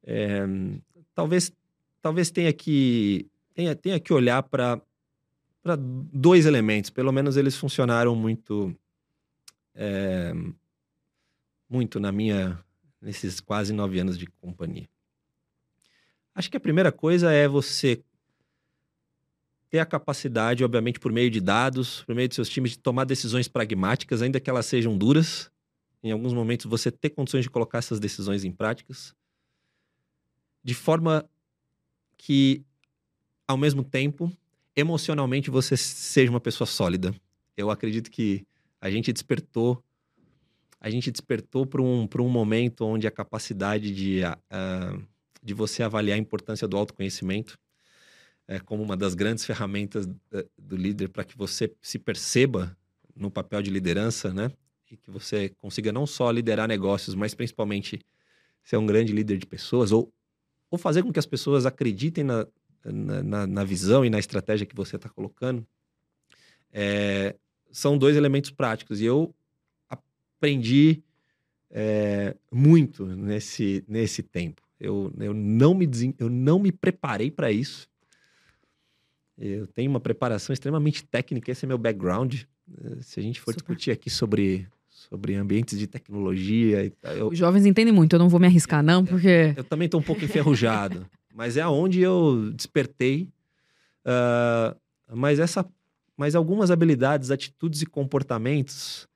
É, 0.04 0.42
talvez, 1.14 1.52
talvez 2.00 2.30
tenha 2.30 2.52
que, 2.52 3.26
tenha, 3.54 3.74
tenha 3.74 3.98
que 3.98 4.12
olhar 4.12 4.42
para 4.42 4.80
dois 6.12 6.46
elementos. 6.46 6.90
Pelo 6.90 7.12
menos 7.12 7.36
eles 7.36 7.56
funcionaram 7.56 8.14
muito, 8.14 8.74
é, 9.74 10.32
muito 11.68 12.00
na 12.00 12.10
minha 12.10 12.58
nesses 13.00 13.40
quase 13.40 13.72
nove 13.72 13.98
anos 13.98 14.16
de 14.16 14.26
companhia. 14.26 14.88
Acho 16.34 16.50
que 16.50 16.56
a 16.56 16.60
primeira 16.60 16.90
coisa 16.90 17.32
é 17.32 17.46
você 17.46 18.02
ter 19.68 19.80
a 19.80 19.86
capacidade, 19.86 20.64
obviamente, 20.64 21.00
por 21.00 21.10
meio 21.10 21.30
de 21.30 21.40
dados, 21.40 22.02
por 22.04 22.14
meio 22.14 22.28
de 22.28 22.34
seus 22.34 22.48
times, 22.48 22.72
de 22.72 22.78
tomar 22.78 23.04
decisões 23.04 23.48
pragmáticas, 23.48 24.22
ainda 24.22 24.38
que 24.38 24.48
elas 24.48 24.66
sejam 24.66 24.96
duras. 24.96 25.50
Em 26.02 26.12
alguns 26.12 26.32
momentos, 26.32 26.66
você 26.66 26.90
ter 26.90 27.10
condições 27.10 27.42
de 27.42 27.50
colocar 27.50 27.78
essas 27.78 27.98
decisões 27.98 28.44
em 28.44 28.52
práticas 28.52 29.14
de 30.62 30.74
forma 30.74 31.28
que, 32.16 32.64
ao 33.46 33.56
mesmo 33.56 33.82
tempo, 33.82 34.30
emocionalmente 34.74 35.50
você 35.50 35.76
seja 35.76 36.30
uma 36.30 36.40
pessoa 36.40 36.66
sólida. 36.66 37.14
Eu 37.56 37.70
acredito 37.70 38.10
que 38.10 38.46
a 38.80 38.90
gente 38.90 39.12
despertou 39.12 39.82
a 40.82 40.90
gente 40.90 41.12
despertou 41.12 41.64
para 41.64 41.80
um, 41.80 42.08
um 42.12 42.28
momento 42.28 42.84
onde 42.84 43.06
a 43.06 43.10
capacidade 43.10 43.94
de, 43.94 44.20
uh, 44.24 45.00
de 45.40 45.54
você 45.54 45.80
avaliar 45.80 46.16
a 46.16 46.20
importância 46.20 46.66
do 46.66 46.76
autoconhecimento 46.76 47.56
é 48.48 48.58
como 48.58 48.82
uma 48.82 48.96
das 48.96 49.14
grandes 49.14 49.44
ferramentas 49.44 50.08
do 50.58 50.76
líder 50.76 51.08
para 51.08 51.22
que 51.22 51.38
você 51.38 51.72
se 51.80 52.00
perceba 52.00 52.76
no 53.14 53.30
papel 53.30 53.62
de 53.62 53.70
liderança, 53.70 54.34
né? 54.34 54.50
E 54.90 54.96
que 54.96 55.08
você 55.08 55.50
consiga 55.50 55.92
não 55.92 56.04
só 56.04 56.28
liderar 56.32 56.66
negócios, 56.66 57.14
mas 57.14 57.32
principalmente 57.32 58.00
ser 58.64 58.76
um 58.76 58.84
grande 58.84 59.12
líder 59.12 59.38
de 59.38 59.46
pessoas 59.46 59.92
ou 59.92 60.12
ou 60.68 60.78
fazer 60.78 61.02
com 61.02 61.12
que 61.12 61.18
as 61.18 61.26
pessoas 61.26 61.66
acreditem 61.66 62.24
na, 62.24 62.46
na, 62.84 63.46
na 63.46 63.64
visão 63.64 64.04
e 64.04 64.10
na 64.10 64.18
estratégia 64.18 64.66
que 64.66 64.74
você 64.74 64.96
está 64.96 65.08
colocando, 65.08 65.66
é, 66.72 67.36
são 67.70 67.96
dois 67.96 68.16
elementos 68.16 68.50
práticos. 68.50 69.00
E 69.00 69.04
eu 69.04 69.34
aprendi 69.88 71.02
é, 71.70 72.36
muito 72.50 73.06
nesse, 73.06 73.84
nesse 73.86 74.22
tempo. 74.22 74.62
Eu, 74.80 75.12
eu, 75.18 75.32
não 75.32 75.74
me, 75.74 75.88
eu 76.18 76.28
não 76.28 76.58
me 76.58 76.72
preparei 76.72 77.30
para 77.30 77.52
isso. 77.52 77.88
Eu 79.38 79.66
tenho 79.66 79.90
uma 79.90 80.00
preparação 80.00 80.52
extremamente 80.52 81.04
técnica, 81.04 81.50
esse 81.50 81.64
é 81.64 81.68
meu 81.68 81.78
background. 81.78 82.42
Se 83.00 83.20
a 83.20 83.22
gente 83.22 83.40
for 83.40 83.52
Super. 83.52 83.60
discutir 83.60 83.90
aqui 83.90 84.10
sobre 84.10 84.68
sobre 85.08 85.34
ambientes 85.34 85.78
de 85.78 85.86
tecnologia. 85.86 86.92
Eu, 87.16 87.28
Os 87.28 87.38
jovens 87.38 87.66
entendem 87.66 87.92
muito, 87.92 88.14
eu 88.14 88.18
não 88.18 88.28
vou 88.28 88.38
me 88.38 88.46
arriscar, 88.46 88.82
não, 88.82 89.04
porque. 89.04 89.52
Eu 89.56 89.64
também 89.64 89.86
estou 89.86 90.00
um 90.00 90.02
pouco 90.02 90.24
enferrujado, 90.24 91.06
mas 91.32 91.56
é 91.56 91.62
aonde 91.62 92.00
eu 92.00 92.52
despertei. 92.52 93.28
Uh, 94.04 94.76
mas 95.14 95.38
essa, 95.38 95.68
mas 96.16 96.34
algumas 96.34 96.70
habilidades, 96.70 97.30
atitudes 97.30 97.82
e 97.82 97.86
comportamentos 97.86 99.08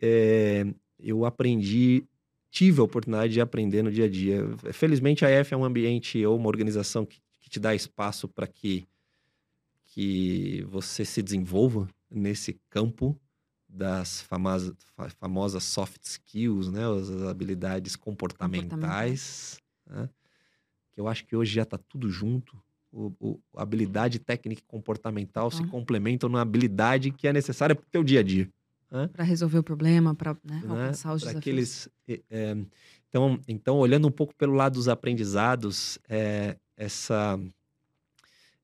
é, 0.00 0.66
eu 0.98 1.24
aprendi, 1.24 2.04
tive 2.50 2.80
a 2.80 2.84
oportunidade 2.84 3.32
de 3.32 3.40
aprender 3.40 3.82
no 3.82 3.90
dia 3.90 4.04
a 4.04 4.08
dia. 4.08 4.44
Felizmente 4.72 5.24
a 5.24 5.30
EF 5.30 5.52
é 5.52 5.56
um 5.56 5.64
ambiente 5.64 6.24
ou 6.24 6.36
uma 6.36 6.48
organização 6.48 7.04
que, 7.04 7.20
que 7.40 7.50
te 7.50 7.60
dá 7.60 7.74
espaço 7.74 8.28
para 8.28 8.46
que 8.46 8.86
que 9.90 10.62
você 10.68 11.02
se 11.02 11.22
desenvolva 11.22 11.88
nesse 12.10 12.60
campo 12.68 13.18
das 13.68 14.20
famosas, 14.22 14.76
famosas 15.18 15.64
soft 15.64 16.02
skills, 16.04 16.70
né? 16.70 16.82
As 16.86 17.10
habilidades 17.22 17.96
comportamentais, 17.96 19.58
né? 19.86 20.08
Que 20.98 21.00
eu 21.00 21.06
acho 21.06 21.24
que 21.24 21.36
hoje 21.36 21.54
já 21.54 21.62
está 21.62 21.78
tudo 21.78 22.10
junto. 22.10 22.60
O, 22.90 23.12
o, 23.20 23.40
a 23.54 23.62
habilidade 23.62 24.18
técnica 24.18 24.60
e 24.60 24.64
comportamental 24.64 25.48
se 25.48 25.64
complementam 25.68 26.28
na 26.28 26.40
habilidade 26.40 27.12
que 27.12 27.28
é 27.28 27.32
necessária 27.32 27.76
para 27.76 27.84
o 27.84 27.90
teu 27.90 28.02
dia 28.02 28.18
a 28.18 28.22
dia. 28.22 28.50
Né? 28.90 29.08
Para 29.12 29.22
resolver 29.22 29.58
o 29.58 29.62
problema, 29.62 30.12
para 30.12 30.32
né, 30.42 30.60
né? 30.60 30.62
alcançar 30.64 31.14
os 31.14 31.22
pra 31.22 31.32
desafios. 31.32 31.36
Aqueles, 31.36 31.88
é, 32.30 32.56
então, 33.08 33.40
então, 33.46 33.76
olhando 33.76 34.08
um 34.08 34.10
pouco 34.10 34.34
pelo 34.34 34.54
lado 34.54 34.72
dos 34.72 34.88
aprendizados, 34.88 36.00
é, 36.08 36.56
essa, 36.76 37.38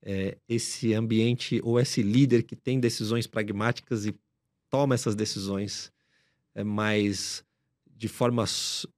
é, 0.03 0.37
esse 0.49 0.93
ambiente 0.93 1.61
ou 1.63 1.79
esse 1.79 2.03
líder 2.03 2.43
que 2.43 2.57
tem 2.57 2.81
decisões 2.81 3.29
pragmáticas 3.29 4.07
e 4.07 4.15
toma 4.69 4.95
essas 4.95 5.15
decisões 5.15 5.93
é, 6.53 6.65
mais 6.65 7.45
de 7.97 8.09
forma 8.09 8.45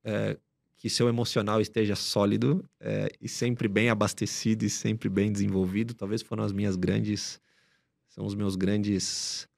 é, 0.05 0.39
que 0.77 0.91
seu 0.91 1.09
emocional 1.09 1.61
esteja 1.61 1.97
sólido 1.97 2.65
é, 2.79 3.09
e 3.21 3.29
sempre 3.29 3.67
bem 3.67 3.89
abastecido 3.89 4.65
e 4.65 4.71
sempre 4.71 5.09
bem 5.09 5.33
desenvolvido. 5.33 5.95
Talvez 5.95 6.23
foram 6.23 6.45
as 6.45 6.53
minhas 6.53 6.77
grandes, 6.77 7.41
são 8.09 8.27
os 8.27 8.35
meus 8.35 8.57
grandes, 8.57 9.49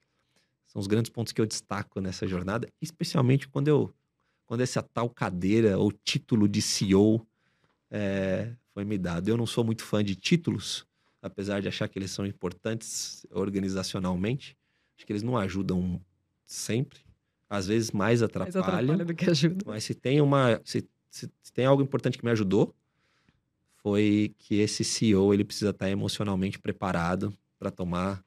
são 0.67 0.81
os 0.81 0.87
grandes 0.87 1.11
pontos 1.11 1.33
que 1.33 1.41
eu 1.41 1.47
destaco 1.47 2.01
nessa 2.01 2.27
jornada, 2.27 2.69
especialmente 2.81 3.49
quando 3.49 3.69
eu, 3.69 3.93
quando 4.47 4.61
essa 4.61 4.83
tal 4.83 5.11
cadeira 5.11 5.77
ou 5.77 5.91
título 5.91 6.49
de 6.49 6.63
CEO 6.63 7.27
é, 7.91 8.55
foi 8.73 8.85
me 8.85 8.97
dado. 8.97 9.29
Eu 9.29 9.37
não 9.37 9.47
sou 9.47 9.65
muito 9.65 9.83
fã 9.83 10.05
de 10.05 10.15
títulos, 10.15 10.87
apesar 11.21 11.61
de 11.61 11.67
achar 11.67 11.89
que 11.89 11.99
eles 11.99 12.13
são 12.13 12.25
importantes 12.25 13.27
organizacionalmente. 13.33 14.57
Acho 14.97 15.05
que 15.05 15.13
eles 15.13 15.23
não 15.23 15.37
ajudam 15.37 16.01
sempre. 16.47 17.01
Às 17.51 17.67
vezes 17.67 17.91
mais 17.91 18.23
atrapalha. 18.23 18.53
Mais 18.53 18.69
atrapalha 18.69 19.05
do 19.05 19.15
que 19.15 19.29
ajuda. 19.29 19.65
Mas 19.67 19.85
se 19.85 19.95
tem 19.95 20.21
uma. 20.21 20.61
Se, 20.65 20.87
se, 21.11 21.29
tem 21.53 21.67
algo 21.67 21.83
importante 21.83 22.19
que 22.19 22.25
me 22.25 22.31
ajudou, 22.31 22.75
foi 23.83 24.35
que 24.39 24.57
esse 24.57 24.85
CEO 24.85 25.33
ele 25.33 25.45
precisa 25.45 25.71
estar 25.71 25.91
emocionalmente 25.91 26.59
preparado 26.59 27.33
para 27.59 27.71
tomar 27.71 28.25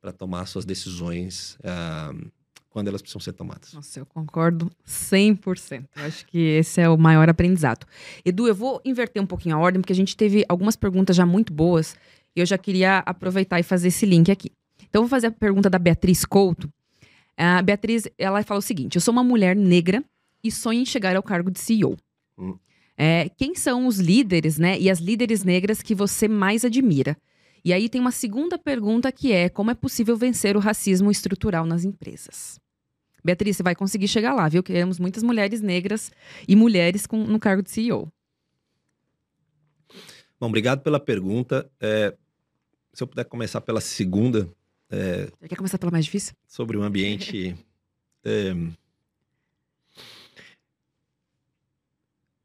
para 0.00 0.12
tomar 0.12 0.46
suas 0.46 0.64
decisões 0.64 1.56
uh, 1.60 2.32
quando 2.68 2.88
elas 2.88 3.00
precisam 3.00 3.20
ser 3.20 3.32
tomadas. 3.34 3.72
Nossa, 3.72 4.00
eu 4.00 4.06
concordo 4.06 4.68
100%. 4.84 5.84
Eu 5.94 6.04
acho 6.04 6.26
que 6.26 6.38
esse 6.38 6.80
é 6.80 6.88
o 6.88 6.98
maior 6.98 7.28
aprendizado. 7.28 7.86
Edu, 8.24 8.48
eu 8.48 8.54
vou 8.54 8.80
inverter 8.84 9.22
um 9.22 9.26
pouquinho 9.26 9.54
a 9.54 9.60
ordem, 9.60 9.80
porque 9.80 9.92
a 9.92 9.96
gente 9.96 10.16
teve 10.16 10.44
algumas 10.48 10.74
perguntas 10.74 11.14
já 11.14 11.24
muito 11.24 11.52
boas 11.52 11.94
e 12.34 12.40
eu 12.40 12.46
já 12.46 12.58
queria 12.58 12.98
aproveitar 13.06 13.60
e 13.60 13.62
fazer 13.62 13.88
esse 13.88 14.04
link 14.04 14.28
aqui. 14.28 14.50
Então, 14.88 15.02
eu 15.02 15.04
vou 15.04 15.08
fazer 15.08 15.28
a 15.28 15.30
pergunta 15.30 15.70
da 15.70 15.78
Beatriz 15.78 16.24
Couto, 16.24 16.68
a 17.36 17.62
Beatriz, 17.62 18.08
ela 18.18 18.42
fala 18.42 18.58
o 18.58 18.62
seguinte: 18.62 18.96
eu 18.96 19.00
sou 19.00 19.12
uma 19.12 19.24
mulher 19.24 19.56
negra 19.56 20.04
e 20.42 20.50
sonho 20.50 20.80
em 20.80 20.86
chegar 20.86 21.16
ao 21.16 21.22
cargo 21.22 21.50
de 21.50 21.58
CEO. 21.58 21.96
Hum. 22.38 22.58
É, 22.96 23.28
quem 23.30 23.54
são 23.54 23.86
os 23.86 23.98
líderes, 23.98 24.58
né, 24.58 24.78
e 24.78 24.90
as 24.90 24.98
líderes 24.98 25.44
negras 25.44 25.82
que 25.82 25.94
você 25.94 26.28
mais 26.28 26.64
admira? 26.64 27.16
E 27.64 27.72
aí 27.72 27.88
tem 27.88 28.00
uma 28.00 28.10
segunda 28.10 28.58
pergunta 28.58 29.10
que 29.12 29.32
é: 29.32 29.48
como 29.48 29.70
é 29.70 29.74
possível 29.74 30.16
vencer 30.16 30.56
o 30.56 30.60
racismo 30.60 31.10
estrutural 31.10 31.64
nas 31.64 31.84
empresas? 31.84 32.60
Beatriz, 33.24 33.56
você 33.56 33.62
vai 33.62 33.74
conseguir 33.74 34.08
chegar 34.08 34.34
lá, 34.34 34.48
viu? 34.48 34.62
Queremos 34.62 34.98
muitas 34.98 35.22
mulheres 35.22 35.60
negras 35.60 36.10
e 36.48 36.56
mulheres 36.56 37.06
com, 37.06 37.18
no 37.24 37.38
cargo 37.38 37.62
de 37.62 37.70
CEO. 37.70 38.12
Bom, 40.40 40.48
obrigado 40.48 40.82
pela 40.82 40.98
pergunta. 40.98 41.70
É, 41.80 42.16
se 42.92 43.02
eu 43.02 43.06
puder 43.06 43.24
começar 43.24 43.60
pela 43.60 43.80
segunda. 43.80 44.48
É, 44.90 45.30
quer 45.48 45.56
começar 45.56 45.78
pela 45.78 45.92
mais 45.92 46.04
difícil? 46.04 46.34
Sobre 46.48 46.76
o 46.76 46.82
ambiente. 46.82 47.56
é, 48.24 48.52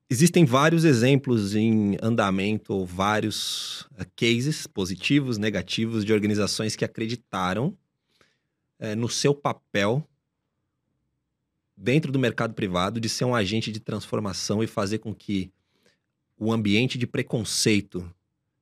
existem 0.09 0.45
vários 0.45 0.83
exemplos 0.85 1.55
em 1.55 1.97
andamento, 2.01 2.85
vários 2.85 3.81
uh, 3.81 4.05
cases 4.15 4.65
positivos, 4.65 5.37
negativos, 5.37 6.05
de 6.05 6.13
organizações 6.13 6.75
que 6.75 6.85
acreditaram 6.85 7.77
é, 8.79 8.95
no 8.95 9.09
seu 9.09 9.33
papel 9.33 10.07
dentro 11.75 12.11
do 12.11 12.19
mercado 12.19 12.53
privado 12.53 12.99
de 12.99 13.09
ser 13.09 13.25
um 13.25 13.35
agente 13.35 13.71
de 13.71 13.79
transformação 13.79 14.63
e 14.63 14.67
fazer 14.67 14.99
com 14.99 15.13
que 15.13 15.51
o 16.37 16.51
ambiente 16.51 16.97
de 16.97 17.05
preconceito 17.05 18.09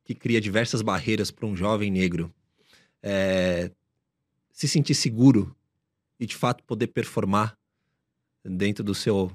que 0.03 0.13
cria 0.13 0.39
diversas 0.39 0.81
barreiras 0.81 1.31
para 1.31 1.45
um 1.45 1.55
jovem 1.55 1.91
negro 1.91 2.33
é, 3.01 3.71
se 4.51 4.67
sentir 4.67 4.95
seguro 4.95 5.55
e 6.19 6.25
de 6.25 6.35
fato 6.35 6.63
poder 6.63 6.87
performar 6.87 7.57
dentro 8.43 8.83
do 8.83 8.95
seu 8.95 9.31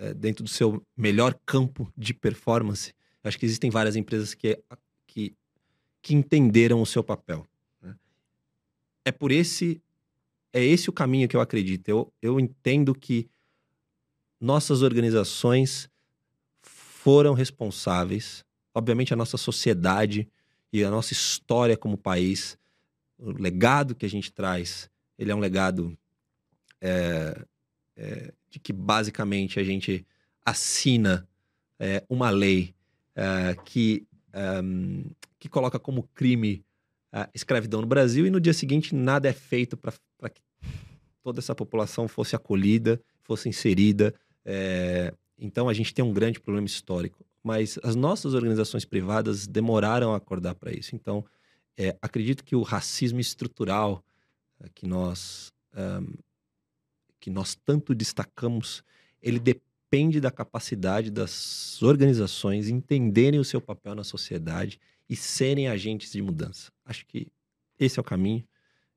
é, 0.00 0.14
dentro 0.14 0.42
do 0.42 0.48
seu 0.48 0.82
melhor 0.96 1.38
campo 1.44 1.92
de 1.94 2.14
performance. 2.14 2.94
Acho 3.22 3.38
que 3.38 3.44
existem 3.44 3.70
várias 3.70 3.96
empresas 3.96 4.32
que, 4.32 4.58
que, 5.06 5.34
que 6.00 6.14
entenderam 6.14 6.80
o 6.80 6.86
seu 6.86 7.04
papel. 7.04 7.46
Né? 7.82 7.94
É 9.04 9.12
por 9.12 9.30
esse 9.30 9.80
é 10.52 10.64
esse 10.64 10.88
o 10.88 10.92
caminho 10.92 11.28
que 11.28 11.36
eu 11.36 11.40
acredito. 11.40 11.88
Eu, 11.88 12.12
eu 12.20 12.40
entendo 12.40 12.94
que 12.94 13.28
nossas 14.40 14.82
organizações 14.82 15.88
foram 16.62 17.34
responsáveis, 17.34 18.44
obviamente 18.74 19.12
a 19.12 19.16
nossa 19.16 19.36
sociedade 19.36 20.26
e 20.72 20.82
a 20.82 20.90
nossa 20.90 21.12
história 21.12 21.76
como 21.76 21.96
país, 21.96 22.58
o 23.18 23.30
legado 23.30 23.94
que 23.94 24.06
a 24.06 24.10
gente 24.10 24.32
traz, 24.32 24.90
ele 25.18 25.30
é 25.30 25.34
um 25.34 25.40
legado 25.40 25.96
é, 26.80 27.44
é, 27.96 28.32
de 28.48 28.58
que 28.58 28.72
basicamente 28.72 29.58
a 29.58 29.64
gente 29.64 30.06
assina 30.44 31.28
é, 31.78 32.04
uma 32.08 32.30
lei 32.30 32.74
é, 33.14 33.56
que, 33.64 34.06
que 35.38 35.48
coloca 35.48 35.78
como 35.78 36.04
crime 36.14 36.64
a 37.12 37.28
escravidão 37.34 37.80
no 37.80 37.86
Brasil 37.86 38.26
e 38.26 38.30
no 38.30 38.40
dia 38.40 38.52
seguinte 38.52 38.94
nada 38.94 39.28
é 39.28 39.32
feito 39.32 39.76
para 39.76 39.92
que 40.28 40.40
toda 41.22 41.40
essa 41.40 41.54
população 41.54 42.06
fosse 42.06 42.36
acolhida, 42.36 43.00
fosse 43.22 43.48
inserida. 43.48 44.14
É... 44.44 45.12
Então 45.38 45.68
a 45.68 45.74
gente 45.74 45.92
tem 45.92 46.04
um 46.04 46.12
grande 46.12 46.40
problema 46.40 46.66
histórico. 46.66 47.24
Mas 47.42 47.78
as 47.82 47.96
nossas 47.96 48.34
organizações 48.34 48.84
privadas 48.84 49.46
demoraram 49.46 50.12
a 50.12 50.18
acordar 50.18 50.54
para 50.54 50.72
isso. 50.72 50.94
Então, 50.94 51.24
é, 51.76 51.96
acredito 52.02 52.44
que 52.44 52.54
o 52.54 52.62
racismo 52.62 53.18
estrutural 53.18 54.04
é, 54.60 54.68
que 54.74 54.86
nós 54.86 55.50
um, 55.74 56.12
que 57.20 57.30
nós 57.30 57.54
tanto 57.54 57.94
destacamos, 57.94 58.82
ele 59.22 59.38
depende 59.38 60.20
da 60.20 60.30
capacidade 60.30 61.10
das 61.10 61.82
organizações 61.82 62.68
entenderem 62.68 63.38
o 63.38 63.44
seu 63.44 63.60
papel 63.60 63.94
na 63.94 64.04
sociedade 64.04 64.80
e 65.08 65.14
serem 65.14 65.68
agentes 65.68 66.12
de 66.12 66.22
mudança. 66.22 66.72
Acho 66.84 67.04
que 67.06 67.28
esse 67.78 67.98
é 67.98 68.00
o 68.00 68.04
caminho. 68.04 68.44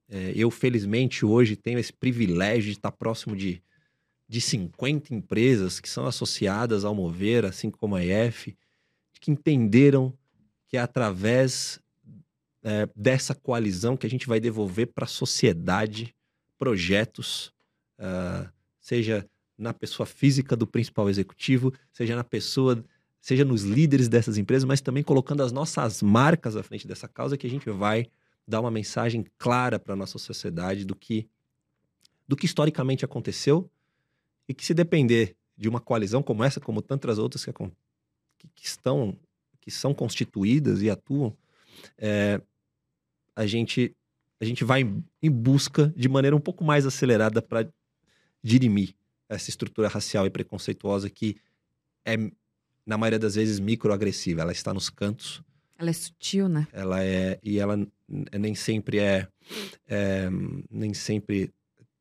É, 0.09 0.31
eu, 0.35 0.51
felizmente, 0.51 1.25
hoje 1.25 1.55
tenho 1.55 1.79
esse 1.79 1.91
privilégio 1.91 2.71
de 2.71 2.77
estar 2.77 2.91
próximo 2.91 3.35
de, 3.35 3.61
de 4.27 4.39
50 4.39 5.13
empresas 5.13 5.79
que 5.79 5.89
são 5.89 6.05
associadas 6.05 6.85
ao 6.85 6.93
Mover, 6.93 7.45
assim 7.45 7.71
como 7.71 7.95
a 7.95 8.03
EF, 8.03 8.55
que 9.19 9.31
entenderam 9.31 10.13
que 10.67 10.77
é 10.77 10.79
através 10.81 11.79
é, 12.63 12.89
dessa 12.95 13.33
coalizão 13.33 13.95
que 13.95 14.05
a 14.05 14.09
gente 14.09 14.27
vai 14.27 14.39
devolver 14.39 14.87
para 14.87 15.05
a 15.05 15.07
sociedade 15.07 16.13
projetos, 16.57 17.52
uh, 18.03 18.49
seja 18.79 19.27
na 19.57 19.73
pessoa 19.73 20.05
física 20.05 20.55
do 20.55 20.67
principal 20.67 21.09
executivo, 21.09 21.73
seja 21.91 22.15
na 22.15 22.23
pessoa 22.23 22.83
seja 23.23 23.45
nos 23.45 23.63
líderes 23.63 24.09
dessas 24.09 24.37
empresas, 24.37 24.65
mas 24.65 24.81
também 24.81 25.01
colocando 25.01 25.43
as 25.43 25.51
nossas 25.53 26.01
marcas 26.01 26.57
à 26.57 26.61
frente 26.61 26.85
dessa 26.85 27.07
causa, 27.07 27.37
que 27.37 27.47
a 27.47 27.49
gente 27.49 27.69
vai 27.69 28.05
dar 28.45 28.59
uma 28.59 28.69
mensagem 28.69 29.25
clara 29.37 29.79
para 29.79 29.93
a 29.93 29.95
nossa 29.95 30.19
sociedade 30.19 30.83
do 30.83 30.93
que, 30.93 31.25
do 32.27 32.35
que 32.35 32.45
historicamente 32.45 33.05
aconteceu 33.05 33.71
e 34.45 34.53
que 34.53 34.65
se 34.65 34.73
depender 34.73 35.37
de 35.57 35.69
uma 35.69 35.79
coalizão 35.79 36.21
como 36.21 36.43
essa, 36.43 36.59
como 36.59 36.81
tantas 36.81 37.17
outras 37.17 37.45
que, 37.45 37.53
que, 37.53 38.47
que 38.53 38.65
estão, 38.65 39.17
que 39.61 39.71
são 39.71 39.93
constituídas 39.93 40.81
e 40.81 40.89
atuam, 40.89 41.33
é, 41.97 42.41
a 43.33 43.45
gente 43.45 43.95
a 44.41 44.45
gente 44.45 44.65
vai 44.65 44.81
em 45.21 45.31
busca 45.31 45.93
de 45.95 46.09
maneira 46.09 46.35
um 46.35 46.41
pouco 46.41 46.65
mais 46.65 46.85
acelerada 46.85 47.41
para 47.41 47.65
dirimir 48.43 48.93
essa 49.29 49.49
estrutura 49.49 49.87
racial 49.87 50.25
e 50.25 50.29
preconceituosa 50.29 51.09
que 51.09 51.37
é 52.05 52.17
na 52.85 52.97
maioria 52.97 53.19
das 53.19 53.35
vezes, 53.35 53.59
microagressiva. 53.59 54.41
Ela 54.41 54.51
está 54.51 54.73
nos 54.73 54.89
cantos. 54.89 55.41
Ela 55.77 55.89
é 55.89 55.93
sutil, 55.93 56.47
né? 56.47 56.67
Ela 56.71 57.03
é. 57.03 57.39
E 57.41 57.59
ela 57.59 57.79
nem 58.07 58.53
sempre 58.53 58.99
é. 58.99 59.27
é 59.87 60.29
nem 60.69 60.93
sempre 60.93 61.51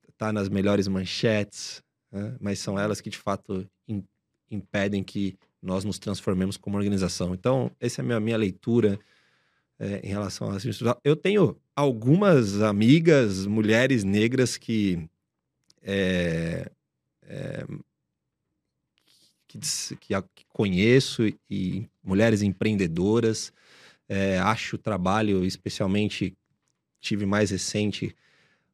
está 0.09 0.33
nas 0.33 0.49
melhores 0.49 0.87
manchetes, 0.87 1.83
né? 2.11 2.37
mas 2.41 2.59
são 2.59 2.79
elas 2.79 3.01
que 3.01 3.11
de 3.11 3.19
fato 3.19 3.67
in, 3.89 4.05
impedem 4.51 5.03
que 5.03 5.37
nós 5.61 5.85
nos 5.85 5.99
transformemos 5.99 6.57
como 6.57 6.77
organização. 6.77 7.35
Então, 7.35 7.71
essa 7.81 8.01
é 8.01 8.03
a 8.03 8.07
minha, 8.07 8.21
minha 8.21 8.37
leitura 8.37 8.99
é, 9.79 10.01
em 10.05 10.09
relação 10.09 10.51
a 10.51 10.57
isso. 10.57 10.85
Eu 11.03 11.17
tenho 11.17 11.57
algumas 11.75 12.61
amigas, 12.61 13.47
mulheres 13.47 14.05
negras 14.05 14.57
que. 14.57 15.09
É, 15.83 16.71
é, 17.25 17.67
que, 19.47 19.59
que, 19.97 20.23
que 20.35 20.45
conheço 20.49 21.23
e 21.51 21.89
mulheres 22.03 22.43
empreendedoras. 22.43 23.53
É, 24.09 24.39
acho 24.39 24.77
o 24.77 24.79
trabalho, 24.79 25.45
especialmente 25.45 26.37
tive 27.01 27.27
mais 27.27 27.51
recente 27.51 28.15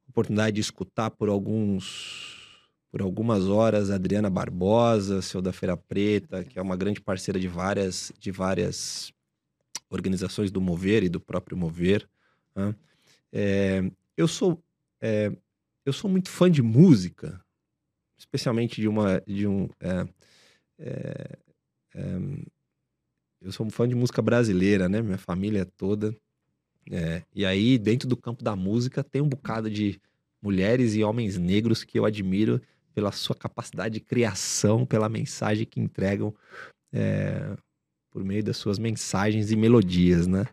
oportunidade 0.08 0.54
de 0.54 0.60
escutar 0.60 1.10
por 1.10 1.28
alguns 1.28 2.46
por 2.90 3.02
algumas 3.02 3.46
horas 3.46 3.90
a 3.90 3.96
Adriana 3.96 4.30
Barbosa, 4.30 5.20
seu 5.20 5.42
da 5.42 5.52
Feira 5.52 5.76
Preta, 5.76 6.42
que 6.42 6.58
é 6.58 6.62
uma 6.62 6.76
grande 6.76 7.00
parceira 7.00 7.38
de 7.38 7.46
várias 7.46 8.12
de 8.18 8.30
várias 8.30 9.12
organizações 9.90 10.50
do 10.50 10.60
Mover 10.60 11.02
e 11.04 11.08
do 11.08 11.20
próprio 11.20 11.56
Mover. 11.56 12.08
Né? 12.54 12.74
É, 13.32 13.90
eu 14.16 14.26
sou 14.26 14.62
é, 15.00 15.30
eu 15.88 15.92
sou 15.92 16.10
muito 16.10 16.28
fã 16.28 16.50
de 16.50 16.60
música, 16.62 17.42
especialmente 18.18 18.78
de 18.78 18.86
uma 18.86 19.22
de 19.26 19.46
um 19.46 19.70
é, 19.80 20.06
é, 20.78 21.38
é, 21.94 22.18
eu 23.40 23.50
sou 23.52 23.64
um 23.64 23.70
fã 23.70 23.88
de 23.88 23.94
música 23.94 24.20
brasileira, 24.20 24.88
né? 24.88 25.00
Minha 25.00 25.16
família 25.16 25.64
toda. 25.64 26.14
É, 26.90 27.22
e 27.34 27.46
aí, 27.46 27.78
dentro 27.78 28.06
do 28.06 28.16
campo 28.16 28.44
da 28.44 28.54
música, 28.54 29.02
tem 29.02 29.22
um 29.22 29.28
bocado 29.28 29.70
de 29.70 29.98
mulheres 30.42 30.94
e 30.94 31.02
homens 31.02 31.38
negros 31.38 31.84
que 31.84 31.98
eu 31.98 32.04
admiro 32.04 32.60
pela 32.94 33.10
sua 33.10 33.34
capacidade 33.34 33.94
de 33.94 34.00
criação, 34.00 34.84
pela 34.84 35.08
mensagem 35.08 35.64
que 35.64 35.80
entregam 35.80 36.34
é, 36.92 37.56
por 38.10 38.22
meio 38.22 38.44
das 38.44 38.58
suas 38.58 38.78
mensagens 38.78 39.50
e 39.50 39.56
melodias, 39.56 40.26
né? 40.26 40.44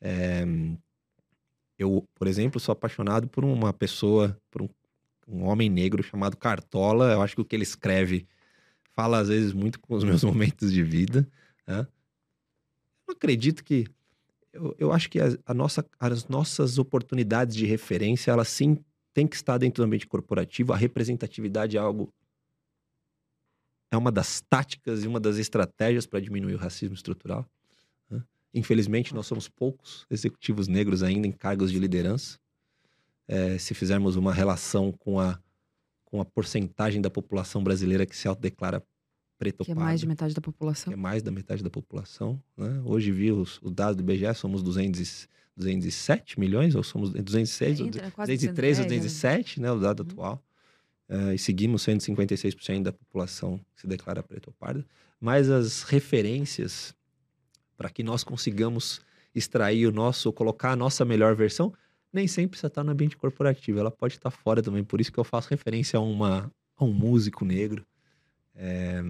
É, 0.00 0.44
eu, 1.78 2.06
por 2.14 2.26
exemplo, 2.26 2.60
sou 2.60 2.72
apaixonado 2.72 3.28
por 3.28 3.44
uma 3.44 3.72
pessoa, 3.72 4.36
por 4.50 4.62
um, 4.62 4.68
um 5.30 5.44
homem 5.44 5.70
negro 5.70 6.02
chamado 6.02 6.36
Cartola. 6.36 7.12
Eu 7.12 7.22
acho 7.22 7.34
que 7.34 7.40
o 7.40 7.44
que 7.44 7.54
ele 7.54 7.62
escreve 7.62 8.26
fala 8.92 9.18
às 9.18 9.28
vezes 9.28 9.52
muito 9.52 9.78
com 9.80 9.94
os 9.94 10.02
meus 10.04 10.24
momentos 10.24 10.72
de 10.72 10.82
vida. 10.82 11.28
Né? 11.66 11.86
Eu 13.08 13.14
acredito 13.14 13.64
que. 13.64 13.86
Eu, 14.52 14.74
eu 14.78 14.92
acho 14.92 15.08
que 15.08 15.20
a, 15.20 15.26
a, 15.46 15.54
nossa, 15.54 15.86
as 15.98 16.26
nossas 16.26 16.76
oportunidades 16.76 17.54
de 17.54 17.64
referência, 17.64 18.32
elas 18.32 18.48
sim 18.48 18.78
têm 19.14 19.26
que 19.26 19.36
estar 19.36 19.58
dentro 19.58 19.82
do 19.82 19.86
ambiente 19.86 20.06
corporativo. 20.06 20.72
A 20.72 20.76
representatividade 20.76 21.76
é 21.76 21.80
algo. 21.80 22.12
É 23.92 23.96
uma 23.96 24.10
das 24.10 24.40
táticas 24.40 25.04
e 25.04 25.08
uma 25.08 25.18
das 25.18 25.36
estratégias 25.36 26.06
para 26.06 26.20
diminuir 26.20 26.54
o 26.54 26.58
racismo 26.58 26.94
estrutural. 26.94 27.44
Né? 28.08 28.22
Infelizmente, 28.54 29.14
nós 29.14 29.26
somos 29.26 29.48
poucos 29.48 30.06
executivos 30.08 30.68
negros 30.68 31.02
ainda 31.02 31.26
em 31.26 31.32
cargos 31.32 31.72
de 31.72 31.78
liderança. 31.78 32.38
É, 33.32 33.56
se 33.58 33.74
fizermos 33.74 34.16
uma 34.16 34.32
relação 34.34 34.90
com 34.92 35.20
a 35.20 35.38
com 36.04 36.20
a 36.20 36.24
porcentagem 36.24 37.00
da 37.00 37.08
população 37.08 37.62
brasileira 37.62 38.04
que 38.04 38.16
se 38.16 38.26
autodeclara 38.26 38.82
preta 39.38 39.64
Que 39.64 39.70
é 39.70 39.74
mais 39.76 40.00
de 40.00 40.06
metade 40.08 40.34
da 40.34 40.40
população. 40.40 40.92
é 40.92 40.96
mais 40.96 41.22
da 41.22 41.30
metade 41.30 41.62
da 41.62 41.70
população. 41.70 42.42
Né? 42.56 42.82
Hoje 42.84 43.12
vi 43.12 43.30
os, 43.30 43.60
os 43.62 43.70
dados 43.70 43.94
do 43.94 44.02
IBGE, 44.02 44.34
somos 44.34 44.60
200, 44.60 45.00
e- 45.24 45.28
207 45.56 46.40
milhões, 46.40 46.74
ou 46.74 46.82
somos 46.82 47.10
206, 47.10 47.78
É, 47.78 47.82
ou 47.82 47.88
entra 47.88 48.10
quase 48.10 48.32
203 48.32 48.78
ou 48.80 48.84
210, 48.86 49.02
207, 49.02 49.60
né? 49.60 49.70
o 49.70 49.78
dado 49.78 50.00
Uhum. 50.02 50.08
atual. 50.10 50.42
Eh, 51.08 51.34
e 51.34 51.38
seguimos 51.38 51.82
156% 51.82 52.82
da 52.82 52.92
população 52.92 53.58
que 53.74 53.82
se 53.82 53.86
declara 53.86 54.20
preta 54.22 54.50
ou 54.50 54.54
parda. 54.58 54.84
Mas 55.20 55.48
as 55.48 55.82
referências 55.84 56.92
para 57.76 57.88
que 57.88 58.02
nós 58.02 58.24
consigamos 58.24 59.00
extrair 59.32 59.86
o 59.86 59.92
nosso, 59.92 60.32
colocar 60.32 60.72
a 60.72 60.76
nossa 60.76 61.04
melhor 61.04 61.36
versão, 61.36 61.72
nem 62.12 62.26
sempre 62.26 62.50
precisa 62.50 62.68
estar 62.68 62.84
no 62.84 62.90
ambiente 62.90 63.16
corporativo. 63.16 63.78
Ela 63.78 63.90
pode 63.90 64.14
estar 64.14 64.30
fora 64.30 64.62
também. 64.62 64.84
Por 64.84 65.00
isso 65.00 65.12
que 65.12 65.18
eu 65.18 65.24
faço 65.24 65.48
referência 65.50 65.98
a, 65.98 66.00
uma, 66.02 66.52
a 66.76 66.84
um 66.84 66.92
músico 66.92 67.44
negro, 67.44 67.86
é, 68.54 69.02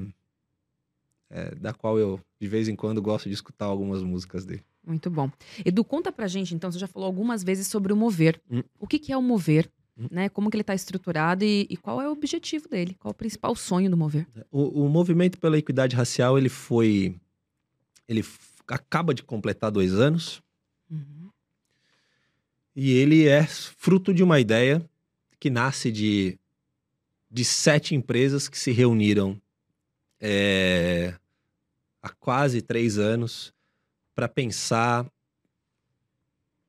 é, 1.30 1.54
da 1.54 1.72
qual 1.72 1.98
eu, 1.98 2.20
de 2.40 2.48
vez 2.48 2.68
em 2.68 2.76
quando, 2.76 3.00
gosto 3.00 3.28
de 3.28 3.34
escutar 3.34 3.66
algumas 3.66 4.02
músicas 4.02 4.44
dele. 4.44 4.64
Muito 4.86 5.10
bom. 5.10 5.30
Edu, 5.64 5.84
conta 5.84 6.10
pra 6.10 6.26
gente, 6.26 6.54
então, 6.54 6.70
você 6.70 6.78
já 6.78 6.86
falou 6.86 7.06
algumas 7.06 7.44
vezes 7.44 7.66
sobre 7.66 7.92
o 7.92 7.96
mover. 7.96 8.40
Hum. 8.50 8.62
O 8.78 8.86
que, 8.86 8.98
que 8.98 9.12
é 9.12 9.16
o 9.16 9.22
mover? 9.22 9.70
Hum. 9.96 10.08
Né? 10.10 10.28
Como 10.28 10.50
que 10.50 10.56
ele 10.56 10.62
está 10.62 10.74
estruturado 10.74 11.44
e, 11.44 11.66
e 11.68 11.76
qual 11.76 12.00
é 12.00 12.08
o 12.08 12.12
objetivo 12.12 12.68
dele? 12.68 12.96
Qual 12.98 13.10
é 13.10 13.14
o 13.14 13.16
principal 13.16 13.54
sonho 13.54 13.90
do 13.90 13.96
mover? 13.96 14.26
O, 14.50 14.84
o 14.84 14.88
movimento 14.88 15.38
pela 15.38 15.58
equidade 15.58 15.94
racial, 15.94 16.38
ele 16.38 16.48
foi... 16.48 17.14
Ele 18.08 18.24
acaba 18.66 19.14
de 19.14 19.22
completar 19.22 19.70
dois 19.70 19.94
anos. 19.94 20.42
Uhum. 20.90 21.29
E 22.82 22.92
ele 22.92 23.28
é 23.28 23.46
fruto 23.46 24.14
de 24.14 24.22
uma 24.22 24.40
ideia 24.40 24.82
que 25.38 25.50
nasce 25.50 25.92
de, 25.92 26.38
de 27.30 27.44
sete 27.44 27.94
empresas 27.94 28.48
que 28.48 28.58
se 28.58 28.72
reuniram 28.72 29.38
é, 30.18 31.14
há 32.00 32.08
quase 32.08 32.62
três 32.62 32.96
anos 32.96 33.52
para 34.14 34.26
pensar 34.30 35.06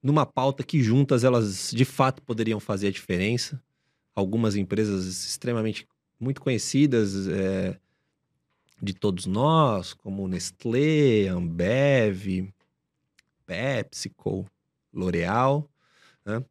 numa 0.03 0.25
pauta 0.25 0.65
que 0.65 0.83
juntas 0.83 1.23
elas 1.23 1.71
de 1.71 1.85
fato 1.85 2.21
poderiam 2.23 2.59
fazer 2.59 2.87
a 2.87 2.91
diferença. 2.91 3.63
Algumas 4.13 4.57
empresas 4.57 5.05
extremamente 5.05 5.87
muito 6.19 6.41
conhecidas 6.41 7.25
é, 7.29 7.79
de 8.81 8.93
todos 8.93 9.25
nós, 9.25 9.93
como 9.93 10.27
Nestlé, 10.27 11.29
Ambev, 11.29 12.51
PepsiCo, 13.45 14.45
L'Oréal, 14.93 15.71
né? 16.25 16.43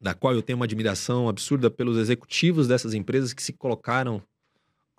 da 0.00 0.12
qual 0.12 0.34
eu 0.34 0.42
tenho 0.42 0.58
uma 0.58 0.66
admiração 0.66 1.28
absurda 1.28 1.70
pelos 1.70 1.96
executivos 1.96 2.68
dessas 2.68 2.94
empresas 2.94 3.32
que 3.32 3.42
se 3.42 3.52
colocaram 3.52 4.22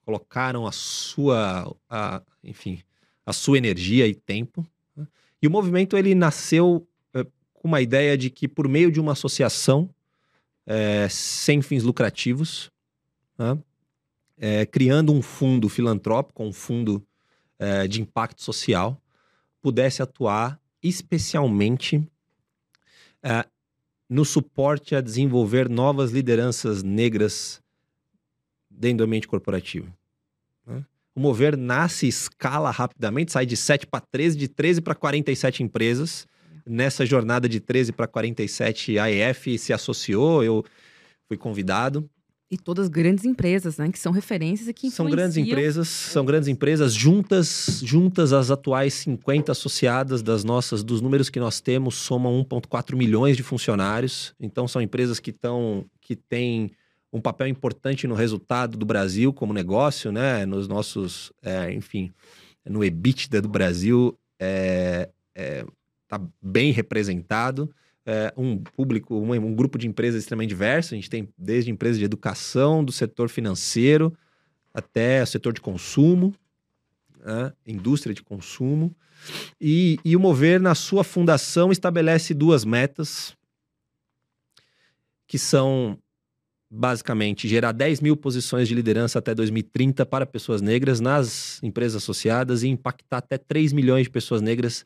colocaram 0.03 0.65
a 0.65 0.71
sua 0.71 1.75
a, 1.89 2.21
enfim 2.43 2.81
a 3.25 3.33
sua 3.33 3.57
energia 3.57 4.07
e 4.07 4.15
tempo 4.15 4.65
né? 4.95 5.07
e 5.41 5.47
o 5.47 5.51
movimento 5.51 5.97
ele 5.97 6.15
nasceu 6.15 6.87
eh, 7.13 7.25
com 7.53 7.67
uma 7.67 7.81
ideia 7.81 8.17
de 8.17 8.29
que 8.29 8.47
por 8.47 8.67
meio 8.67 8.91
de 8.91 8.99
uma 8.99 9.11
associação 9.11 9.89
eh, 10.65 11.07
sem 11.09 11.61
fins 11.61 11.83
lucrativos 11.83 12.71
né? 13.37 13.57
Eh, 14.37 14.65
criando 14.65 15.13
um 15.13 15.21
fundo 15.21 15.69
filantrópico 15.69 16.43
um 16.43 16.53
fundo 16.53 17.05
de 17.89 18.01
impacto 18.01 18.43
social 18.43 19.01
pudesse 19.61 20.01
atuar 20.01 20.59
especialmente 20.83 22.05
no 24.09 24.23
suporte 24.23 24.95
a 24.95 25.01
desenvolver 25.01 25.69
novas 25.69 26.11
lideranças 26.11 26.83
negras 26.83 27.61
dentro 28.69 28.99
do 28.99 29.03
ambiente 29.05 29.27
corporativo. 29.27 29.91
né? 30.65 30.83
O 31.15 31.19
Mover 31.19 31.55
nasce 31.55 32.07
escala 32.07 32.69
rapidamente, 32.71 33.31
sai 33.31 33.45
de 33.45 33.55
7 33.55 33.87
para 33.87 34.01
13, 34.01 34.37
de 34.37 34.47
13 34.47 34.81
para 34.81 34.93
47 34.93 35.63
empresas. 35.63 36.27
Nessa 36.67 37.05
jornada 37.05 37.47
de 37.47 37.59
13 37.59 37.93
para 37.93 38.07
47, 38.07 38.99
a 38.99 39.09
EF 39.09 39.57
se 39.57 39.71
associou, 39.71 40.43
eu 40.43 40.65
fui 41.27 41.37
convidado. 41.37 42.09
E 42.55 42.57
todas 42.57 42.87
grandes 42.87 43.25
empresas, 43.25 43.77
né? 43.77 43.91
Que 43.91 43.99
são 43.99 44.13
referências 44.13 44.69
e 44.69 44.73
que 44.73 44.89
São 44.89 45.09
grandes 45.09 45.35
empresas, 45.35 45.89
são 45.89 46.23
grandes 46.23 46.47
empresas 46.47 46.93
juntas, 46.93 47.81
juntas 47.83 48.31
as 48.31 48.49
atuais 48.49 48.93
50 48.93 49.51
associadas 49.51 50.23
das 50.23 50.45
nossas, 50.45 50.81
dos 50.81 51.01
números 51.01 51.29
que 51.29 51.37
nós 51.37 51.59
temos, 51.59 51.95
somam 51.95 52.41
1.4 52.49 52.95
milhões 52.95 53.35
de 53.35 53.43
funcionários. 53.43 54.33
Então 54.39 54.69
são 54.69 54.81
empresas 54.81 55.19
que 55.19 55.31
estão 55.31 55.85
que 55.99 56.15
têm 56.15 56.71
um 57.11 57.19
papel 57.19 57.47
importante 57.47 58.07
no 58.07 58.15
resultado 58.15 58.77
do 58.77 58.85
Brasil 58.85 59.33
como 59.33 59.51
negócio, 59.51 60.09
né? 60.09 60.45
Nos 60.45 60.65
nossos, 60.65 61.33
é, 61.43 61.73
enfim, 61.73 62.13
no 62.65 62.85
EBITDA 62.85 63.41
do 63.41 63.49
Brasil 63.49 64.17
é, 64.39 65.09
é, 65.35 65.65
tá 66.07 66.21
bem 66.41 66.71
representado. 66.71 67.69
É, 68.05 68.31
um 68.37 68.57
público, 68.57 69.15
um, 69.15 69.33
um 69.33 69.55
grupo 69.55 69.77
de 69.77 69.87
empresas 69.87 70.21
extremamente 70.21 70.49
diverso. 70.49 70.93
A 70.93 70.97
gente 70.97 71.09
tem 71.09 71.27
desde 71.37 71.71
empresas 71.71 71.97
de 71.97 72.05
educação, 72.05 72.83
do 72.83 72.91
setor 72.91 73.29
financeiro, 73.29 74.15
até 74.73 75.23
o 75.23 75.25
setor 75.25 75.53
de 75.53 75.61
consumo, 75.61 76.33
né? 77.19 77.51
indústria 77.65 78.13
de 78.13 78.21
consumo. 78.21 78.95
E, 79.59 79.97
e 80.05 80.15
o 80.15 80.19
Mover, 80.19 80.61
na 80.61 80.75
sua 80.75 81.03
fundação, 81.03 81.71
estabelece 81.71 82.33
duas 82.33 82.63
metas, 82.63 83.35
que 85.27 85.39
são 85.39 85.97
basicamente 86.69 87.47
gerar 87.47 87.71
10 87.71 88.01
mil 88.01 88.17
posições 88.17 88.67
de 88.67 88.75
liderança 88.75 89.19
até 89.19 89.33
2030 89.33 90.05
para 90.05 90.25
pessoas 90.25 90.61
negras 90.61 90.99
nas 90.99 91.61
empresas 91.63 92.03
associadas 92.03 92.63
e 92.63 92.67
impactar 92.67 93.17
até 93.17 93.37
3 93.37 93.71
milhões 93.71 94.03
de 94.03 94.09
pessoas 94.09 94.41
negras 94.41 94.85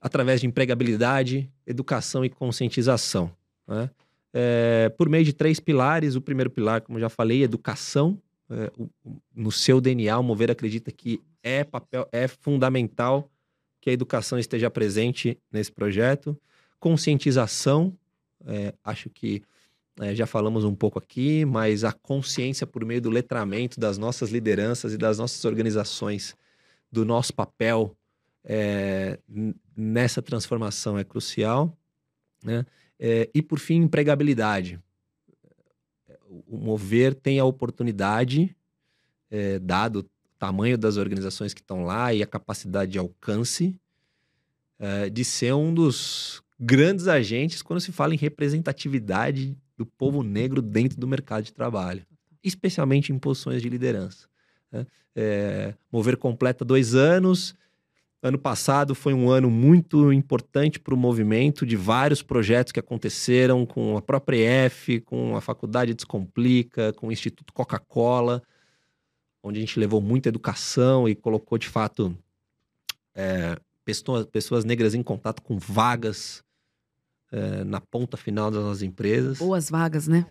através 0.00 0.40
de 0.40 0.46
empregabilidade, 0.46 1.50
educação 1.66 2.24
e 2.24 2.28
conscientização. 2.30 3.30
né? 3.66 3.90
É, 4.32 4.88
por 4.98 5.08
meio 5.08 5.24
de 5.24 5.32
três 5.32 5.58
pilares. 5.58 6.14
O 6.14 6.20
primeiro 6.20 6.50
pilar, 6.50 6.80
como 6.82 7.00
já 7.00 7.08
falei, 7.08 7.42
educação. 7.42 8.20
É, 8.50 8.70
o- 8.78 8.88
no 9.34 9.50
seu 9.50 9.80
DNA, 9.80 10.18
o 10.18 10.22
Mover 10.22 10.50
acredita 10.50 10.92
que 10.92 11.20
é 11.42 11.64
papel, 11.64 12.06
é 12.12 12.28
fundamental 12.28 13.28
que 13.80 13.90
a 13.90 13.92
educação 13.92 14.38
esteja 14.38 14.70
presente 14.70 15.38
nesse 15.50 15.72
projeto. 15.72 16.36
Conscientização, 16.78 17.92
é, 18.46 18.72
acho 18.84 19.10
que 19.10 19.42
é, 20.00 20.14
já 20.14 20.26
falamos 20.26 20.64
um 20.64 20.74
pouco 20.74 20.98
aqui, 20.98 21.44
mas 21.44 21.82
a 21.84 21.92
consciência 21.92 22.66
por 22.66 22.84
meio 22.84 23.00
do 23.00 23.08
letramento 23.10 23.80
das 23.80 23.96
nossas 23.96 24.30
lideranças 24.30 24.92
e 24.92 24.98
das 24.98 25.18
nossas 25.18 25.44
organizações, 25.44 26.36
do 26.92 27.04
nosso 27.04 27.32
papel 27.34 27.96
é, 28.46 29.18
nessa 29.76 30.22
transformação 30.22 30.96
é 30.96 31.02
crucial. 31.02 31.76
Né? 32.42 32.64
É, 32.98 33.28
e 33.34 33.42
por 33.42 33.58
fim, 33.58 33.82
empregabilidade. 33.82 34.80
O 36.48 36.56
Mover 36.56 37.14
tem 37.14 37.40
a 37.40 37.44
oportunidade, 37.44 38.54
é, 39.30 39.58
dado 39.58 40.00
o 40.00 40.06
tamanho 40.38 40.78
das 40.78 40.96
organizações 40.96 41.52
que 41.52 41.60
estão 41.60 41.84
lá 41.84 42.14
e 42.14 42.22
a 42.22 42.26
capacidade 42.26 42.92
de 42.92 42.98
alcance, 42.98 43.78
é, 44.78 45.10
de 45.10 45.24
ser 45.24 45.52
um 45.54 45.74
dos 45.74 46.42
grandes 46.58 47.08
agentes 47.08 47.62
quando 47.62 47.80
se 47.80 47.92
fala 47.92 48.14
em 48.14 48.18
representatividade 48.18 49.56
do 49.76 49.84
povo 49.84 50.22
negro 50.22 50.62
dentro 50.62 50.98
do 50.98 51.06
mercado 51.06 51.44
de 51.44 51.52
trabalho, 51.52 52.06
especialmente 52.42 53.12
em 53.12 53.18
posições 53.18 53.60
de 53.60 53.68
liderança. 53.68 54.28
né? 54.70 54.86
É, 55.14 55.74
Mover 55.90 56.16
completa 56.16 56.64
dois 56.64 56.94
anos. 56.94 57.54
Ano 58.26 58.38
passado 58.38 58.92
foi 58.92 59.14
um 59.14 59.30
ano 59.30 59.48
muito 59.48 60.12
importante 60.12 60.80
para 60.80 60.92
o 60.92 60.96
movimento, 60.96 61.64
de 61.64 61.76
vários 61.76 62.22
projetos 62.22 62.72
que 62.72 62.80
aconteceram 62.80 63.64
com 63.64 63.96
a 63.96 64.02
própria 64.02 64.66
EF, 64.66 65.00
com 65.02 65.36
a 65.36 65.40
Faculdade 65.40 65.94
Descomplica, 65.94 66.92
com 66.94 67.06
o 67.06 67.12
Instituto 67.12 67.52
Coca-Cola, 67.52 68.42
onde 69.44 69.58
a 69.58 69.60
gente 69.60 69.78
levou 69.78 70.00
muita 70.00 70.28
educação 70.28 71.08
e 71.08 71.14
colocou, 71.14 71.56
de 71.56 71.68
fato, 71.68 72.18
é, 73.14 73.56
pessoas, 73.84 74.26
pessoas 74.26 74.64
negras 74.64 74.92
em 74.92 75.04
contato 75.04 75.40
com 75.40 75.56
vagas 75.56 76.42
é, 77.30 77.62
na 77.62 77.80
ponta 77.80 78.16
final 78.16 78.50
das 78.50 78.60
nossas 78.64 78.82
empresas 78.82 79.38
Boas 79.38 79.70
vagas, 79.70 80.08
né? 80.08 80.26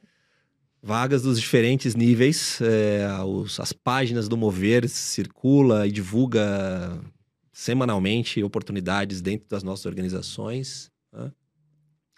vagas 0.84 1.22
dos 1.22 1.40
diferentes 1.40 1.96
níveis. 1.96 2.60
é, 2.62 3.08
os- 3.24 3.58
as 3.58 3.72
páginas 3.72 4.28
do 4.28 4.36
Mover 4.36 4.90
circula 4.90 5.88
e 5.88 5.92
divulga 5.94 7.00
semanalmente 7.56 8.44
oportunidades 8.44 9.22
dentro 9.22 9.48
das 9.48 9.64
nossas 9.64 9.86
organizações. 9.86 10.92
né? 11.10 11.32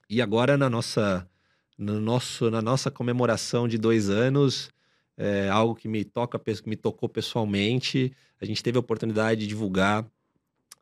E 0.09 0.19
agora 0.19 0.57
na 0.57 0.67
nossa, 0.67 1.29
no 1.77 2.01
nosso, 2.01 2.49
na 2.49 2.59
nossa 2.59 2.89
comemoração 2.89 3.67
de 3.67 3.77
dois 3.77 4.09
anos, 4.09 4.71
é, 5.15 5.47
algo 5.47 5.75
que 5.75 5.87
me 5.87 6.03
toca, 6.03 6.41
me 6.65 6.75
tocou 6.75 7.07
pessoalmente, 7.07 8.11
a 8.41 8.45
gente 8.45 8.63
teve 8.63 8.77
a 8.77 8.79
oportunidade 8.79 9.41
de 9.41 9.47
divulgar 9.47 10.03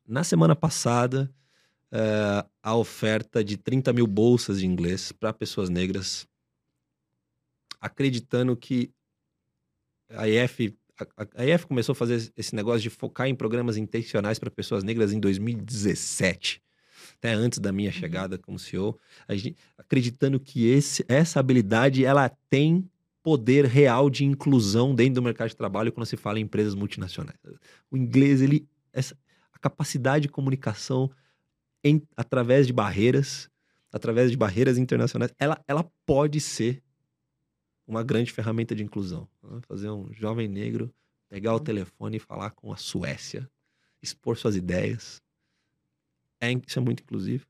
na 0.07 0.23
semana 0.23 0.55
passada 0.55 1.29
é, 1.91 2.45
a 2.63 2.75
oferta 2.77 3.43
de 3.43 3.57
30 3.57 3.91
mil 3.91 4.07
bolsas 4.07 4.59
de 4.59 4.65
inglês 4.65 5.11
para 5.11 5.33
pessoas 5.33 5.69
negras 5.69 6.25
acreditando 7.81 8.55
que 8.55 8.89
a 10.11 10.29
IF 10.29 10.73
a, 10.99 11.41
a 11.41 11.45
EF 11.45 11.65
começou 11.65 11.93
a 11.93 11.95
fazer 11.95 12.31
esse 12.37 12.55
negócio 12.55 12.81
de 12.81 12.89
focar 12.89 13.27
em 13.27 13.35
programas 13.35 13.77
intencionais 13.77 14.39
para 14.39 14.49
pessoas 14.49 14.83
negras 14.83 15.11
em 15.11 15.19
2017 15.19 16.61
até 17.17 17.33
antes 17.33 17.59
da 17.59 17.71
minha 17.71 17.89
uhum. 17.89 17.95
chegada 17.95 18.37
como 18.37 18.59
CEO, 18.59 18.97
gente, 19.31 19.57
acreditando 19.77 20.39
que 20.39 20.67
esse, 20.67 21.03
essa 21.07 21.39
habilidade 21.39 22.05
ela 22.05 22.29
tem 22.49 22.87
poder 23.23 23.65
real 23.65 24.09
de 24.09 24.23
inclusão 24.23 24.93
dentro 24.93 25.15
do 25.15 25.23
mercado 25.23 25.49
de 25.49 25.55
trabalho 25.55 25.91
quando 25.91 26.05
se 26.05 26.15
fala 26.15 26.39
em 26.39 26.43
empresas 26.43 26.75
multinacionais. 26.75 27.39
O 27.89 27.97
inglês, 27.97 28.41
ele, 28.41 28.67
essa, 28.93 29.17
a 29.51 29.57
capacidade 29.57 30.23
de 30.23 30.29
comunicação 30.29 31.09
em, 31.83 32.01
através 32.15 32.67
de 32.67 32.73
barreiras, 32.73 33.49
através 33.91 34.29
de 34.29 34.37
barreiras 34.37 34.77
internacionais, 34.77 35.33
ela, 35.39 35.59
ela 35.67 35.89
pode 36.05 36.39
ser 36.39 36.83
uma 37.87 38.03
grande 38.03 38.31
ferramenta 38.31 38.75
de 38.75 38.83
inclusão. 38.83 39.27
Né? 39.43 39.59
Fazer 39.67 39.89
um 39.89 40.11
jovem 40.13 40.47
negro 40.47 40.93
pegar 41.29 41.53
o 41.53 41.57
uhum. 41.57 41.63
telefone 41.63 42.17
e 42.17 42.19
falar 42.19 42.51
com 42.51 42.71
a 42.71 42.77
Suécia, 42.77 43.49
expor 44.01 44.37
suas 44.37 44.55
ideias, 44.55 45.21
é, 46.39 46.51
isso 46.51 46.79
é 46.79 46.81
muito 46.81 47.01
inclusivo. 47.01 47.45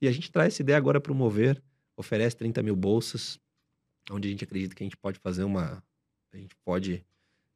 E 0.00 0.08
a 0.08 0.12
gente 0.12 0.30
traz 0.30 0.54
essa 0.54 0.62
ideia 0.62 0.78
agora 0.78 1.00
para 1.00 1.12
o 1.12 1.14
Mover, 1.14 1.62
oferece 1.96 2.36
30 2.36 2.62
mil 2.62 2.76
bolsas, 2.76 3.38
onde 4.10 4.28
a 4.28 4.30
gente 4.30 4.44
acredita 4.44 4.74
que 4.74 4.82
a 4.82 4.86
gente 4.86 4.96
pode 4.96 5.18
fazer 5.18 5.44
uma. 5.44 5.82
A 6.32 6.36
gente 6.36 6.56
pode 6.64 7.04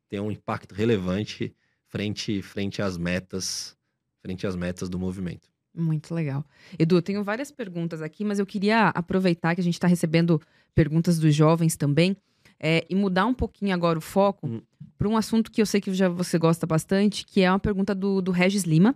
ter 0.08 0.20
um 0.20 0.30
impacto 0.30 0.74
relevante 0.74 1.54
frente, 1.88 2.40
frente 2.42 2.80
às 2.80 2.96
metas, 2.96 3.76
frente 4.20 4.46
às 4.46 4.54
metas 4.54 4.88
do 4.88 4.98
movimento. 4.98 5.50
Muito 5.78 6.12
legal. 6.12 6.44
Edu, 6.76 6.96
eu 6.96 7.02
tenho 7.02 7.22
várias 7.22 7.52
perguntas 7.52 8.02
aqui, 8.02 8.24
mas 8.24 8.40
eu 8.40 8.46
queria 8.46 8.88
aproveitar 8.88 9.54
que 9.54 9.60
a 9.60 9.64
gente 9.64 9.74
está 9.74 9.86
recebendo 9.86 10.42
perguntas 10.74 11.20
dos 11.20 11.32
jovens 11.32 11.76
também 11.76 12.16
é, 12.58 12.84
e 12.90 12.96
mudar 12.96 13.26
um 13.26 13.34
pouquinho 13.34 13.72
agora 13.72 13.96
o 13.96 14.02
foco 14.02 14.48
hum. 14.48 14.60
para 14.98 15.08
um 15.08 15.16
assunto 15.16 15.52
que 15.52 15.62
eu 15.62 15.66
sei 15.66 15.80
que 15.80 15.94
já 15.94 16.08
você 16.08 16.36
gosta 16.36 16.66
bastante, 16.66 17.24
que 17.24 17.42
é 17.42 17.50
uma 17.50 17.60
pergunta 17.60 17.94
do, 17.94 18.20
do 18.20 18.32
Regis 18.32 18.64
Lima. 18.64 18.92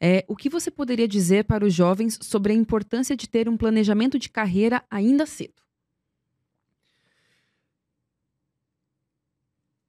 É, 0.00 0.24
o 0.28 0.36
que 0.36 0.48
você 0.48 0.70
poderia 0.70 1.08
dizer 1.08 1.44
para 1.44 1.64
os 1.64 1.74
jovens 1.74 2.16
sobre 2.22 2.52
a 2.52 2.56
importância 2.56 3.16
de 3.16 3.28
ter 3.28 3.48
um 3.48 3.56
planejamento 3.56 4.16
de 4.16 4.28
carreira 4.28 4.84
ainda 4.88 5.26
cedo? 5.26 5.54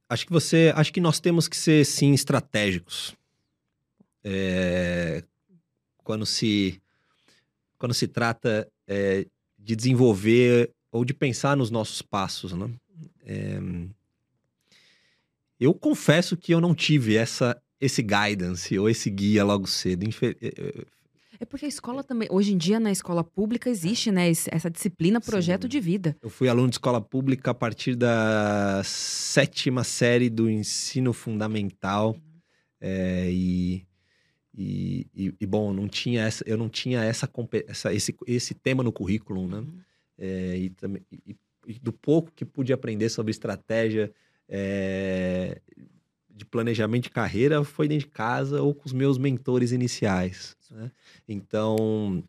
Acho 0.10 0.26
que 0.26 0.32
você, 0.34 0.74
acho 0.76 0.92
que 0.92 1.00
nós 1.00 1.20
temos 1.20 1.48
que 1.48 1.56
ser 1.56 1.86
sim 1.86 2.14
estratégicos. 2.14 3.16
É, 4.24 5.24
quando 6.04 6.26
se 6.26 6.82
quando 7.78 7.94
se 7.94 8.08
trata 8.08 8.72
é, 8.88 9.26
de 9.58 9.76
desenvolver 9.76 10.72
ou 10.92 11.04
de 11.04 11.14
pensar 11.14 11.58
nos 11.58 11.72
nossos 11.72 12.02
passos, 12.02 12.54
né? 12.54 12.70
É, 13.26 13.60
eu 15.60 15.74
confesso 15.74 16.36
que 16.36 16.54
eu 16.54 16.62
não 16.62 16.74
tive 16.74 17.16
essa 17.16 17.60
esse 17.80 18.04
guidance 18.04 18.78
ou 18.78 18.88
esse 18.88 19.10
guia 19.10 19.44
logo 19.44 19.66
cedo. 19.66 20.08
Eh, 20.22 20.36
eh, 20.40 20.86
é 21.40 21.46
porque 21.46 21.66
a 21.66 21.70
escola 21.70 22.04
também, 22.04 22.28
hoje 22.32 22.54
em 22.54 22.58
dia 22.58 22.80
na 22.80 22.92
escola 22.92 23.24
pública 23.24 23.68
existe, 23.68 24.12
né, 24.12 24.30
essa 24.30 24.70
disciplina 24.70 25.20
projeto 25.20 25.64
Sim. 25.64 25.70
de 25.70 25.80
vida. 25.80 26.16
Eu 26.22 26.30
fui 26.30 26.48
aluno 26.48 26.70
de 26.70 26.76
escola 26.76 27.02
pública 27.02 27.50
a 27.50 27.54
partir 27.56 27.96
da 27.96 28.84
sétima 28.86 29.84
série 29.84 30.30
do 30.30 30.48
ensino 30.48 31.12
fundamental 31.12 32.16
é, 32.80 33.32
e, 33.32 33.84
e, 34.54 35.08
e, 35.16 35.34
e, 35.40 35.46
bom, 35.46 35.72
não 35.72 35.88
tinha 35.88 36.24
essa, 36.24 36.44
eu 36.46 36.58
não 36.58 36.68
tinha 36.68 37.04
essa, 37.04 37.30
essa 37.68 37.94
esse, 37.94 38.16
esse 38.28 38.54
tema 38.54 38.84
no 38.84 38.92
currículo, 38.92 39.48
né? 39.48 39.58
Uhum. 39.58 39.80
É, 40.18 40.58
e, 40.58 40.70
também, 40.72 41.02
e, 41.12 41.36
do 41.82 41.94
pouco 41.94 42.32
que 42.36 42.44
pude 42.44 42.74
aprender 42.74 43.10
sobre 43.10 43.32
estratégia 43.32 44.12
é, 44.50 45.62
de 46.30 46.44
planejamento 46.46 47.04
de 47.04 47.10
carreira 47.10 47.64
foi 47.64 47.88
dentro 47.88 48.08
de 48.08 48.14
casa 48.14 48.62
ou 48.62 48.74
com 48.74 48.86
os 48.86 48.94
meus 48.94 49.18
mentores 49.18 49.72
iniciais. 49.72 50.58
Né? 50.70 50.92
Então, 51.28 52.24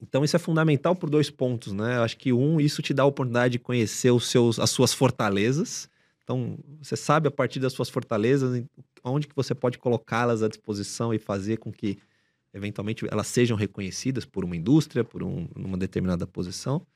então 0.00 0.24
isso 0.24 0.36
é 0.36 0.38
fundamental 0.38 0.96
por 0.96 1.10
dois 1.10 1.28
pontos, 1.28 1.72
né? 1.72 1.98
Eu 1.98 2.02
acho 2.02 2.16
que 2.16 2.32
um, 2.32 2.60
isso 2.60 2.80
te 2.80 2.94
dá 2.94 3.02
a 3.02 3.06
oportunidade 3.06 3.52
de 3.52 3.58
conhecer 3.58 4.10
os 4.10 4.28
seus, 4.28 4.58
as 4.58 4.70
suas 4.70 4.92
fortalezas. 4.92 5.88
Então, 6.24 6.58
você 6.80 6.96
sabe 6.96 7.28
a 7.28 7.30
partir 7.30 7.60
das 7.60 7.72
suas 7.72 7.88
fortalezas 7.88 8.62
onde 9.04 9.26
que 9.26 9.34
você 9.34 9.54
pode 9.54 9.78
colocá-las 9.78 10.42
à 10.42 10.48
disposição 10.48 11.12
e 11.12 11.18
fazer 11.18 11.58
com 11.58 11.72
que 11.72 11.98
eventualmente 12.54 13.06
elas 13.10 13.26
sejam 13.26 13.56
reconhecidas 13.56 14.24
por 14.24 14.44
uma 14.44 14.56
indústria, 14.56 15.02
por 15.02 15.22
um, 15.22 15.48
uma 15.56 15.78
determinada 15.78 16.26
posição. 16.26 16.86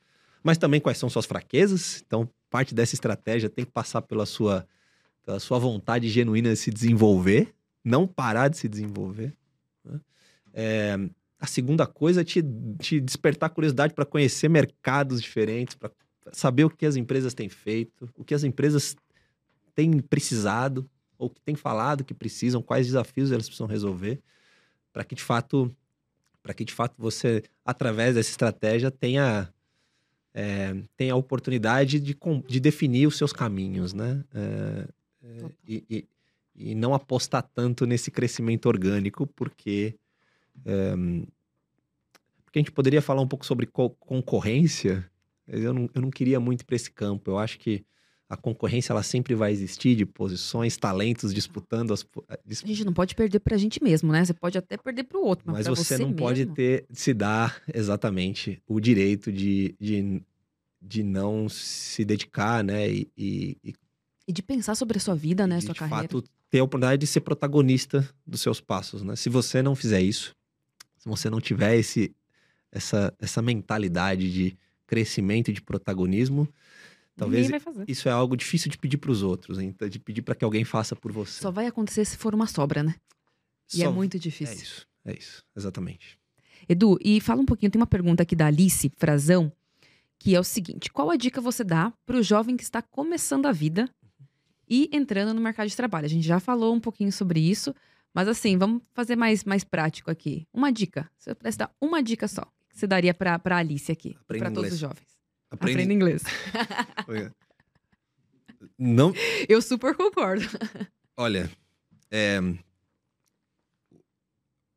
Mas 0.43 0.57
também 0.57 0.79
quais 0.79 0.97
são 0.97 1.09
suas 1.09 1.25
fraquezas. 1.25 2.03
Então, 2.05 2.29
parte 2.49 2.73
dessa 2.73 2.95
estratégia 2.95 3.49
tem 3.49 3.65
que 3.65 3.71
passar 3.71 4.01
pela 4.01 4.25
sua 4.25 4.67
pela 5.27 5.41
sua 5.41 5.59
vontade 5.59 6.07
genuína 6.07 6.51
de 6.51 6.55
se 6.55 6.71
desenvolver, 6.71 7.53
não 7.83 8.07
parar 8.07 8.47
de 8.47 8.57
se 8.57 8.69
desenvolver. 8.69 9.35
Né? 9.83 9.99
É, 10.53 10.97
a 11.37 11.45
segunda 11.45 11.85
coisa 11.85 12.21
é 12.21 12.23
te, 12.23 12.41
te 12.79 13.01
despertar 13.01 13.49
curiosidade 13.49 13.93
para 13.93 14.05
conhecer 14.05 14.47
mercados 14.47 15.21
diferentes, 15.21 15.75
para 15.75 15.91
saber 16.31 16.63
o 16.63 16.69
que 16.69 16.85
as 16.85 16.95
empresas 16.95 17.33
têm 17.33 17.49
feito, 17.49 18.09
o 18.15 18.23
que 18.23 18.33
as 18.33 18.45
empresas 18.45 18.95
têm 19.75 19.99
precisado, 19.99 20.89
ou 21.17 21.29
que 21.29 21.41
têm 21.41 21.55
falado 21.55 22.03
que 22.03 22.13
precisam, 22.13 22.61
quais 22.61 22.87
desafios 22.87 23.31
elas 23.31 23.47
precisam 23.47 23.67
resolver, 23.67 24.21
para 24.93 25.03
que 25.03 25.15
de 25.15 25.23
fato, 25.23 25.75
para 26.41 26.53
que 26.53 26.63
de 26.63 26.73
fato 26.73 26.95
você, 26.97 27.43
através 27.65 28.15
dessa 28.15 28.29
estratégia, 28.29 28.91
tenha 28.91 29.51
é, 30.33 30.75
tenha 30.95 31.13
a 31.13 31.15
oportunidade 31.15 31.99
de, 31.99 32.15
de 32.47 32.59
definir 32.59 33.07
os 33.07 33.17
seus 33.17 33.33
caminhos, 33.33 33.91
né? 33.91 34.23
É, 34.35 34.87
é, 35.23 35.45
e, 35.67 35.83
e, 35.89 36.07
e, 36.55 36.75
não 36.75 36.93
apostar 36.93 37.41
tanto 37.41 37.87
nesse 37.87 38.11
crescimento 38.11 38.67
orgânico, 38.67 39.25
porque. 39.25 39.95
É, 40.63 40.93
porque 42.45 42.59
a 42.59 42.61
gente 42.61 42.71
poderia 42.71 43.01
falar 43.01 43.21
um 43.21 43.27
pouco 43.27 43.45
sobre 43.45 43.65
co 43.65 43.89
concorrência, 43.89 45.09
mas 45.47 45.61
eu 45.61 45.73
não, 45.73 45.89
eu 45.93 46.01
não 46.01 46.11
queria 46.11 46.39
muito 46.39 46.65
para 46.65 46.75
esse 46.75 46.91
campo. 46.91 47.31
Eu 47.31 47.39
acho 47.39 47.57
que 47.57 47.83
a 48.29 48.35
concorrência 48.35 48.91
ela 48.91 49.03
sempre 49.03 49.33
vai 49.35 49.51
existir 49.51 49.95
de 49.95 50.05
posições, 50.05 50.75
talentos 50.75 51.33
disputando 51.33 51.93
as. 51.93 52.05
A 52.29 52.67
gente 52.67 52.83
não 52.83 52.93
pode 52.93 53.15
perder 53.15 53.39
para 53.39 53.55
a 53.55 53.57
gente 53.57 53.81
mesmo, 53.81 54.11
né? 54.11 54.25
Você 54.25 54.33
pode 54.33 54.57
até 54.57 54.75
perder 54.77 55.03
para 55.03 55.17
o 55.17 55.23
outro, 55.23 55.45
mas, 55.47 55.67
mas 55.67 55.77
você, 55.79 55.95
você, 55.95 55.97
não 55.97 56.09
mesmo... 56.09 56.19
pode 56.19 56.45
ter 56.47 56.85
se 56.91 57.13
dar 57.13 57.61
exatamente 57.73 58.61
o 58.67 58.79
direito 58.79 59.31
de, 59.31 59.75
de, 59.79 60.21
de 60.81 61.03
não 61.03 61.47
se 61.47 62.03
dedicar, 62.03 62.63
né? 62.63 62.89
E, 62.89 63.07
e, 63.17 63.73
e 64.27 64.33
de 64.33 64.43
pensar 64.43 64.75
sobre 64.75 64.97
a 64.97 65.01
sua 65.01 65.15
vida, 65.15 65.47
né? 65.47 65.59
De, 65.59 65.65
sua 65.65 65.73
de 65.73 65.79
carreira. 65.79 66.03
fato, 66.03 66.23
ter 66.49 66.59
a 66.59 66.63
oportunidade 66.63 66.99
de 66.99 67.07
ser 67.07 67.21
protagonista 67.21 68.07
dos 68.25 68.41
seus 68.41 68.59
passos, 68.59 69.03
né? 69.03 69.15
Se 69.15 69.29
você 69.29 69.61
não 69.61 69.73
fizer 69.73 70.01
isso, 70.01 70.35
se 70.97 71.07
você 71.07 71.29
não 71.29 71.39
tiver 71.39 71.77
esse, 71.77 72.13
essa, 72.69 73.13
essa 73.19 73.41
mentalidade 73.41 74.31
de 74.31 74.57
crescimento 74.85 75.49
e 75.49 75.53
de 75.53 75.61
protagonismo, 75.61 76.47
talvez 77.17 77.49
isso 77.87 78.07
é 78.07 78.11
algo 78.11 78.37
difícil 78.37 78.71
de 78.71 78.77
pedir 78.77 78.97
para 78.97 79.11
os 79.11 79.23
outros, 79.23 79.59
hein? 79.59 79.75
de 79.89 79.99
pedir 79.99 80.21
para 80.21 80.35
que 80.35 80.45
alguém 80.45 80.63
faça 80.63 80.95
por 80.95 81.11
você. 81.11 81.41
Só 81.41 81.51
vai 81.51 81.67
acontecer 81.67 82.05
se 82.05 82.15
for 82.15 82.33
uma 82.33 82.47
sobra, 82.47 82.83
né? 82.83 82.95
E 83.73 83.81
é 83.81 83.85
Só... 83.85 83.91
é 83.91 83.93
muito 83.93 84.17
difícil. 84.17 84.55
É 84.55 84.61
isso, 84.61 84.87
é 85.05 85.17
isso, 85.17 85.43
exatamente. 85.55 86.17
Edu, 86.69 86.97
e 87.03 87.19
fala 87.19 87.41
um 87.41 87.45
pouquinho, 87.45 87.71
tem 87.71 87.81
uma 87.81 87.87
pergunta 87.87 88.23
aqui 88.23 88.35
da 88.35 88.47
Alice 88.47 88.91
Frazão, 88.95 89.51
que 90.19 90.35
é 90.35 90.39
o 90.39 90.43
seguinte: 90.43 90.91
qual 90.91 91.09
a 91.09 91.15
dica 91.15 91.41
você 91.41 91.63
dá 91.63 91.91
para 92.05 92.17
o 92.17 92.23
jovem 92.23 92.55
que 92.55 92.63
está 92.63 92.81
começando 92.81 93.45
a 93.45 93.51
vida 93.51 93.89
e 94.69 94.89
entrando 94.91 95.33
no 95.33 95.41
mercado 95.41 95.67
de 95.67 95.75
trabalho. 95.75 96.05
A 96.05 96.09
gente 96.09 96.27
já 96.27 96.39
falou 96.39 96.73
um 96.73 96.79
pouquinho 96.79 97.11
sobre 97.11 97.39
isso, 97.39 97.73
mas 98.13 98.27
assim, 98.27 98.57
vamos 98.57 98.81
fazer 98.93 99.15
mais, 99.15 99.43
mais 99.43 99.63
prático 99.63 100.11
aqui. 100.11 100.45
Uma 100.53 100.71
dica. 100.71 101.09
Se 101.17 101.31
eu 101.31 101.35
pudesse 101.35 101.57
dar 101.57 101.71
uma 101.79 102.03
dica 102.03 102.27
só, 102.27 102.41
que 102.69 102.77
você 102.77 102.85
daria 102.87 103.13
para 103.13 103.39
a 103.43 103.55
Alice 103.55 103.91
aqui, 103.91 104.17
para 104.27 104.51
todos 104.51 104.73
os 104.73 104.79
jovens? 104.79 105.16
Aprenda, 105.49 105.81
Aprenda 105.81 105.93
inglês. 105.93 106.23
Não. 108.77 109.13
Eu 109.47 109.61
super 109.61 109.95
concordo. 109.95 110.45
Olha, 111.15 111.49
é... 112.11 112.39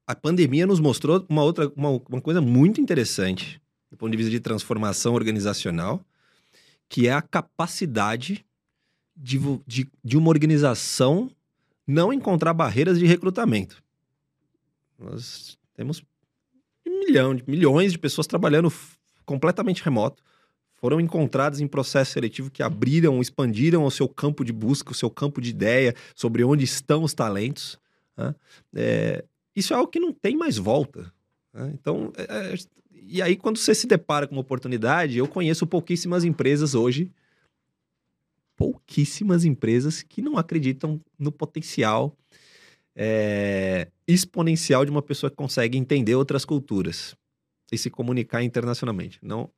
a 0.06 0.14
pandemia 0.14 0.66
nos 0.66 0.80
mostrou 0.80 1.24
uma 1.28 1.42
outra, 1.42 1.70
uma, 1.76 1.90
uma 1.90 2.20
coisa 2.20 2.40
muito 2.40 2.80
interessante 2.80 3.60
do 3.90 3.96
ponto 3.96 4.10
de 4.10 4.16
vista 4.16 4.30
de 4.30 4.40
transformação 4.40 5.14
organizacional, 5.14 6.04
que 6.88 7.08
é 7.08 7.12
a 7.12 7.20
capacidade 7.20 8.46
de, 9.16 9.38
de, 9.66 9.90
de 10.02 10.16
uma 10.16 10.28
organização 10.28 11.30
não 11.86 12.12
encontrar 12.12 12.54
barreiras 12.54 12.98
de 12.98 13.06
recrutamento. 13.06 13.82
Nós 14.96 15.58
temos 15.74 16.02
um 16.86 17.00
milhão, 17.00 17.36
milhões 17.46 17.92
de 17.92 17.98
pessoas 17.98 18.26
trabalhando 18.26 18.72
completamente 19.24 19.82
remoto, 19.82 20.22
foram 20.80 21.00
encontradas 21.00 21.60
em 21.60 21.66
processo 21.66 22.12
seletivo 22.12 22.50
que 22.50 22.62
abriram, 22.62 23.20
expandiram 23.20 23.84
o 23.84 23.90
seu 23.90 24.08
campo 24.08 24.44
de 24.44 24.52
busca, 24.52 24.92
o 24.92 24.94
seu 24.94 25.10
campo 25.10 25.40
de 25.40 25.50
ideia 25.50 25.94
sobre 26.14 26.42
onde 26.42 26.64
estão 26.64 27.02
os 27.02 27.14
talentos. 27.14 27.78
Né? 28.16 28.34
É, 28.74 29.24
isso 29.54 29.74
é 29.74 29.76
algo 29.76 29.90
que 29.90 30.00
não 30.00 30.12
tem 30.12 30.36
mais 30.36 30.56
volta. 30.56 31.12
Né? 31.52 31.70
Então, 31.74 32.12
é, 32.16 32.52
é 32.52 32.54
e 32.92 33.20
aí 33.20 33.36
quando 33.36 33.58
você 33.58 33.74
se 33.74 33.86
depara 33.86 34.26
com 34.26 34.34
uma 34.34 34.40
oportunidade, 34.40 35.18
eu 35.18 35.26
conheço 35.26 35.66
pouquíssimas 35.66 36.24
empresas 36.24 36.74
hoje 36.74 37.10
pouquíssimas 38.60 39.46
empresas 39.46 40.02
que 40.02 40.20
não 40.20 40.36
acreditam 40.36 41.00
no 41.18 41.32
potencial 41.32 42.14
é, 42.94 43.88
exponencial 44.06 44.84
de 44.84 44.90
uma 44.90 45.00
pessoa 45.00 45.30
que 45.30 45.36
consegue 45.36 45.78
entender 45.78 46.14
outras 46.14 46.44
culturas 46.44 47.16
e 47.72 47.78
se 47.78 47.88
comunicar 47.88 48.42
internacionalmente. 48.42 49.18
Não, 49.22 49.48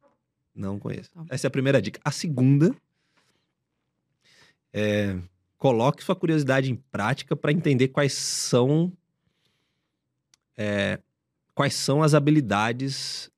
não 0.54 0.78
conheço. 0.78 1.10
Tá. 1.10 1.24
Essa 1.30 1.46
é 1.46 1.48
a 1.48 1.50
primeira 1.50 1.80
dica. 1.80 2.00
A 2.04 2.10
segunda 2.10 2.74
é 4.72 5.18
coloque 5.62 6.02
sua 6.02 6.16
curiosidade 6.16 6.72
em 6.72 6.74
prática 6.74 7.36
para 7.36 7.52
entender 7.52 7.86
quais 7.86 8.14
são 8.14 8.92
é, 10.56 10.98
quais 11.54 11.72
são 11.72 12.02
as 12.02 12.14
habilidades 12.14 13.30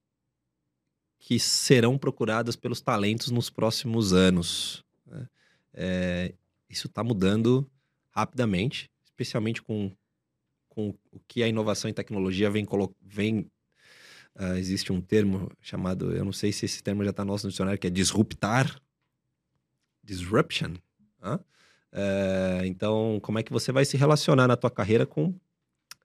que 1.18 1.38
serão 1.38 1.98
procuradas 1.98 2.56
pelos 2.56 2.80
talentos 2.80 3.30
nos 3.30 3.50
próximos 3.50 4.14
anos. 4.14 4.82
Né? 5.06 5.28
É, 5.74 6.34
isso 6.66 6.86
está 6.86 7.04
mudando 7.04 7.70
rapidamente, 8.10 8.90
especialmente 9.04 9.60
com, 9.60 9.92
com 10.70 10.94
o 11.12 11.20
que 11.28 11.42
a 11.42 11.48
inovação 11.48 11.90
em 11.90 11.94
tecnologia 11.94 12.50
vem, 12.50 12.66
vem 13.02 13.50
uh, 14.38 14.56
existe 14.56 14.92
um 14.92 15.00
termo 15.00 15.50
chamado, 15.60 16.14
eu 16.14 16.24
não 16.24 16.32
sei 16.32 16.52
se 16.52 16.64
esse 16.64 16.82
termo 16.82 17.04
já 17.04 17.10
está 17.10 17.24
no 17.24 17.32
nosso 17.32 17.48
dicionário, 17.48 17.78
que 17.78 17.86
é 17.86 17.90
disruptar, 17.90 18.80
disruption. 20.02 20.74
Uh, 21.22 22.64
então, 22.64 23.20
como 23.22 23.38
é 23.38 23.42
que 23.42 23.52
você 23.52 23.70
vai 23.70 23.84
se 23.84 23.96
relacionar 23.96 24.48
na 24.48 24.56
tua 24.56 24.70
carreira 24.70 25.06
com 25.06 25.32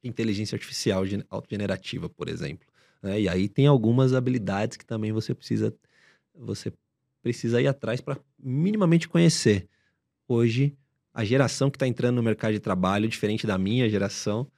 inteligência 0.04 0.56
artificial 0.56 1.04
autogenerativa, 1.30 2.08
por 2.08 2.30
exemplo? 2.30 2.68
Né? 3.02 3.22
E 3.22 3.30
aí 3.30 3.50
tem 3.50 3.66
algumas 3.66 4.14
habilidades 4.14 4.78
que 4.78 4.86
também 4.86 5.12
você 5.12 5.34
precisa 5.34 5.76
você 6.34 6.72
precisa 7.22 7.62
ir 7.62 7.68
atrás 7.68 8.00
para 8.00 8.18
minimamente 8.38 9.08
conhecer. 9.08 9.68
Hoje, 10.28 10.78
a 11.14 11.26
geração 11.26 11.70
que 11.70 11.76
está 11.76 11.88
entrando 11.88 12.16
no 12.16 12.24
mercado 12.24 12.54
de 12.54 12.60
trabalho, 12.60 13.10
diferente 13.10 13.46
da 13.46 13.58
minha 13.58 13.90
geração, 13.90 14.50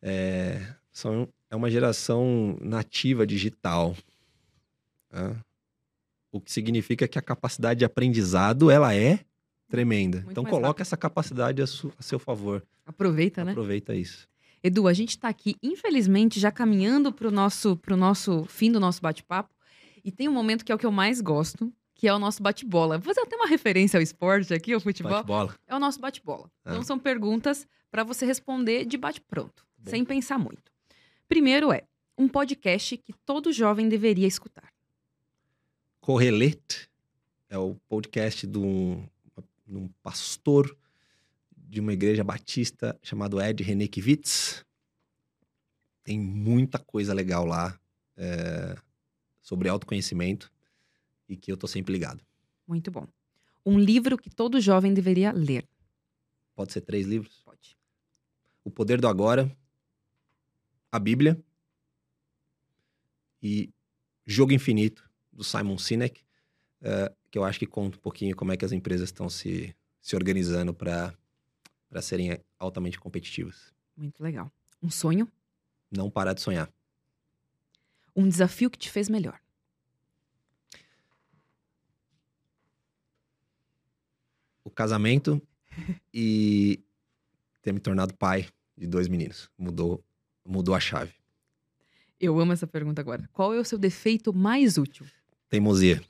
é, 0.00 0.74
são, 0.90 1.28
é 1.52 1.56
uma 1.56 1.70
geração 1.70 2.56
nativa 2.62 3.26
digital. 3.26 3.94
Né? 5.12 5.36
O 6.32 6.40
que 6.40 6.50
significa 6.50 7.06
que 7.06 7.18
a 7.18 7.22
capacidade 7.22 7.80
de 7.80 7.84
aprendizado 7.84 8.70
ela 8.70 8.94
é 8.94 9.20
tremenda. 9.68 10.18
Muito 10.20 10.30
então 10.30 10.44
coloca 10.44 10.68
rápido. 10.68 10.80
essa 10.80 10.96
capacidade 10.96 11.60
a, 11.60 11.66
su, 11.66 11.92
a, 11.98 12.02
seu 12.02 12.18
favor. 12.18 12.64
Aproveita, 12.86 13.44
né? 13.44 13.52
Aproveita 13.52 13.94
isso. 13.94 14.26
Edu, 14.62 14.88
a 14.88 14.94
gente 14.94 15.10
está 15.10 15.28
aqui, 15.28 15.56
infelizmente, 15.62 16.40
já 16.40 16.50
caminhando 16.50 17.12
para 17.12 17.28
o 17.28 17.30
nosso, 17.30 17.76
pro 17.76 17.98
nosso 17.98 18.46
fim 18.46 18.72
do 18.72 18.80
nosso 18.80 19.02
bate-papo. 19.02 19.54
E 20.02 20.10
tem 20.10 20.30
um 20.30 20.32
momento 20.32 20.64
que 20.64 20.72
é 20.72 20.74
o 20.74 20.78
que 20.78 20.86
eu 20.86 20.92
mais 20.92 21.20
gosto, 21.20 21.70
que 21.94 22.08
é 22.08 22.14
o 22.14 22.18
nosso 22.18 22.42
bate-bola. 22.42 22.96
Vou 22.96 23.14
fazer 23.14 23.26
até 23.26 23.36
uma 23.36 23.46
referência 23.46 23.98
ao 23.98 24.02
esporte 24.02 24.54
aqui, 24.54 24.72
ao 24.72 24.80
futebol. 24.80 25.12
Bate-bola. 25.12 25.54
É 25.66 25.76
o 25.76 25.78
nosso 25.78 26.00
bate-bola. 26.00 26.50
Ah. 26.64 26.70
Então 26.70 26.82
são 26.82 26.98
perguntas 26.98 27.66
para 27.90 28.04
você 28.04 28.24
responder 28.24 28.86
de 28.86 28.96
bate-pronto, 28.96 29.66
sem 29.84 30.02
pensar 30.02 30.38
muito. 30.38 30.71
Primeiro 31.32 31.72
é 31.72 31.88
um 32.18 32.28
podcast 32.28 32.94
que 32.98 33.14
todo 33.24 33.54
jovem 33.54 33.88
deveria 33.88 34.26
escutar. 34.26 34.70
Correlete 35.98 36.90
é 37.48 37.56
o 37.56 37.74
podcast 37.88 38.46
de 38.46 38.58
um, 38.58 39.08
de 39.66 39.78
um 39.78 39.88
pastor 40.02 40.76
de 41.56 41.80
uma 41.80 41.94
igreja 41.94 42.22
batista 42.22 43.00
chamado 43.02 43.40
Ed 43.40 43.62
Renekiewicz. 43.62 44.62
Tem 46.04 46.20
muita 46.20 46.78
coisa 46.78 47.14
legal 47.14 47.46
lá 47.46 47.80
é, 48.14 48.76
sobre 49.40 49.70
autoconhecimento 49.70 50.52
e 51.26 51.34
que 51.34 51.50
eu 51.50 51.56
tô 51.56 51.66
sempre 51.66 51.94
ligado. 51.94 52.22
Muito 52.68 52.90
bom. 52.90 53.08
Um 53.64 53.78
livro 53.78 54.18
que 54.18 54.28
todo 54.28 54.60
jovem 54.60 54.92
deveria 54.92 55.32
ler. 55.32 55.66
Pode 56.54 56.74
ser 56.74 56.82
três 56.82 57.06
livros? 57.06 57.40
Pode. 57.42 57.74
O 58.62 58.70
Poder 58.70 59.00
do 59.00 59.08
Agora, 59.08 59.50
a 60.92 60.98
Bíblia 60.98 61.42
e 63.42 63.72
Jogo 64.26 64.52
Infinito, 64.52 65.10
do 65.32 65.42
Simon 65.42 65.78
Sinek, 65.78 66.22
uh, 66.82 67.16
que 67.30 67.38
eu 67.38 67.44
acho 67.44 67.58
que 67.58 67.66
conta 67.66 67.96
um 67.96 68.00
pouquinho 68.00 68.36
como 68.36 68.52
é 68.52 68.56
que 68.56 68.64
as 68.64 68.72
empresas 68.72 69.08
estão 69.08 69.28
se, 69.28 69.74
se 70.00 70.14
organizando 70.14 70.74
para 70.74 71.16
para 71.88 72.00
serem 72.00 72.42
altamente 72.58 72.98
competitivas. 72.98 73.70
Muito 73.94 74.22
legal. 74.22 74.50
Um 74.82 74.90
sonho? 74.90 75.30
Não 75.90 76.10
parar 76.10 76.32
de 76.32 76.40
sonhar. 76.40 76.72
Um 78.16 78.26
desafio 78.26 78.70
que 78.70 78.78
te 78.78 78.90
fez 78.90 79.10
melhor? 79.10 79.38
O 84.64 84.70
casamento 84.70 85.40
e 86.14 86.82
ter 87.60 87.74
me 87.74 87.80
tornado 87.80 88.14
pai 88.14 88.48
de 88.74 88.86
dois 88.86 89.06
meninos. 89.06 89.50
Mudou, 89.58 90.02
mudou 90.44 90.74
a 90.74 90.80
chave. 90.80 91.12
Eu 92.18 92.38
amo 92.38 92.52
essa 92.52 92.66
pergunta 92.66 93.00
agora. 93.00 93.28
Qual 93.32 93.52
é 93.52 93.58
o 93.58 93.64
seu 93.64 93.78
defeito 93.78 94.32
mais 94.32 94.78
útil? 94.78 95.06
Teimosia. 95.48 96.02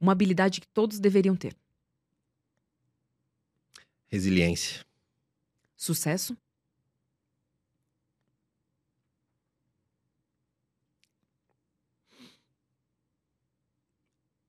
Uma 0.00 0.12
habilidade 0.12 0.60
que 0.60 0.68
todos 0.68 1.00
deveriam 1.00 1.34
ter. 1.34 1.56
Resiliência. 4.08 4.84
Sucesso? 5.76 6.36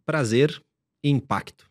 Prazer 0.06 0.62
e 1.04 1.10
impacto. 1.10 1.70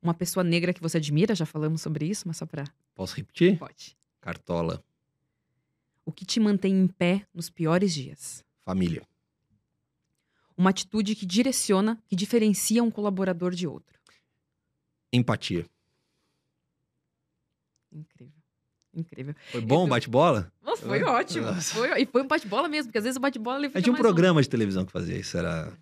Uma 0.00 0.14
pessoa 0.14 0.44
negra 0.44 0.72
que 0.72 0.80
você 0.80 0.98
admira, 0.98 1.34
já 1.34 1.44
falamos 1.44 1.82
sobre 1.82 2.06
isso, 2.06 2.28
mas 2.28 2.36
só 2.36 2.46
para. 2.46 2.64
Posso 2.94 3.16
repetir? 3.16 3.58
Pode. 3.58 3.96
Cartola. 4.20 4.82
O 6.04 6.12
que 6.12 6.24
te 6.24 6.40
mantém 6.40 6.74
em 6.74 6.86
pé 6.86 7.26
nos 7.34 7.50
piores 7.50 7.92
dias? 7.92 8.44
Família. 8.64 9.06
Uma 10.56 10.70
atitude 10.70 11.14
que 11.14 11.24
direciona, 11.24 12.02
que 12.08 12.16
diferencia 12.16 12.82
um 12.82 12.90
colaborador 12.90 13.54
de 13.54 13.66
outro? 13.66 13.98
Empatia. 15.12 15.66
Incrível. 17.92 18.34
Incrível. 18.94 19.34
Foi 19.52 19.60
bom 19.60 19.84
o 19.84 19.88
bate-bola? 19.88 20.52
Foi 20.78 21.02
ótimo. 21.02 21.54
Foi, 21.62 22.02
e 22.02 22.06
foi 22.06 22.22
um 22.22 22.26
bate-bola 22.26 22.68
mesmo, 22.68 22.88
porque 22.88 22.98
às 22.98 23.04
vezes 23.04 23.16
o 23.16 23.20
bate-bola 23.20 23.58
ele 23.58 23.68
fica 23.68 23.82
tinha 23.82 23.92
um 23.92 23.96
programa 23.96 24.40
um... 24.40 24.42
de 24.42 24.48
televisão 24.48 24.84
que 24.84 24.92
fazia 24.92 25.16
isso, 25.16 25.36
era... 25.36 25.72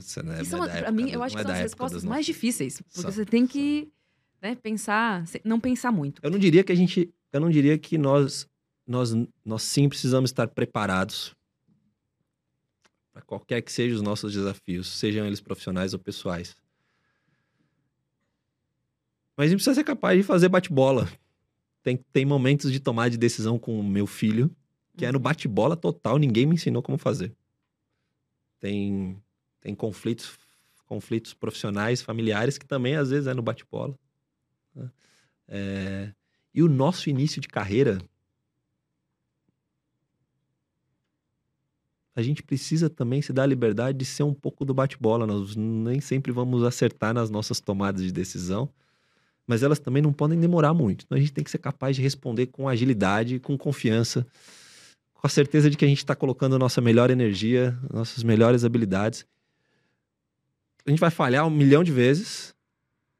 Sei, 0.00 0.22
não 0.22 0.32
é, 0.34 0.44
são, 0.44 0.64
é 0.64 0.82
pra 0.82 0.92
mim, 0.92 1.10
eu 1.10 1.22
acho 1.22 1.34
que 1.34 1.40
é 1.40 1.44
são 1.44 1.52
as 1.52 1.60
respostas 1.60 2.04
mais 2.04 2.26
difíceis. 2.26 2.80
Porque 2.80 3.00
só, 3.00 3.10
você 3.10 3.24
tem 3.24 3.46
que 3.46 3.90
né, 4.40 4.54
pensar, 4.54 5.24
não 5.44 5.58
pensar 5.58 5.90
muito. 5.90 6.20
Eu 6.22 6.30
não 6.30 6.38
diria 6.38 6.62
que 6.62 6.72
a 6.72 6.74
gente... 6.74 7.12
Eu 7.32 7.40
não 7.40 7.50
diria 7.50 7.78
que 7.78 7.98
nós, 7.98 8.48
nós, 8.86 9.12
nós 9.44 9.62
sim 9.62 9.88
precisamos 9.88 10.30
estar 10.30 10.48
preparados 10.48 11.34
para 13.12 13.22
qualquer 13.22 13.62
que 13.62 13.72
sejam 13.72 13.96
os 13.96 14.02
nossos 14.02 14.32
desafios, 14.32 14.88
sejam 14.88 15.26
eles 15.26 15.40
profissionais 15.40 15.92
ou 15.92 15.98
pessoais. 15.98 16.56
Mas 19.36 19.46
a 19.46 19.48
gente 19.48 19.58
precisa 19.58 19.74
ser 19.74 19.84
capaz 19.84 20.16
de 20.16 20.22
fazer 20.22 20.48
bate-bola 20.48 21.08
tem, 21.88 21.96
tem 22.12 22.24
momentos 22.24 22.70
de 22.70 22.80
tomar 22.80 23.08
de 23.08 23.16
decisão 23.16 23.58
com 23.58 23.78
o 23.78 23.84
meu 23.84 24.06
filho, 24.06 24.54
que 24.96 25.06
é 25.06 25.12
no 25.12 25.18
uhum. 25.18 25.22
bate-bola 25.22 25.76
total, 25.76 26.18
ninguém 26.18 26.44
me 26.44 26.54
ensinou 26.54 26.82
como 26.82 26.98
fazer. 26.98 27.34
Tem, 28.60 29.16
tem 29.60 29.74
conflitos, 29.74 30.36
conflitos 30.84 31.32
profissionais, 31.32 32.02
familiares, 32.02 32.58
que 32.58 32.66
também 32.66 32.96
às 32.96 33.10
vezes 33.10 33.26
é 33.26 33.34
no 33.34 33.42
bate-bola. 33.42 33.98
Né? 34.74 34.90
É, 35.48 36.14
e 36.58 36.62
o 36.62 36.68
nosso 36.68 37.08
início 37.08 37.40
de 37.40 37.48
carreira, 37.48 37.98
a 42.14 42.22
gente 42.22 42.42
precisa 42.42 42.90
também 42.90 43.22
se 43.22 43.32
dar 43.32 43.44
a 43.44 43.46
liberdade 43.46 43.98
de 43.98 44.04
ser 44.04 44.24
um 44.24 44.34
pouco 44.34 44.64
do 44.64 44.74
bate-bola. 44.74 45.26
Nós 45.26 45.54
nem 45.54 46.00
sempre 46.00 46.32
vamos 46.32 46.64
acertar 46.64 47.14
nas 47.14 47.30
nossas 47.30 47.60
tomadas 47.60 48.02
de 48.02 48.12
decisão 48.12 48.68
mas 49.48 49.62
elas 49.62 49.78
também 49.78 50.02
não 50.02 50.12
podem 50.12 50.38
demorar 50.38 50.74
muito. 50.74 51.06
Então 51.06 51.16
a 51.16 51.20
gente 51.20 51.32
tem 51.32 51.42
que 51.42 51.50
ser 51.50 51.56
capaz 51.56 51.96
de 51.96 52.02
responder 52.02 52.48
com 52.48 52.68
agilidade, 52.68 53.40
com 53.40 53.56
confiança, 53.56 54.26
com 55.14 55.26
a 55.26 55.30
certeza 55.30 55.70
de 55.70 55.76
que 55.76 55.86
a 55.86 55.88
gente 55.88 55.98
está 55.98 56.14
colocando 56.14 56.54
a 56.54 56.58
nossa 56.58 56.82
melhor 56.82 57.10
energia, 57.10 57.76
nossas 57.90 58.22
melhores 58.22 58.62
habilidades. 58.62 59.24
A 60.86 60.90
gente 60.90 61.00
vai 61.00 61.10
falhar 61.10 61.46
um 61.46 61.50
milhão 61.50 61.82
de 61.82 61.90
vezes 61.90 62.54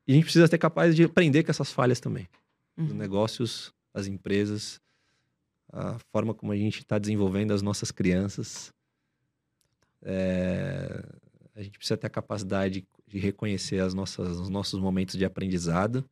e 0.07 0.13
a 0.13 0.15
gente 0.15 0.25
precisa 0.25 0.47
ser 0.47 0.59
capaz 0.59 0.95
de 0.95 1.05
aprender 1.05 1.43
com 1.45 1.51
essas 1.51 1.73
falhas 1.73 1.99
também. 1.99 2.29
Uhum. 2.79 2.87
Os 2.87 2.93
negócios, 2.93 3.75
as 3.93 4.07
empresas, 4.07 4.81
a 5.73 5.99
forma 6.13 6.33
como 6.33 6.53
a 6.53 6.57
gente 6.57 6.79
está 6.79 6.99
desenvolvendo 6.99 7.53
as 7.53 7.61
nossas 7.61 7.91
crianças. 7.91 8.73
É... 10.03 11.05
A 11.57 11.63
gente 11.63 11.77
precisa 11.77 11.97
ter 11.97 12.07
a 12.07 12.11
capacidade 12.11 12.87
de 13.05 13.19
reconhecer 13.19 13.81
as 13.81 13.93
nossas, 13.93 14.39
os 14.39 14.49
nossos 14.49 14.79
momentos 14.81 15.17
de 15.17 15.25
aprendizado 15.25 16.09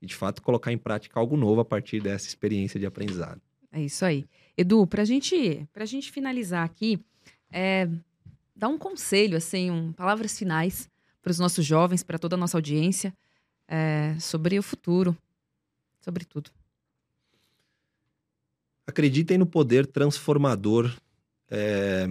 e, 0.00 0.06
de 0.06 0.14
fato, 0.14 0.40
colocar 0.40 0.72
em 0.72 0.78
prática 0.78 1.18
algo 1.18 1.36
novo 1.36 1.60
a 1.60 1.64
partir 1.64 2.00
dessa 2.00 2.28
experiência 2.28 2.78
de 2.78 2.86
aprendizado. 2.86 3.40
É 3.72 3.82
isso 3.82 4.04
aí. 4.04 4.26
Edu, 4.56 4.86
para 4.86 5.04
gente, 5.04 5.68
a 5.74 5.84
gente 5.84 6.12
finalizar 6.12 6.64
aqui, 6.64 7.00
é, 7.50 7.88
dá 8.54 8.68
um 8.68 8.78
conselho, 8.78 9.36
assim, 9.36 9.70
um, 9.70 9.92
palavras 9.92 10.38
finais 10.38 10.88
para 11.20 11.30
os 11.30 11.38
nossos 11.38 11.64
jovens, 11.66 12.02
para 12.04 12.18
toda 12.18 12.36
a 12.36 12.38
nossa 12.38 12.56
audiência, 12.56 13.12
é, 13.66 14.16
sobre 14.20 14.58
o 14.58 14.62
futuro, 14.62 15.16
sobre 16.00 16.24
tudo. 16.24 16.50
Acreditem 18.86 19.38
no 19.38 19.46
poder 19.46 19.86
transformador 19.86 20.92
é, 21.48 22.06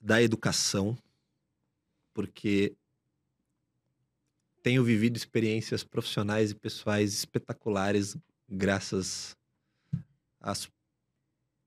da 0.00 0.22
educação, 0.22 0.96
porque 2.14 2.74
tenho 4.62 4.82
vivido 4.82 5.16
experiências 5.16 5.84
profissionais 5.84 6.50
e 6.50 6.54
pessoais 6.54 7.12
espetaculares 7.12 8.16
graças 8.48 9.36
às 10.40 10.70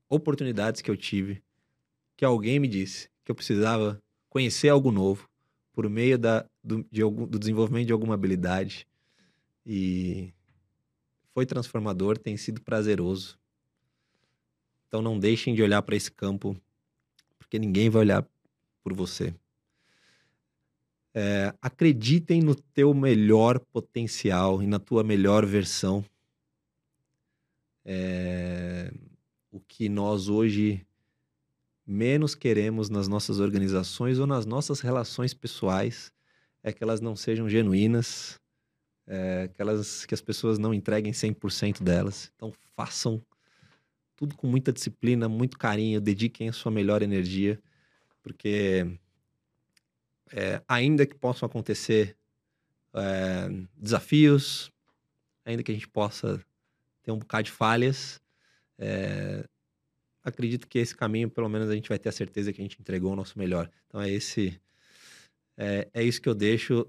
oportunidades 0.08 0.82
que 0.82 0.90
eu 0.90 0.96
tive, 0.96 1.42
que 2.16 2.24
alguém 2.24 2.58
me 2.58 2.66
disse 2.66 3.08
que 3.24 3.30
eu 3.30 3.34
precisava 3.34 4.02
conhecer 4.28 4.68
algo 4.68 4.90
novo 4.90 5.29
por 5.80 5.88
meio 5.88 6.18
da, 6.18 6.44
do, 6.62 6.86
de 6.92 7.00
algum, 7.00 7.26
do 7.26 7.38
desenvolvimento 7.38 7.86
de 7.86 7.92
alguma 7.94 8.12
habilidade. 8.12 8.86
E 9.64 10.30
foi 11.32 11.46
transformador, 11.46 12.18
tem 12.18 12.36
sido 12.36 12.60
prazeroso. 12.60 13.38
Então 14.86 15.00
não 15.00 15.18
deixem 15.18 15.54
de 15.54 15.62
olhar 15.62 15.80
para 15.80 15.96
esse 15.96 16.12
campo, 16.12 16.54
porque 17.38 17.58
ninguém 17.58 17.88
vai 17.88 18.02
olhar 18.02 18.28
por 18.84 18.92
você. 18.92 19.34
É, 21.14 21.54
acreditem 21.62 22.42
no 22.42 22.54
teu 22.54 22.92
melhor 22.92 23.58
potencial 23.58 24.62
e 24.62 24.66
na 24.66 24.78
tua 24.78 25.02
melhor 25.02 25.46
versão. 25.46 26.04
É, 27.86 28.92
o 29.50 29.58
que 29.60 29.88
nós 29.88 30.28
hoje 30.28 30.86
menos 31.90 32.36
queremos 32.36 32.88
nas 32.88 33.08
nossas 33.08 33.40
organizações 33.40 34.18
ou 34.18 34.26
nas 34.26 34.46
nossas 34.46 34.80
relações 34.80 35.34
pessoais 35.34 36.12
é 36.62 36.72
que 36.72 36.84
elas 36.84 37.00
não 37.00 37.16
sejam 37.16 37.48
genuínas, 37.48 38.38
é, 39.06 39.48
que, 39.48 39.60
elas, 39.60 40.06
que 40.06 40.14
as 40.14 40.20
pessoas 40.20 40.58
não 40.58 40.72
entreguem 40.72 41.12
100% 41.12 41.82
delas. 41.82 42.30
Então 42.36 42.52
façam 42.76 43.20
tudo 44.14 44.36
com 44.36 44.46
muita 44.46 44.72
disciplina, 44.72 45.28
muito 45.28 45.58
carinho, 45.58 46.00
dediquem 46.00 46.48
a 46.48 46.52
sua 46.52 46.70
melhor 46.70 47.02
energia, 47.02 47.60
porque 48.22 48.86
é, 50.30 50.62
ainda 50.68 51.04
que 51.06 51.14
possam 51.14 51.46
acontecer 51.46 52.16
é, 52.94 53.48
desafios, 53.76 54.70
ainda 55.44 55.62
que 55.62 55.72
a 55.72 55.74
gente 55.74 55.88
possa 55.88 56.40
ter 57.02 57.10
um 57.10 57.18
bocado 57.18 57.44
de 57.44 57.50
falhas, 57.50 58.20
é, 58.78 59.44
acredito 60.22 60.66
que 60.66 60.78
esse 60.78 60.94
caminho, 60.94 61.30
pelo 61.30 61.48
menos, 61.48 61.68
a 61.68 61.74
gente 61.74 61.88
vai 61.88 61.98
ter 61.98 62.08
a 62.08 62.12
certeza 62.12 62.52
que 62.52 62.60
a 62.60 62.64
gente 62.64 62.80
entregou 62.80 63.12
o 63.12 63.16
nosso 63.16 63.38
melhor. 63.38 63.70
Então 63.86 64.00
é 64.00 64.10
esse, 64.10 64.60
é, 65.56 65.88
é 65.92 66.02
isso 66.02 66.20
que 66.20 66.28
eu 66.28 66.34
deixo. 66.34 66.86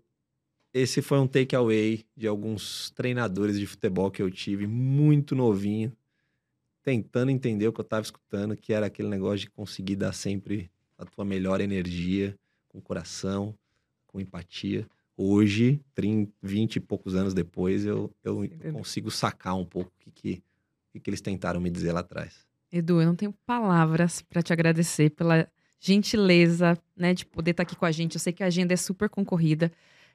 Esse 0.74 1.02
foi 1.02 1.20
um 1.20 1.28
takeaway 1.28 2.06
de 2.16 2.28
alguns 2.28 2.92
treinadores 2.92 3.60
de 3.60 3.68
futebol 3.68 4.10
que 4.10 4.22
eu 4.22 4.32
tive, 4.32 4.68
muito 4.68 5.36
novinho, 5.36 5.92
tentando 6.82 7.30
entender 7.30 7.68
o 7.68 7.74
que 7.74 7.82
eu 7.82 7.84
estava 7.84 8.04
escutando, 8.04 8.56
que 8.56 8.72
era 8.72 8.86
aquele 8.86 9.10
negócio 9.10 9.40
de 9.40 9.50
conseguir 9.50 9.98
dar 9.98 10.14
sempre 10.14 10.72
a 10.98 11.06
tua 11.06 11.26
melhor 11.26 11.60
energia, 11.60 12.38
com 12.70 12.80
coração, 12.80 13.54
com 14.08 14.20
empatia. 14.20 14.88
Hoje, 15.18 15.82
30, 15.94 16.32
20 16.42 16.76
e 16.78 16.80
poucos 16.80 17.16
anos 17.16 17.34
depois, 17.34 17.86
eu, 17.86 18.10
eu, 18.24 18.48
consigo 18.72 19.12
sacar 19.12 19.56
um 19.56 19.66
pouco 19.66 19.92
o 19.92 20.00
que, 20.00 20.42
que, 20.92 21.00
que 21.00 21.10
eles 21.10 21.22
tentaram 21.22 21.60
me 21.60 21.70
dizer 21.70 21.92
lá 21.92 22.00
atrás. 22.00 22.48
Edu, 22.72 23.02
eu 23.02 23.08
não 23.08 23.16
tenho 23.16 23.34
palavras 23.46 24.22
para 24.22 24.42
te 24.42 24.54
agradecer 24.54 25.10
pela 25.12 25.48
gentileza, 25.80 26.78
né, 26.96 27.14
de 27.14 27.26
poder 27.26 27.52
estar 27.52 27.66
tá 27.66 27.70
aqui 27.70 27.76
com 27.76 27.86
a 27.86 27.92
gente. 27.92 28.16
Eu 28.16 28.20
sei 28.20 28.32
que 28.32 28.44
a 28.44 28.48
agenda 28.48 28.74
é 28.74 28.78
super 28.78 29.10
concorrida, 29.10 29.72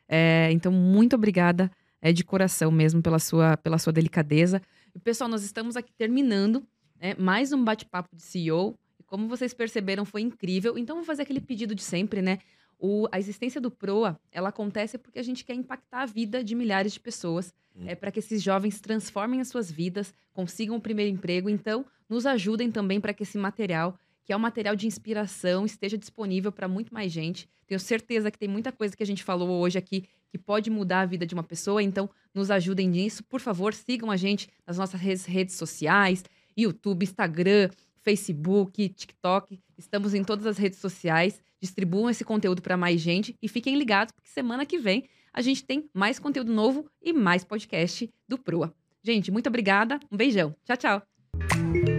é, 0.08 0.48
então 0.52 0.70
muito 0.72 1.16
obrigada, 1.16 1.70
é 2.00 2.12
de 2.12 2.24
coração 2.24 2.70
mesmo 2.70 3.02
pela 3.02 3.18
sua, 3.18 3.56
pela 3.56 3.78
sua 3.78 3.92
delicadeza. 3.92 4.62
E 4.94 4.98
pessoal, 4.98 5.28
nós 5.28 5.42
estamos 5.42 5.76
aqui 5.76 5.92
terminando 5.92 6.66
né, 7.00 7.14
mais 7.18 7.52
um 7.52 7.62
bate-papo 7.62 8.14
de 8.14 8.22
CEO. 8.22 8.78
E 8.98 9.02
como 9.02 9.28
vocês 9.28 9.52
perceberam, 9.52 10.04
foi 10.04 10.22
incrível. 10.22 10.78
Então, 10.78 10.96
vou 10.96 11.04
fazer 11.04 11.22
aquele 11.22 11.40
pedido 11.40 11.74
de 11.74 11.82
sempre, 11.82 12.22
né? 12.22 12.38
O, 12.78 13.08
a 13.10 13.18
existência 13.18 13.60
do 13.60 13.70
Proa, 13.70 14.20
ela 14.30 14.50
acontece 14.50 14.98
porque 14.98 15.18
a 15.18 15.22
gente 15.22 15.44
quer 15.44 15.54
impactar 15.54 16.02
a 16.02 16.06
vida 16.06 16.44
de 16.44 16.54
milhares 16.54 16.92
de 16.92 17.00
pessoas, 17.00 17.54
hum. 17.74 17.84
é 17.86 17.94
para 17.94 18.10
que 18.10 18.18
esses 18.18 18.42
jovens 18.42 18.80
transformem 18.80 19.40
as 19.40 19.48
suas 19.48 19.70
vidas, 19.70 20.12
consigam 20.32 20.76
o 20.76 20.80
primeiro 20.80 21.12
emprego. 21.12 21.48
Então, 21.48 21.84
nos 22.08 22.26
ajudem 22.26 22.70
também 22.70 23.00
para 23.00 23.14
que 23.14 23.22
esse 23.22 23.38
material, 23.38 23.98
que 24.24 24.32
é 24.32 24.36
um 24.36 24.40
material 24.40 24.76
de 24.76 24.86
inspiração, 24.86 25.64
esteja 25.64 25.96
disponível 25.96 26.52
para 26.52 26.68
muito 26.68 26.92
mais 26.92 27.10
gente. 27.10 27.48
Tenho 27.66 27.80
certeza 27.80 28.30
que 28.30 28.38
tem 28.38 28.48
muita 28.48 28.70
coisa 28.70 28.96
que 28.96 29.02
a 29.02 29.06
gente 29.06 29.24
falou 29.24 29.48
hoje 29.60 29.78
aqui 29.78 30.04
que 30.28 30.38
pode 30.38 30.70
mudar 30.70 31.00
a 31.00 31.06
vida 31.06 31.26
de 31.26 31.34
uma 31.34 31.42
pessoa. 31.42 31.82
Então, 31.82 32.10
nos 32.34 32.50
ajudem 32.50 32.88
nisso. 32.88 33.24
Por 33.24 33.40
favor, 33.40 33.72
sigam 33.72 34.10
a 34.10 34.16
gente 34.16 34.48
nas 34.66 34.76
nossas 34.76 35.00
redes, 35.00 35.24
redes 35.24 35.54
sociais, 35.54 36.24
YouTube, 36.56 37.04
Instagram, 37.04 37.70
Facebook, 38.02 38.88
TikTok. 38.90 39.58
Estamos 39.76 40.14
em 40.14 40.22
todas 40.22 40.46
as 40.46 40.58
redes 40.58 40.78
sociais. 40.78 41.40
Distribuam 41.66 42.08
esse 42.08 42.24
conteúdo 42.24 42.62
para 42.62 42.76
mais 42.76 43.00
gente 43.00 43.36
e 43.42 43.48
fiquem 43.48 43.76
ligados, 43.76 44.12
porque 44.12 44.30
semana 44.30 44.64
que 44.64 44.78
vem 44.78 45.04
a 45.32 45.42
gente 45.42 45.64
tem 45.64 45.88
mais 45.92 46.18
conteúdo 46.18 46.52
novo 46.52 46.86
e 47.02 47.12
mais 47.12 47.44
podcast 47.44 48.10
do 48.26 48.38
Proa. 48.38 48.72
Gente, 49.02 49.30
muito 49.30 49.48
obrigada. 49.48 50.00
Um 50.10 50.16
beijão. 50.16 50.54
Tchau, 50.64 50.76
tchau. 50.76 51.95